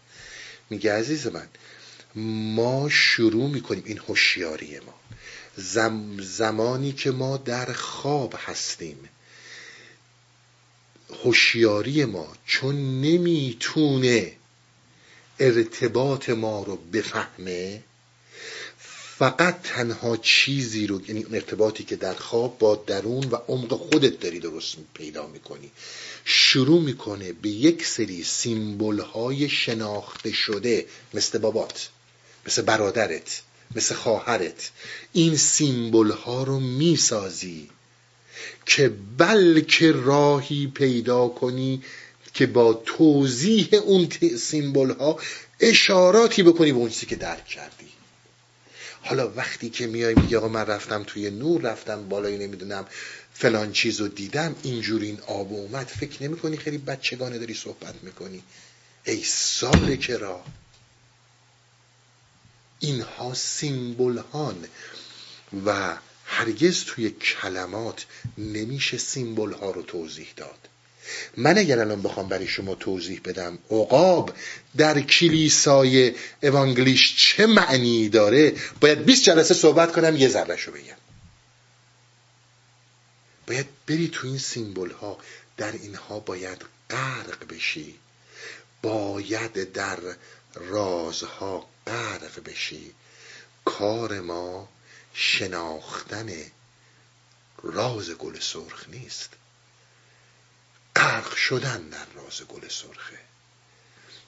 [0.71, 1.49] میگه عزیز من
[2.17, 4.95] ما شروع می‌کنیم این هوشیاری ما.
[6.23, 9.09] زمانی که ما در خواب هستیم.
[11.25, 14.33] هوشیاری ما چون نمی‌تونه
[15.39, 17.83] ارتباط ما رو بفهمه
[19.19, 24.21] فقط تنها چیزی رو یعنی اون ارتباطی که در خواب با درون و عمق خودت
[24.21, 25.71] داری درست پیدا می‌کنی.
[26.25, 31.89] شروع می‌کنه به یک سری سیمبل های شناخته شده مثل بابات.
[32.47, 33.43] مثل برادرت
[33.75, 34.71] مثل خواهرت.
[35.13, 37.71] این سیمبل ها رو می‌سازی
[38.67, 41.83] که بلکه راهی پیدا کنی
[42.35, 44.09] که با توضیح اون
[44.39, 45.21] سیمبل ها
[45.61, 47.89] اشاراتی بکنی به اون چیزی که درک کردی.
[49.03, 52.87] حالا وقتی که میای میگه آقا من رفتم توی نور رفتم بالایی نمی‌دونم
[53.35, 57.95] فلان چیز رو دیدم اینجور این آب اومد فکر نمی کنی خیلی بچگانه داری صحبت
[58.03, 58.43] می‌کنی.
[59.05, 60.45] ای سال کرا.
[62.81, 64.23] اینها سیمبل
[65.67, 68.07] و هرگز توی کلمات
[68.39, 70.69] نمیشه سیمبل ها رو توضیح داد.
[71.37, 74.33] من اگر الان بخوام برای شما توضیح بدم عقاب
[74.77, 80.97] در کلیسای اوانگلیش چه معنی داره؟ باید 20 جلسه صحبت کنم یه ذره شو بگم.
[83.47, 85.19] باید بری تو این سیمبل ها
[85.57, 87.95] در اینها باید غرق بشی.
[88.83, 89.99] باید در
[90.55, 92.95] رازها غرق بشی
[93.65, 94.69] کار ما
[95.15, 96.33] شناختن
[97.63, 99.31] راز گل سرخ نیست.
[100.97, 103.19] غرق شدن در راز گل سرخه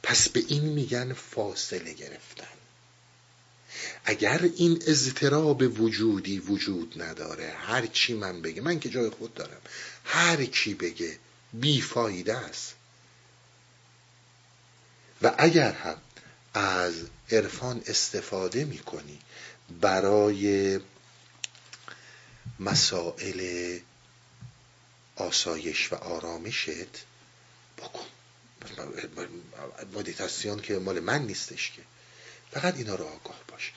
[0.03, 2.47] پس به این میگن فاصله گرفتن.
[4.05, 9.61] اگر این اضطراب وجودی وجود نداره هر چی من بگه من که جای خود دارم
[10.05, 11.19] هر کی بگه
[11.53, 12.75] بیفایده است.
[15.23, 15.97] و اگر هم
[16.59, 16.95] از
[17.31, 19.19] عرفان استفاده می‌کنی
[19.81, 20.81] برای
[22.61, 23.79] مسائل
[25.17, 26.69] آسایش و آرامشت؟
[27.79, 28.07] بکن.
[29.95, 31.83] مدیتاسیون که مال من نیستش که.
[32.51, 33.73] فقط اینا رو آگاه باش.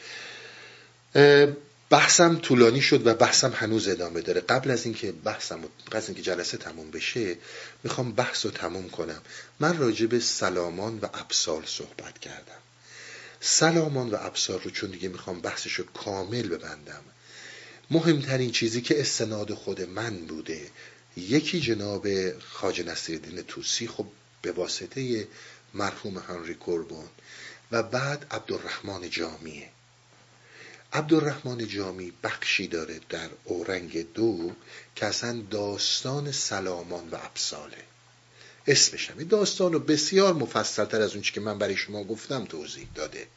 [1.90, 4.42] بحثم طولانی شد و بحثم هنوز ادامه داره.
[4.42, 7.38] قبل از اینکه بحثم قبل از اینکه جلسه تموم بشه
[7.84, 9.22] می‌خوام بحث رو تموم کنم.
[9.60, 12.62] من راجع به سلامان و ابسال صحبت کردم.
[13.42, 17.04] سلامان و ابسال رو چون دیگه می‌خوام بحثش رو کامل ببندم.
[17.92, 20.70] مهمترین چیزی که استناد خود من بوده
[21.18, 22.08] یکی جناب
[22.40, 24.08] خاج نصیرالدین توسی خب
[24.42, 25.28] به واسطه
[25.74, 27.10] مرحوم هنری کوربون
[27.72, 29.70] و بعد عبدالرحمن جامیه
[30.94, 34.52] عبدالرحمن جامی بخشی داره در اورنگ دو
[34.96, 37.84] که اصلا داستان سلامان و ابساله
[38.68, 39.24] اسمش هم.
[39.24, 43.28] داستان رو بسیار مفصلتر از اون که من برای شما گفتم توضیح داده.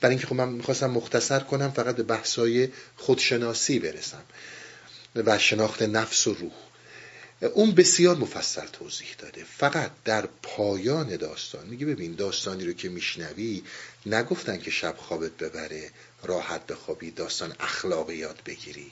[0.00, 4.22] برای اینکه خب من می‌خواستم مختصر کنم فقط به بحثای خودشناسی برسم
[5.16, 6.52] و شناخت نفس و روح.
[7.42, 9.44] اون بسیار مفصل توضیح داده.
[9.44, 13.62] فقط در پایان داستان میگه ببین داستانی رو که میشنوی
[14.06, 15.90] نگفتن که شب خوابت ببره
[16.22, 18.90] راحت بخوابی داستان اخلاقیات بگیری.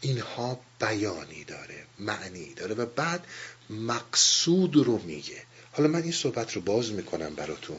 [0.00, 3.26] اینها بیانی داره معنی داره و بعد
[3.70, 5.42] مقصود رو میگه.
[5.72, 7.78] حالا من این صحبت رو باز می‌کنم براتون.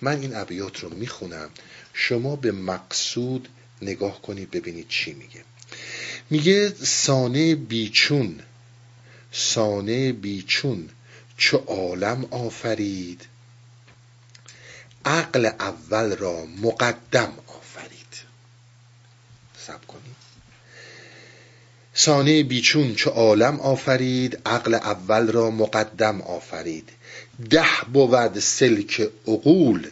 [0.00, 1.50] من این ابیات رو می‌خونم.
[1.92, 3.48] شما به مقصود
[3.82, 5.44] نگاه کنید ببینید چی میگه.
[6.30, 8.40] میگه سانه بیچون
[9.32, 10.88] سانه بیچون
[11.36, 13.26] چو عالم آفرید.
[15.04, 18.22] عقل اول را مقدم آفرید
[19.66, 20.16] سب کنید
[22.00, 26.88] سانه بیچون چو عالم آفرید عقل اول را مقدم آفرید.
[27.50, 29.90] ده بود سلک عقول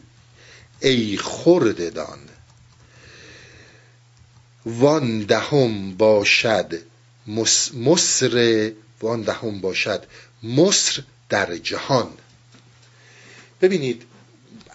[0.80, 2.18] ای خرد دان.
[4.66, 6.78] وان دهم باشد
[7.74, 10.04] مصر وان دهم باشد
[10.42, 12.10] مصر در جهان.
[13.60, 14.02] ببینید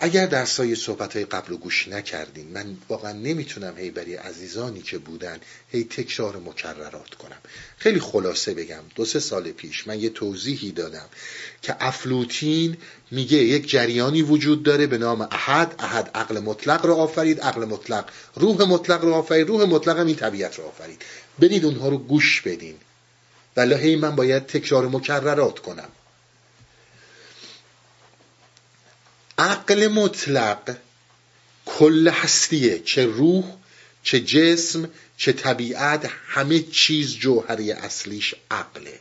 [0.03, 4.81] اگر در سایه صحبت های قبل رو گوش نکردین من واقعا نمی‌تونم هی برای عزیزانی
[4.81, 5.39] که بودن
[5.71, 7.37] هی تکرار مکررات کنم.
[7.77, 11.05] خیلی خلاصه بگم دو سه سال پیش من یه توضیحی دادم
[11.61, 12.77] که افلوتین
[13.11, 18.09] میگه یک جریانی وجود داره به نام احد احد عقل مطلق رو آفرید عقل مطلق
[18.35, 21.01] روح مطلق رو آفرید روح مطلق هم این طبیعت رو آفرید.
[21.39, 22.75] برید اونها رو گوش بدین.
[23.57, 25.89] ولی هی من باید تکرار مکررات کنم.
[29.41, 30.77] عقل مطلق
[31.65, 33.43] کل هستیه چه روح
[34.03, 38.99] چه جسم چه طبیعت همه چیز جوهری اصلیش عقله.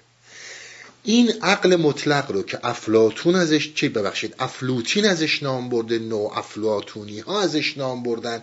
[1.05, 7.21] این عقل مطلق رو که افلاتون ازش چی ببخشید افلوتین ازش نام برده نو افلاتونی
[7.21, 8.43] ها ازش نام بردن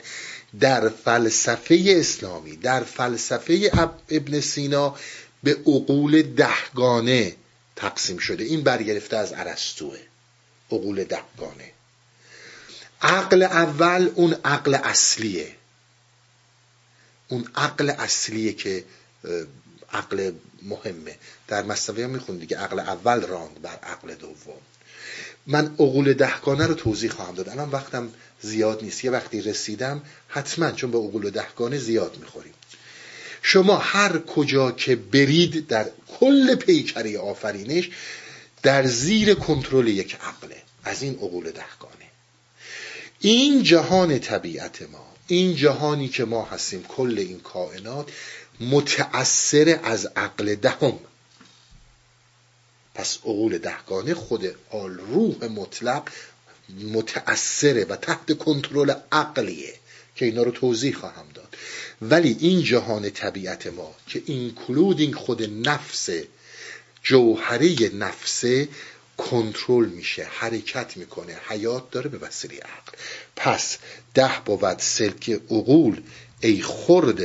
[0.59, 3.71] در فلسفه اسلامی در فلسفه
[4.09, 4.95] ابن سینا
[5.43, 7.35] به عقول دهگانه
[7.75, 8.43] تقسیم شده.
[8.43, 9.97] این برگرفته از ارسطوه.
[10.71, 11.76] عقول دهگانه.
[13.01, 15.55] عقل اول اون عقل اصلیه.
[17.27, 18.83] اون عقل اصلیه که
[19.93, 21.15] عقل مهمه.
[21.47, 24.61] در مصطفی هم میخون دیگه عقل اول راند بر عقل دوم.
[25.47, 27.49] من عقول دهگانه رو توضیح خواهم داد.
[27.49, 28.09] الان وقتم
[28.41, 29.05] زیاد نیست.
[29.05, 32.53] یه وقتی رسیدم حتما چون به عقول دهگانه زیاد می‌خوریم.
[33.41, 37.89] شما هر کجا که برید در کل پیکری آفرینش
[38.63, 40.61] در زیر کنترل یک عقله.
[40.83, 42.06] از این عقول دهگانه.
[43.19, 48.11] این جهان طبیعت ما این جهانی که ما هستیم کل این کائنات
[48.59, 50.99] متأثر از عقل دهم.
[52.95, 56.09] پس عقول دهگانه خود آل روح مطلق
[56.93, 59.73] متأثره و تحت کنترل عقلیه
[60.15, 61.55] که اینا رو توضیح خواهم داد.
[62.01, 66.09] ولی این جهان طبیعت ما که اینکلودینگ خود نفس
[67.03, 68.67] جوهره نفسه
[69.17, 71.37] کنترل میشه حرکت می‌کنه.
[71.49, 72.97] حیات داره به وسیله عقل.
[73.35, 73.77] پس
[74.13, 76.01] ده بود سلک عقول
[76.39, 76.63] ای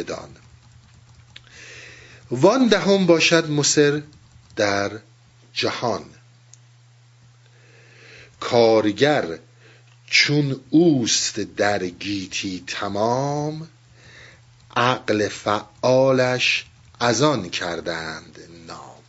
[0.07, 0.37] دان.
[2.31, 4.03] وان دهم باشد مصر
[4.57, 4.91] در
[5.55, 6.05] جهان.
[8.41, 9.39] کارگر
[10.07, 13.69] چون اوست در گیتی تمام
[14.77, 16.65] عقل فعالش
[17.01, 19.03] از آن کردند نام.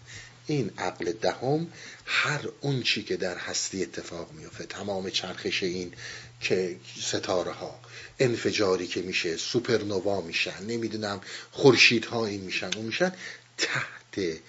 [0.48, 1.68] این عقل دهم
[2.06, 5.94] هر اون چی که در هستی اتفاق میفته تمام چرخش این
[6.42, 7.80] که ستاره ها
[8.20, 11.22] انفجاری که میشه سوپرنوا میشن نمی‌دونم
[11.52, 13.12] خورشیدها این میشن اون میشن
[13.58, 14.42] تحت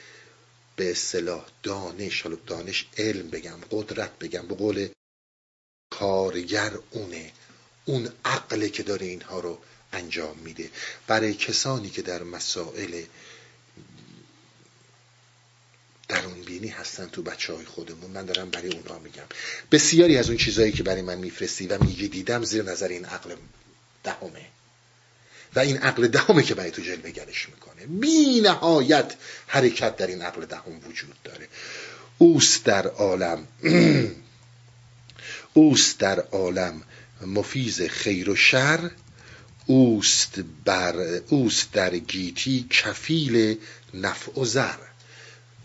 [0.77, 4.89] به اصطلاح دانش حالا دانش علم بگم قدرت بگم به قول
[5.91, 7.33] کارگر اونه
[7.85, 9.59] اون عقله که داره اینها رو
[9.93, 10.71] انجام میده.
[11.07, 13.03] برای کسانی که در مسائل
[16.15, 18.11] درون بینی هستن تو بچه های خودمون.
[18.11, 19.23] من دارم برای اونا میگم.
[19.71, 23.35] بسیاری از اون چیزهایی که برای من میفرستی و میگی دیدم زیر نظر این عقل
[24.05, 24.47] دهمه.
[25.57, 27.87] و این عقل دهمه که برای تو جلوه گرش می‌کنه.
[27.87, 29.15] بی نهایت
[29.47, 31.49] حرکت در این عقل دهم وجود داره.
[32.19, 33.47] اوست در عالم
[35.55, 36.83] اوست در عالم
[37.27, 38.91] مفیز خیر و شر
[39.67, 40.35] اوست
[40.65, 40.97] بر
[41.29, 43.59] اوست در گیتی کفیل
[43.95, 44.94] نفع و زر.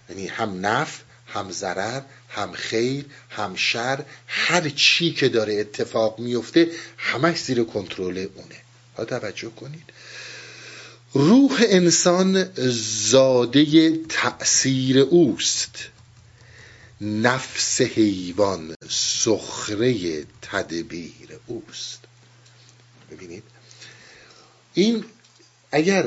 [0.10, 6.68] یعنی هم نفع هم ضرر هم خیر هم شر هر چی که داره اتفاق میفته
[6.98, 8.56] همش زیر کنترل اونه.
[8.98, 9.84] ها توجه کنید.
[11.14, 12.50] روح انسان
[13.10, 15.76] زاده تأثیر اوست.
[17.02, 22.00] نفس حیوان سخره تدبیر اوست.
[23.12, 23.44] ببینید.
[24.74, 25.06] این
[25.72, 26.06] اگر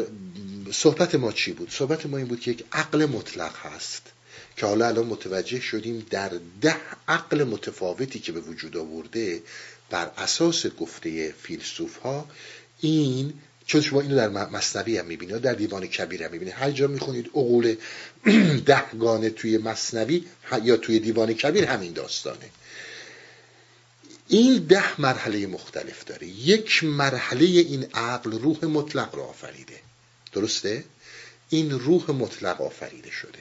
[0.73, 4.03] صحبت ما چی بود؟ صحبت ما این بود که یک عقل مطلق هست
[4.57, 6.31] که حالا الان متوجه شدیم در
[6.61, 6.77] ده
[7.09, 9.43] عقل متفاوتی که به وجود آورده
[9.91, 12.27] بر اساس گفته فیلسوف ها
[12.81, 13.33] این
[13.67, 17.27] چون شما اینو در مصنوی هم می‌بینید در دیوان کبیر هم می‌بینید هر جا می‌خونید
[17.27, 17.77] عقول
[18.67, 20.25] دهگانه توی مصنوی
[20.65, 22.51] یا توی دیوان کبیر همین داستانه.
[24.29, 26.27] این ده مرحله مختلف داره.
[26.27, 29.92] یک مرحله این عقل روح مطلق رو آفریده.
[30.33, 30.85] درسته؟
[31.49, 33.39] این روح مطلق آفریده شده.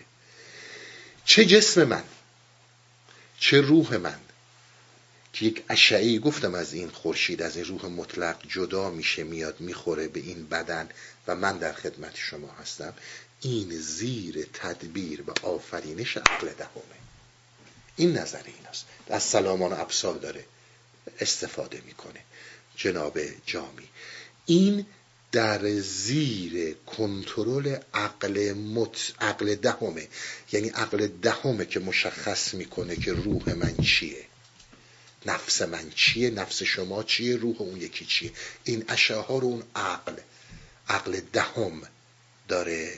[1.26, 2.04] چه جسم من؟
[3.40, 4.20] چه روح من؟
[5.34, 10.08] که یک اشعی گفتم از این خورشید از این روح مطلق جدا میشه میاد می‌خوره
[10.08, 10.90] به این بدن
[11.28, 12.94] و من در خدمت شما هستم.
[13.42, 17.02] این زیر تدبیر و آفرینش عقل دهمه.
[17.96, 20.46] این نظر این است از سلامان ابصار داره
[21.20, 22.20] استفاده می‌کنه.
[22.76, 23.88] جناب جامی
[24.46, 24.86] این
[25.32, 29.14] در زیر کنترل عقل مت...
[29.22, 30.08] عقل دهمه.
[30.52, 34.26] یعنی عقل دهمه که مشخص می‌کنه که روح من چیه.
[35.26, 38.32] نفس من چیه نفس شما چیه روح اون یکی چیه.
[38.64, 40.14] این اشعه رو اون عقل.
[40.88, 41.82] عقل دهم
[42.48, 42.94] داره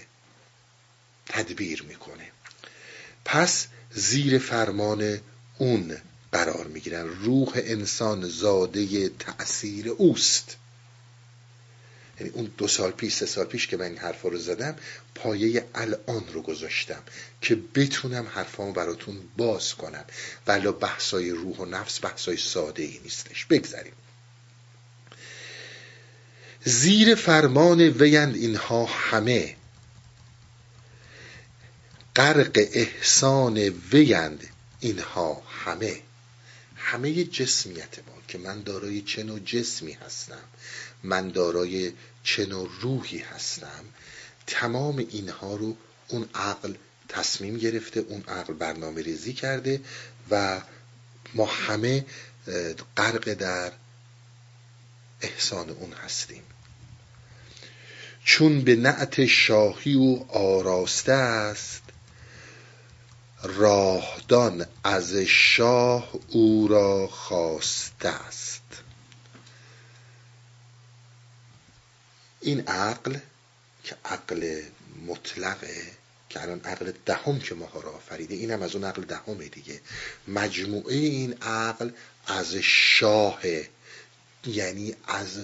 [1.25, 2.31] تدبیر می‌کنه.
[3.25, 5.19] پس زیر فرمان
[5.57, 5.97] اون
[6.31, 7.07] قرار می‌گیرن.
[7.07, 10.57] روح انسان زاده تأثیر اوست.
[12.19, 14.75] یعنی اون دو سال پیش سه سال پیش که من این حرفا رو زدم
[15.15, 17.03] پایه الان رو گذاشتم
[17.41, 20.05] که بتونم حرفامو براتون باز کنم.
[20.47, 23.45] ولی بحثای روح و نفس بحثای ساده ای نیستش.
[23.45, 23.93] بگذاریم.
[26.65, 29.55] زیر فرمان ویند اینها همه
[32.15, 33.57] غرق احسان
[33.91, 34.47] ویند
[34.79, 36.01] اینها همه.
[36.75, 40.43] همه جسمیت ما که من دارای چه نوع جسمی هستم.
[41.03, 41.91] من دارای
[42.23, 43.85] چه نوع روحی هستم
[44.47, 45.75] تمام اینها رو
[46.07, 46.73] اون عقل
[47.09, 49.81] تصمیم گرفته اون عقل برنامه ریزی کرده
[50.31, 50.61] و
[51.33, 52.05] ما همه
[52.97, 53.71] غرق در
[55.21, 56.43] احسان اون هستیم.
[58.25, 61.81] چون به نعت شاهی و آراسته است
[63.43, 68.52] راهدان از شاه او را خواسته است.
[72.43, 73.17] این عقل
[73.83, 74.61] که عقل
[75.07, 75.91] مطلقه
[76.29, 79.81] که الان عقل دهم که ماها را آفریده این از اون عقل دهمه دیگه.
[80.27, 81.89] مجموعه این عقل
[82.27, 83.41] از شاه
[84.45, 85.37] یعنی از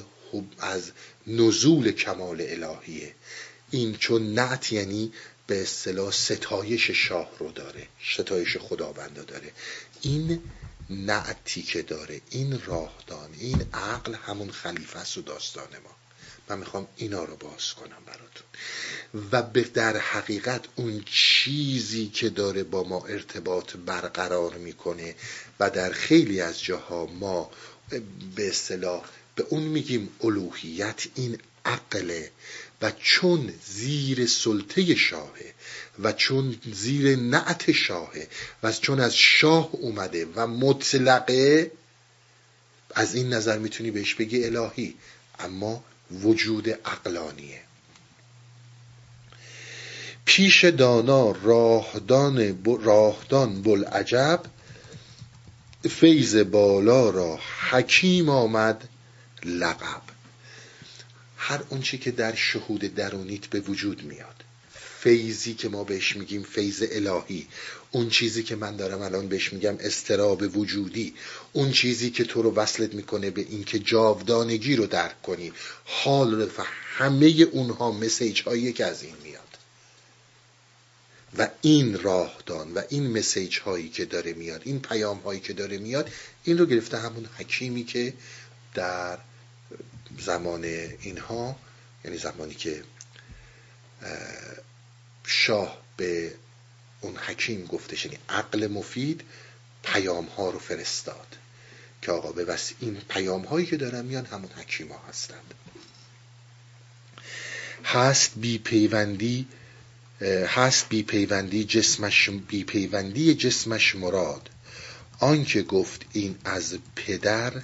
[0.59, 0.91] از
[1.27, 3.15] نزول کمال الهیه.
[3.71, 5.13] این چون نعت یعنی
[5.47, 9.51] به اصطلاح ستایش شاه رو داره ستایش خداوند داره.
[10.01, 10.41] این
[10.89, 15.98] نعتی که داره این راهدان این عقل همون خلیفه است و داستان ما.
[16.49, 18.47] من می‌خوام اینا رو باز کنم براتون.
[19.31, 25.15] و به در حقیقت اون چیزی که داره با ما ارتباط برقرار می‌کنه
[25.59, 27.51] و در خیلی از جاها ما
[28.35, 29.05] به اصطلاح
[29.35, 32.31] به اون میگیم الوهیت این عقله
[32.81, 35.53] و چون زیر سلطه شاهه
[35.99, 38.27] و چون زیر نعت شاهه
[38.63, 41.71] و چون از شاه اومده و مطلقه
[42.95, 44.95] از این نظر می‌تونی بهش بگی الهی.
[45.39, 47.61] اما وجود عقلانیه.
[50.25, 54.41] پیش دانا راهدان راهدان بلعجب
[55.89, 58.89] فیض بالا را حکیم آمد
[59.45, 60.01] لقب.
[61.37, 64.38] هر اونچه که در شهود درونیت به وجود میاد.
[64.99, 67.47] فیضی که ما بهش میگیم فیض الهی.
[67.91, 71.13] اون چیزی که من دارم الان بهش میگم استراب وجودی.
[71.53, 75.53] اون چیزی که تو رو وصلت می‌کنه به اینکه جاودانگی رو درک کنی.
[75.85, 76.63] حال رو
[76.97, 79.39] همه اونها مسیج هایی که از این میاد.
[81.37, 85.77] و این راهدان و این مسیج هایی که داره میاد این پیام هایی که داره
[85.77, 86.09] میاد
[86.43, 88.13] این رو گرفته همون حکیمی که
[88.73, 89.17] در
[90.19, 90.63] زمان
[91.01, 91.55] اینها
[92.05, 92.83] یعنی زمانی که
[95.29, 96.33] شاه به
[97.01, 99.21] اون حکیم گفتش یعنی عقل مفید
[99.83, 101.37] پیام ها رو فرستاد
[102.01, 105.53] که آقا به وسیع این پیام هایی که دارن میان همون حکیم ها هستند.
[107.83, 109.47] هست بی پیوندی
[110.47, 114.49] هست بی پیوندی جسمش بی پیوندی جسمش مراد.
[115.19, 117.63] آنکه گفت این از پدر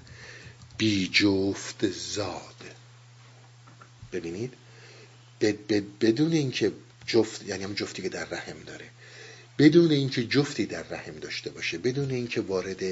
[0.78, 2.56] بی جفت زاد.
[4.12, 4.54] ببینید
[6.02, 6.72] بدون اینکه
[7.08, 8.90] جفت یعنی هم جفتی که در رحم داره.
[9.58, 12.84] بدون اینکه جفتی در رحم داشته باشه بدون اینکه وارد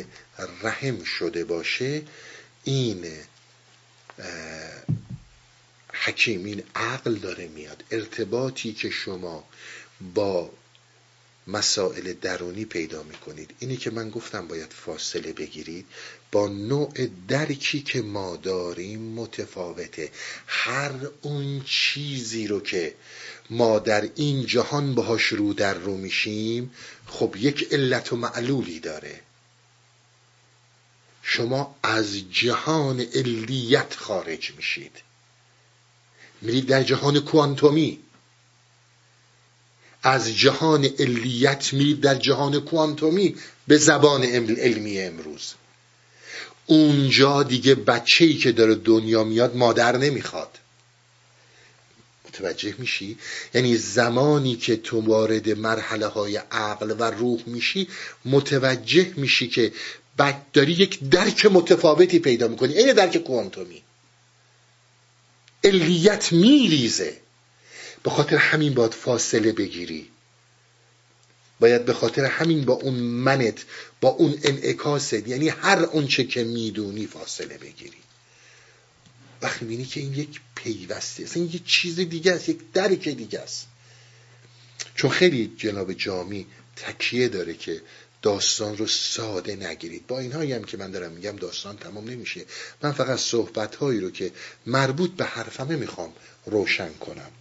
[0.63, 2.01] رحم شده باشه
[2.63, 3.05] این
[5.93, 7.83] حکیم این عقل داره میاد.
[7.91, 9.43] ارتباطی که شما
[10.13, 10.51] با
[11.47, 13.51] مسائل درونی پیدا می‌کنید.
[13.59, 15.85] اینی که من گفتم باید فاصله بگیرید.
[16.31, 20.11] با نوع درکی که ما داریم متفاوته.
[20.47, 20.91] هر
[21.21, 22.95] اون چیزی رو که
[23.49, 26.71] ما در این جهان باهاش رو در رو میشیم
[27.07, 29.19] خب یک علت و معلولی داره.
[31.23, 34.91] شما از جهان علیت خارج میشید.
[36.41, 37.99] میرید در جهان کوانتومی.
[40.03, 43.35] از جهان علیت میرید در جهان کوانتومی
[43.67, 45.53] به زبان علمی امروز.
[46.65, 50.59] اونجا دیگه بچه‌ای که داره دنیا میاد مادر نمی‌خواد.
[52.33, 53.17] متوجه میشی؟
[53.53, 57.87] یعنی زمانی که تو وارد مرحله های عقل و روح میشی
[58.25, 59.71] متوجه میشی که
[60.17, 62.73] بعد داری یک درک متفاوتی پیدا می‌کنی.
[62.73, 63.83] این درک کوانتومی.
[65.63, 67.17] علیت میریزه.
[68.03, 70.09] به خاطر همین باید فاصله بگیری.
[71.59, 73.65] باید به خاطر همین با اون منت
[74.01, 78.02] با اون انعکاست یعنی هر اونچه که می‌دونی فاصله بگیری.
[79.43, 83.67] وقتی می‌بینی که این یک پیوسته اصلا یک چیز دیگه است یک درک دیگه است.
[84.95, 87.81] چون خیلی جناب جامی تکیه داره که
[88.21, 90.07] داستان رو ساده نگیرید.
[90.07, 92.45] با اینهایی هم که من دارم میگم داستان تمام نمیشه.
[92.83, 94.31] من فقط صحبت هایی رو که
[94.65, 96.13] مربوط به حرفمه می‌خوام
[96.45, 97.31] روشن کنم.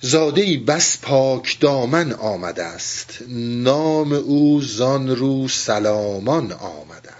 [0.00, 3.18] زاده بس پاک دامن آمده است.
[3.28, 7.15] نام او زان رو سلامان آمده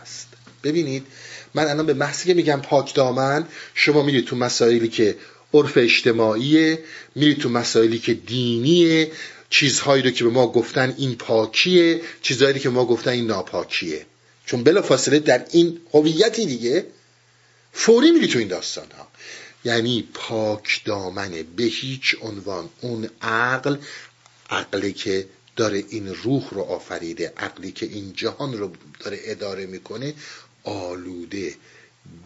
[0.67, 1.07] ببینید
[1.55, 5.17] من الان به محضی که میگم پاک دامن شما میرید تو مسائلی که
[5.55, 6.79] عرف اجتماعیه
[7.15, 9.13] میرید تو مسائلی که دینیه
[9.51, 14.07] چیزهایی رو که به ما گفتن این پاکیه چیزهایی که به ما گفتن این ناپاکیه.
[14.47, 16.87] چون بلا فاصله در این هویتی دیگه
[17.73, 19.09] فوری میری تو این داستان ها
[19.65, 23.77] یعنی پاک دامنه به هیچ عنوان اون عقل
[24.51, 25.27] عقلی که
[25.57, 30.15] داره این روح رو آفریده عقلی که این جهان رو داره اداره می‌کنه
[30.67, 31.55] آلوده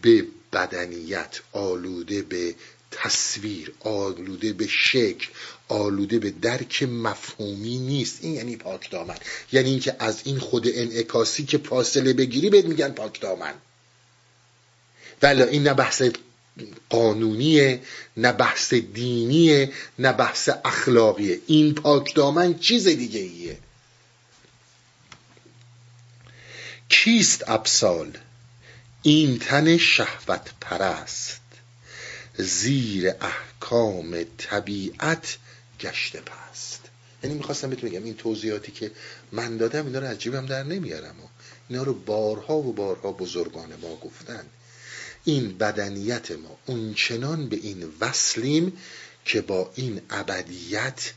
[0.01, 2.55] به بدنیت آلوده به
[2.91, 5.27] تصویر آلوده به شکل
[5.67, 8.17] آلوده به درک مفهومی نیست.
[8.21, 9.15] این یعنی پاک دامن.
[9.51, 13.53] یعنی اینکه از این خود انعکاسی که فاصله بگیری بهت میگن پاک دامن.
[15.21, 16.03] ولی این نه بحث
[16.89, 17.81] قانونیه
[18.17, 21.39] نه بحث دینیه نه بحث اخلاقیه.
[21.47, 23.57] این پاک دامن چیز دیگه ایه
[26.89, 28.17] کیست ابسال؟
[29.03, 31.41] این تن شهوت پرست
[32.37, 35.37] زیر احکام طبیعت
[35.79, 36.81] گشته پست.
[37.23, 38.91] یعنی می‌خواستم بهتون بگم این توضیحاتی که
[39.31, 41.19] من دادم اینا رو از جیبم در نمیارم.
[41.19, 41.27] و
[41.69, 44.45] اینا رو بارها و بارها بزرگان ما گفتن.
[45.25, 48.77] این بدنیت ما اونچنان به این وصلیم
[49.25, 51.13] که با این ابدیت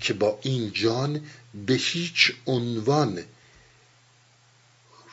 [0.00, 1.20] که با این جان
[1.66, 3.24] به هیچ عنوان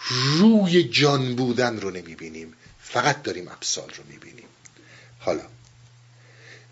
[0.09, 2.53] روی جان بودن رو نمی‌بینیم.
[2.81, 4.47] فقط داریم ابسال رو می‌بینیم.
[5.19, 5.43] حالا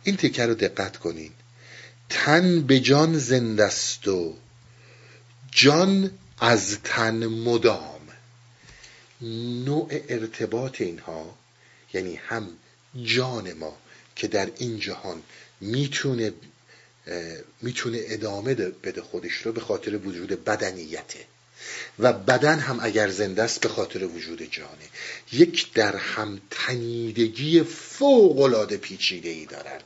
[0.04, 1.32] این تکه رو دقت کنین.
[2.10, 4.36] تن به جان زندست و
[5.52, 8.00] جان از تن مدام.
[9.66, 11.36] نوع ارتباط اینها
[11.94, 12.50] یعنی هم
[13.04, 13.78] جان ما
[14.16, 15.22] که در این جهان
[15.62, 16.34] می‌تونه
[17.62, 21.26] می‌تونه ادامه بده خودش رو به خاطر وجود بدنیته.
[22.00, 24.90] و بدن هم اگر زنده است به خاطر وجود جانه
[25.32, 29.82] یک در هم تنیدگی فوق العاده پیچیده ای دارن.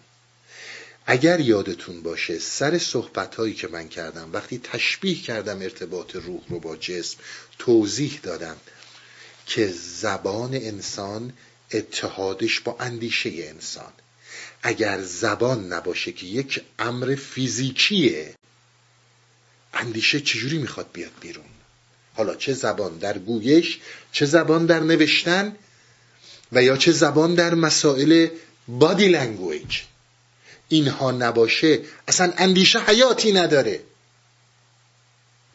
[1.06, 6.60] اگر یادتون باشه سر صحبت هایی که من کردم وقتی تشبیه کردم ارتباط روح رو
[6.60, 7.18] با جسم
[7.60, 8.58] توضیح دادم
[9.46, 11.34] که زبان انسان
[11.72, 13.94] اتحادش با اندیشه انسان.
[14.64, 18.36] اگر زبان نباشه که یک امر فیزیکیه
[19.74, 21.46] اندیشه چجوری می‌خواد بیاد بیرون؟
[22.16, 23.80] حالا چه زبان در گویش
[24.12, 25.56] چه زبان در نوشتن
[26.52, 28.28] و یا چه زبان در مسائل
[28.68, 29.82] body language
[30.70, 31.80] اینها نباشه.
[32.08, 33.80] اصلا اندیشه حیاتی نداره.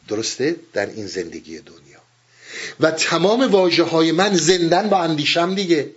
[0.07, 1.99] درسته؟ در این زندگی دنیا.
[2.79, 5.91] و تمام واژه های من زنده‌ن با اندیشه‌م دیگه.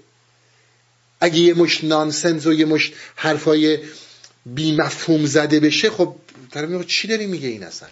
[1.20, 3.78] اگه یه مشت nonsense و یه مشت حرفای
[4.46, 6.16] بی مفهوم زده بشه خب
[6.50, 7.88] طرف چی داری میگه این اصلا؟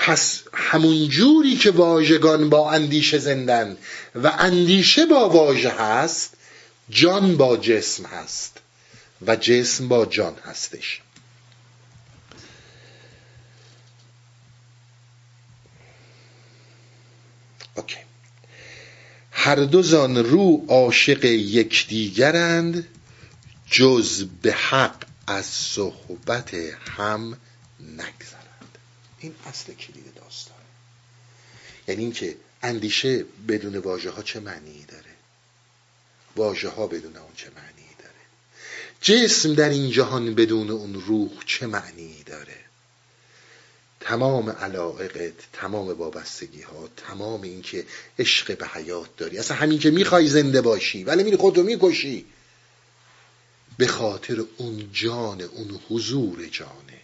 [0.00, 3.76] پس همون جوری که واژگان با اندیشه زندن
[4.14, 6.34] و اندیشه با واژه هست
[6.90, 8.58] جان با جسم هست
[9.26, 11.00] و جسم با جان هستش.
[17.74, 17.96] اوکی.
[19.32, 22.86] هر دو زان رو عاشق یکدیگرند
[23.66, 26.54] جز به حق از صحبت
[26.98, 27.36] هم
[27.80, 28.39] نگذرند.
[29.20, 30.56] این اصل کلید داستان
[31.88, 35.14] یعنی اینکه اندیشه بدون واژه ها چه معنی داره؟
[36.36, 38.14] واژه ها بدون اون چه معنی داره؟
[39.00, 42.56] جسم در این جهان بدون اون روح چه معنی داره؟
[44.00, 47.86] تمام علاقت تمام وابستگی ها تمام این که
[48.18, 49.38] عشق به حیات داری.
[49.38, 52.26] اصلا همین که می‌خوای زنده باشی ولی میری خودتو می‌کشی.
[53.78, 57.00] به خاطر اون جان اون حضور جانه.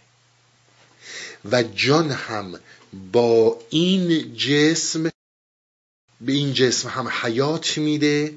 [1.45, 2.59] و جان هم
[3.11, 5.03] با این جسم
[6.21, 8.33] به این جسم هم حیات میده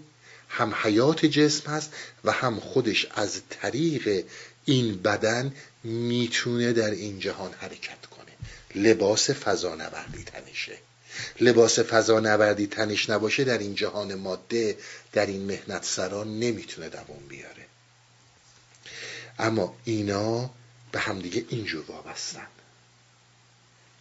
[0.49, 1.93] هم حیات جسم هست
[2.25, 4.25] و هم خودش از طریق
[4.65, 5.55] این بدن
[5.85, 8.33] می‌تونه در این جهان حرکت کنه.
[8.75, 10.79] لباس فضا نوردی تنشه.
[11.41, 14.77] لباس فضا نوردی تنش نباشه در این جهان ماده
[15.13, 17.67] در این مهنت سران نمی‌تونه دوام بیاره.
[19.39, 20.51] اما اینا
[20.93, 22.47] به همدیگه اینجور وابستن.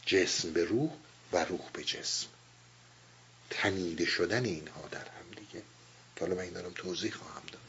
[0.09, 0.91] جسم به روح
[1.33, 2.27] و روح به جسم.
[3.49, 5.63] تنیده شدن اینها در هم دیگه.
[6.19, 7.61] حالا من این دارم توضیح خواهم داد.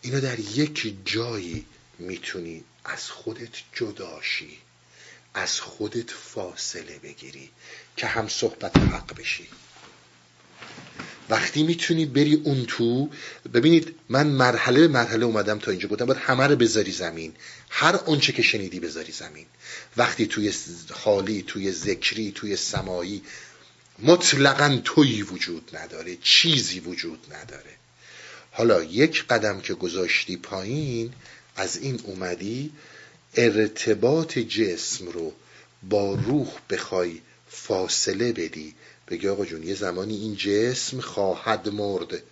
[0.00, 1.66] اینا در یک جایی
[1.98, 4.58] می‌تونی از خودت جداشی
[5.34, 7.50] از خودت فاصله بگیری
[7.96, 9.48] که هم صحبت حق بشی.
[11.30, 13.10] وقتی می‌تونی بری اون تو
[13.54, 17.32] ببینید من مرحله مرحله اومدم تا اینجا گفتم باید همه رو بذاری زمین.
[17.70, 19.46] هر اونچه که شنیدی بذاری زمین.
[19.96, 20.52] وقتی توی
[20.90, 23.22] خالی توی ذکری توی سمایی
[23.98, 27.70] مطلقا تویی وجود نداره چیزی وجود نداره.
[28.50, 31.12] حالا یک قدم که گذاشتی پایین
[31.56, 32.72] از این اومدی
[33.36, 35.32] ارتباط جسم رو
[35.82, 38.74] با روح بخوای فاصله بدی.
[39.10, 42.22] بگی آقا جون یه زمانی این جسم خواهد مرد.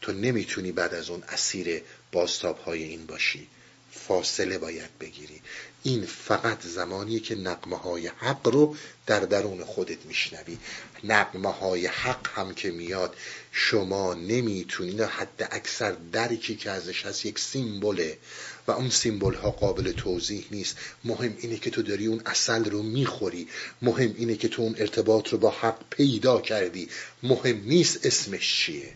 [0.00, 3.48] تو نمی‌تونی بعد از اون اسیر باستاب های این باشی.
[3.92, 5.40] فاصله باید بگیری.
[5.82, 8.76] این فقط زمانیه که نقمه های حق رو
[9.06, 10.58] در درون خودت میشنوی.
[11.04, 13.16] نقمه های حق هم که میاد
[13.52, 18.18] شما نمی‌تونید حد اکثر درکی که ازش هست یک سیمبله.
[18.66, 20.76] و اون سیمبل ها قابل توضیح نیست.
[21.04, 23.48] مهم اینه که تو داری اون اصل رو می‌خوری.
[23.82, 26.88] مهم اینه که تو اون ارتباط رو با حق پیدا کردی.
[27.22, 28.92] مهم نیست اسمش چیه.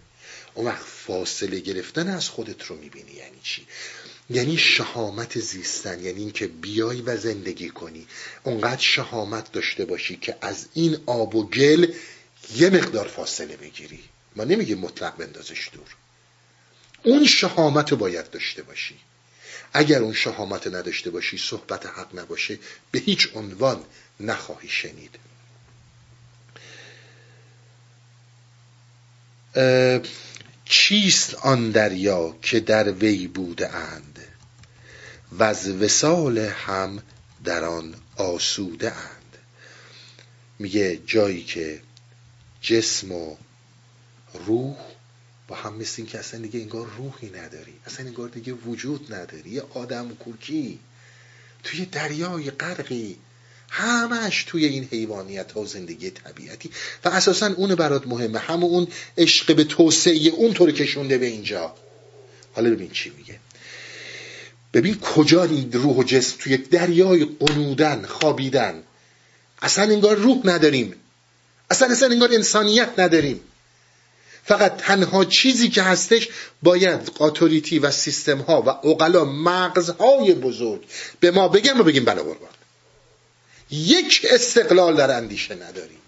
[0.55, 3.13] اون وقت فاصله گرفتن از خودت رو می‌بینی.
[3.13, 3.67] یعنی چی؟
[4.31, 6.05] یعنی شهامت زیستن.
[6.05, 8.07] یعنی اینکه بیای و زندگی کنی.
[8.45, 11.93] اونقدر شهامت داشته باشی که از این آب و گل
[12.57, 14.01] یه مقدار فاصله بگیری.
[14.37, 15.97] ما نمیگه مطلق بندازش دور.
[17.03, 18.95] اون شهامت رو باید داشته باشی.
[19.73, 22.59] اگر اون شهامت نداشته باشی صحبت حق نباشه
[22.91, 23.85] به هیچ عنوان
[24.21, 25.19] نخواهی شنید.
[30.65, 34.19] چیست آن دریا که در وی بوده اند؟
[35.33, 37.03] و از وسال هم
[37.45, 39.39] در آن آسوده اند.
[40.59, 41.81] میگه جایی که
[42.61, 43.37] جسم و
[44.35, 44.77] روح
[45.49, 49.51] با هم مثل این که اصلا دیگه انگار روحی نداری اصلا انگار دیگه وجود نداری
[49.51, 50.79] یه آدم کوکی
[51.65, 53.17] توی دریای غرقی
[53.71, 56.71] همش توی این حیوانیت ها و زندگی طبیعتی.
[57.05, 58.89] و اساسا اون برات مهمه همه اون
[59.19, 61.75] عشق به توسعه اون طور کشونده به اینجا.
[62.53, 63.39] حالا ببین چی میگه.
[64.75, 68.83] ببین کجا روح و جسم توی دریای قنودن خوابیدن.
[69.63, 70.95] اصلا انگار روح نداریم.
[71.71, 73.41] اصلا اصلا انگار انسانیت نداریم.
[74.49, 76.29] فقط تنها چیزی که هستش
[76.63, 80.85] باید قاتوریتی و سیستم ها و اقلا مغزهای بزرگ
[81.21, 82.51] به ما بگن و بگیم بله قربان.
[83.71, 85.99] یک استقلال در اندیشه نداریم.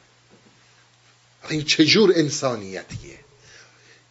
[1.51, 3.19] این چجور انسانیتیه؟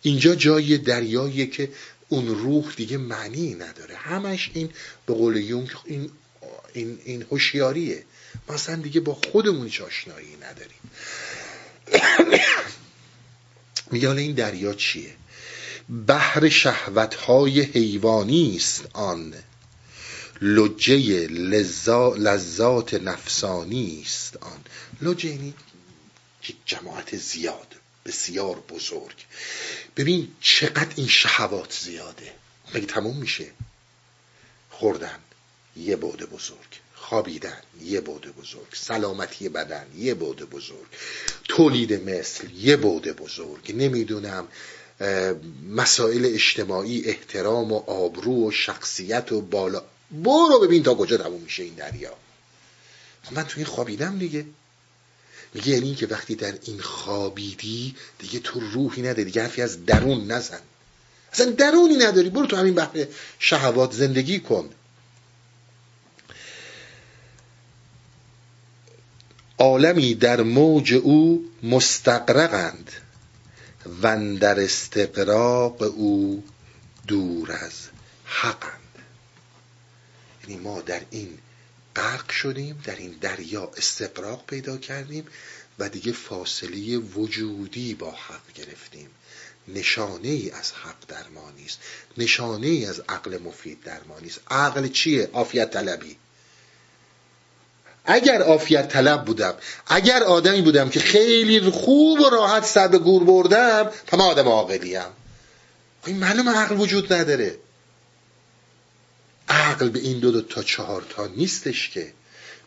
[0.02, 1.72] اینجا جای دریاییه که
[2.10, 3.96] اون روح دیگه معنی نداره.
[3.96, 4.70] همش این
[5.06, 6.12] به قول یونگ این
[6.74, 8.04] این این هوشیاریه.
[8.50, 10.80] مثلا دیگه با خودمون هیچ آشنایی نداریم.
[13.91, 15.16] میگه حالا این دریا چیه؟
[16.07, 19.34] بحر شهوتهای حیوانی است آن.
[20.41, 21.28] لجه
[22.18, 24.64] لذات نفسانی است آن.
[25.02, 25.53] لجه یعنی
[26.66, 27.76] جماعت زیاد
[28.06, 29.26] بسیار بزرگ.
[29.98, 32.34] ببین چقدر این شهوات زیاده.
[32.74, 33.45] مگه تموم میشه؟
[34.70, 35.20] خوردن
[35.76, 36.69] یه بوده بزرگ.
[37.10, 37.61] خوابیدن.
[37.81, 38.68] یه بوده بزرگ.
[38.73, 39.86] سلامتی بدن.
[39.98, 40.88] یه بوده بزرگ.
[41.48, 42.48] تولید مثل.
[42.56, 43.76] یه بوده بزرگ.
[43.76, 44.48] نمی‌دونم
[45.69, 49.84] مسائل اجتماعی احترام و آبرو و شخصیت و بالا.
[50.11, 52.14] برو ببین تا کجا تموم میشه این دریا.
[53.31, 54.45] من تو این خوابیدم دیگه.
[55.53, 60.31] میگه یعنی که وقتی در این خوابیدی دیگه تو روحی نداری دیگه حرفی از درون
[60.31, 60.61] نزن.
[61.34, 62.30] اصلا درونی نداری.
[62.30, 63.07] برو تو همین بحر
[63.40, 64.69] شهوات زندگی کن.
[69.60, 72.91] عالمی در موج او مستقرقند
[74.02, 76.44] و در استقراق او
[77.07, 77.73] دور از
[78.26, 78.80] حقند.
[80.44, 81.38] یعنی ما در این
[81.95, 85.26] غرق شدیم در این دریا استقراق پیدا کردیم
[85.80, 89.10] و دیگه فاصله وجودی با حق گرفتیم.
[89.68, 91.80] نشانه ای از حق در ما نیست.
[92.18, 94.40] نشانه ای از عقل مفید در ما نیست.
[94.52, 96.18] عقل چیه؟ آفیت طلبی.
[98.06, 99.54] اگر آفیت طلب بودم
[99.88, 105.02] اگر آدمی بودم که خیلی خوب و راحت سر به گور بردم من آدم عاقلیم.
[106.06, 107.58] این معلوم عقل وجود نداره.
[109.50, 112.14] عقل به این دو, دو تا چهار تا نیستش که.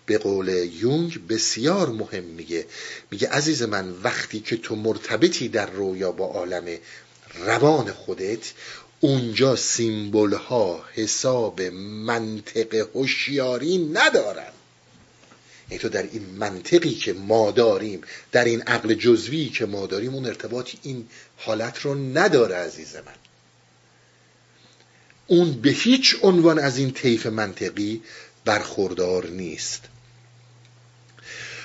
[0.07, 2.67] به قول یونگ بسیار مهم میگه.
[3.11, 6.65] میگه عزیز من وقتی که تو مرتبطی در رویا با عالم
[7.35, 8.53] روان خودت
[9.01, 14.53] اونجا سیمبل ها حساب منطق هوشیاری ندارن.
[15.71, 18.01] یعنی تو در این منطقی که ما داریم
[18.33, 23.15] در این عقل جزوی که ما داریم اون ارتباطی این حالت رو نداره عزیز من.
[25.27, 28.03] اون به هیچ عنوان از این طیف منطقی
[28.45, 29.83] برخوردار نیست.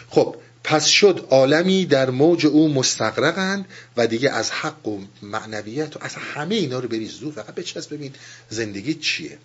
[0.10, 3.66] خب پس شد عالمی در موج او مستقرقند
[3.98, 7.94] و دیگه از حق و معنویت و از همه اینا رو بریز دور فقط بچسب
[7.94, 8.14] ببین
[8.50, 9.38] زندگی چیه؟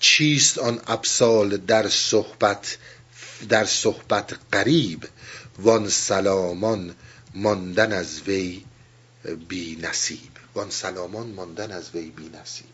[0.00, 2.78] چیست آن ابسال در صحبت
[3.48, 5.08] در صحبت قریب؟
[5.58, 6.94] وان سلامان
[7.34, 8.64] ماندن از وی
[9.48, 10.30] بی نصیب.
[10.54, 12.66] وان سلامان ماندن از وی بی نصیب.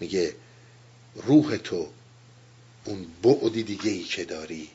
[0.00, 0.34] میگه
[1.14, 1.88] روح تو
[2.84, 4.70] اون بعدی دیگه ای که داری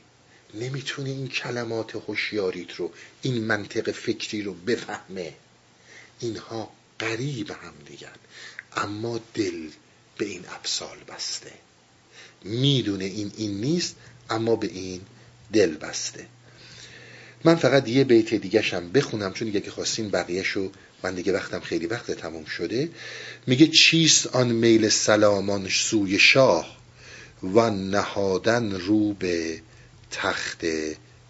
[0.54, 2.92] نمی‌تونه این کلمات هوشیاریت رو
[3.22, 5.34] این منطق فکری رو بفهمه.
[6.20, 8.16] اینها قریب هم دیگن
[8.76, 9.70] اما دل
[10.18, 11.52] به این ابسال بسته.
[12.44, 13.96] می‌دونه این این نیست
[14.30, 15.02] اما به این
[15.54, 16.26] دل بسته.
[17.44, 20.72] من فقط یه بیت دیگه شم بخونم چون دیگه که خواستین بقیهشو
[21.04, 22.90] من دیگه وقتم خیلی وقت تموم شده.
[23.48, 26.78] میگه چیست آن میل سلامان سوی شاه
[27.44, 29.62] و نهادن رو به
[30.12, 30.66] تخت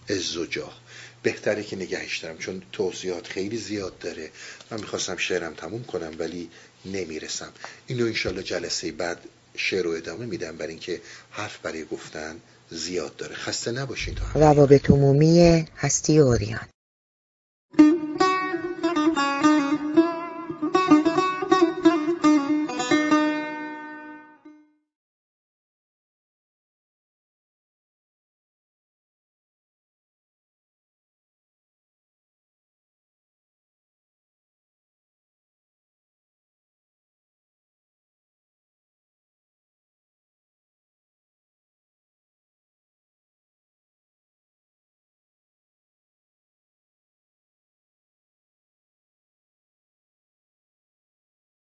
[0.09, 0.81] ازوجاه
[1.23, 4.31] بهتره که نگهش دارم چون توضیحات خیلی زیاد داره.
[4.71, 6.49] من می‌خواستم شعرم تموم کنم ولی
[6.85, 7.53] نمی‌رسم.
[7.87, 9.19] اینو انشالله جلسه بعد
[9.55, 11.01] شعر رو ادامه میدم برای اینکه
[11.31, 12.35] حرف برای گفتن
[12.69, 13.35] زیاد داره.
[13.35, 16.67] خسته نباشین تا روابط عمومی هستی اوریان.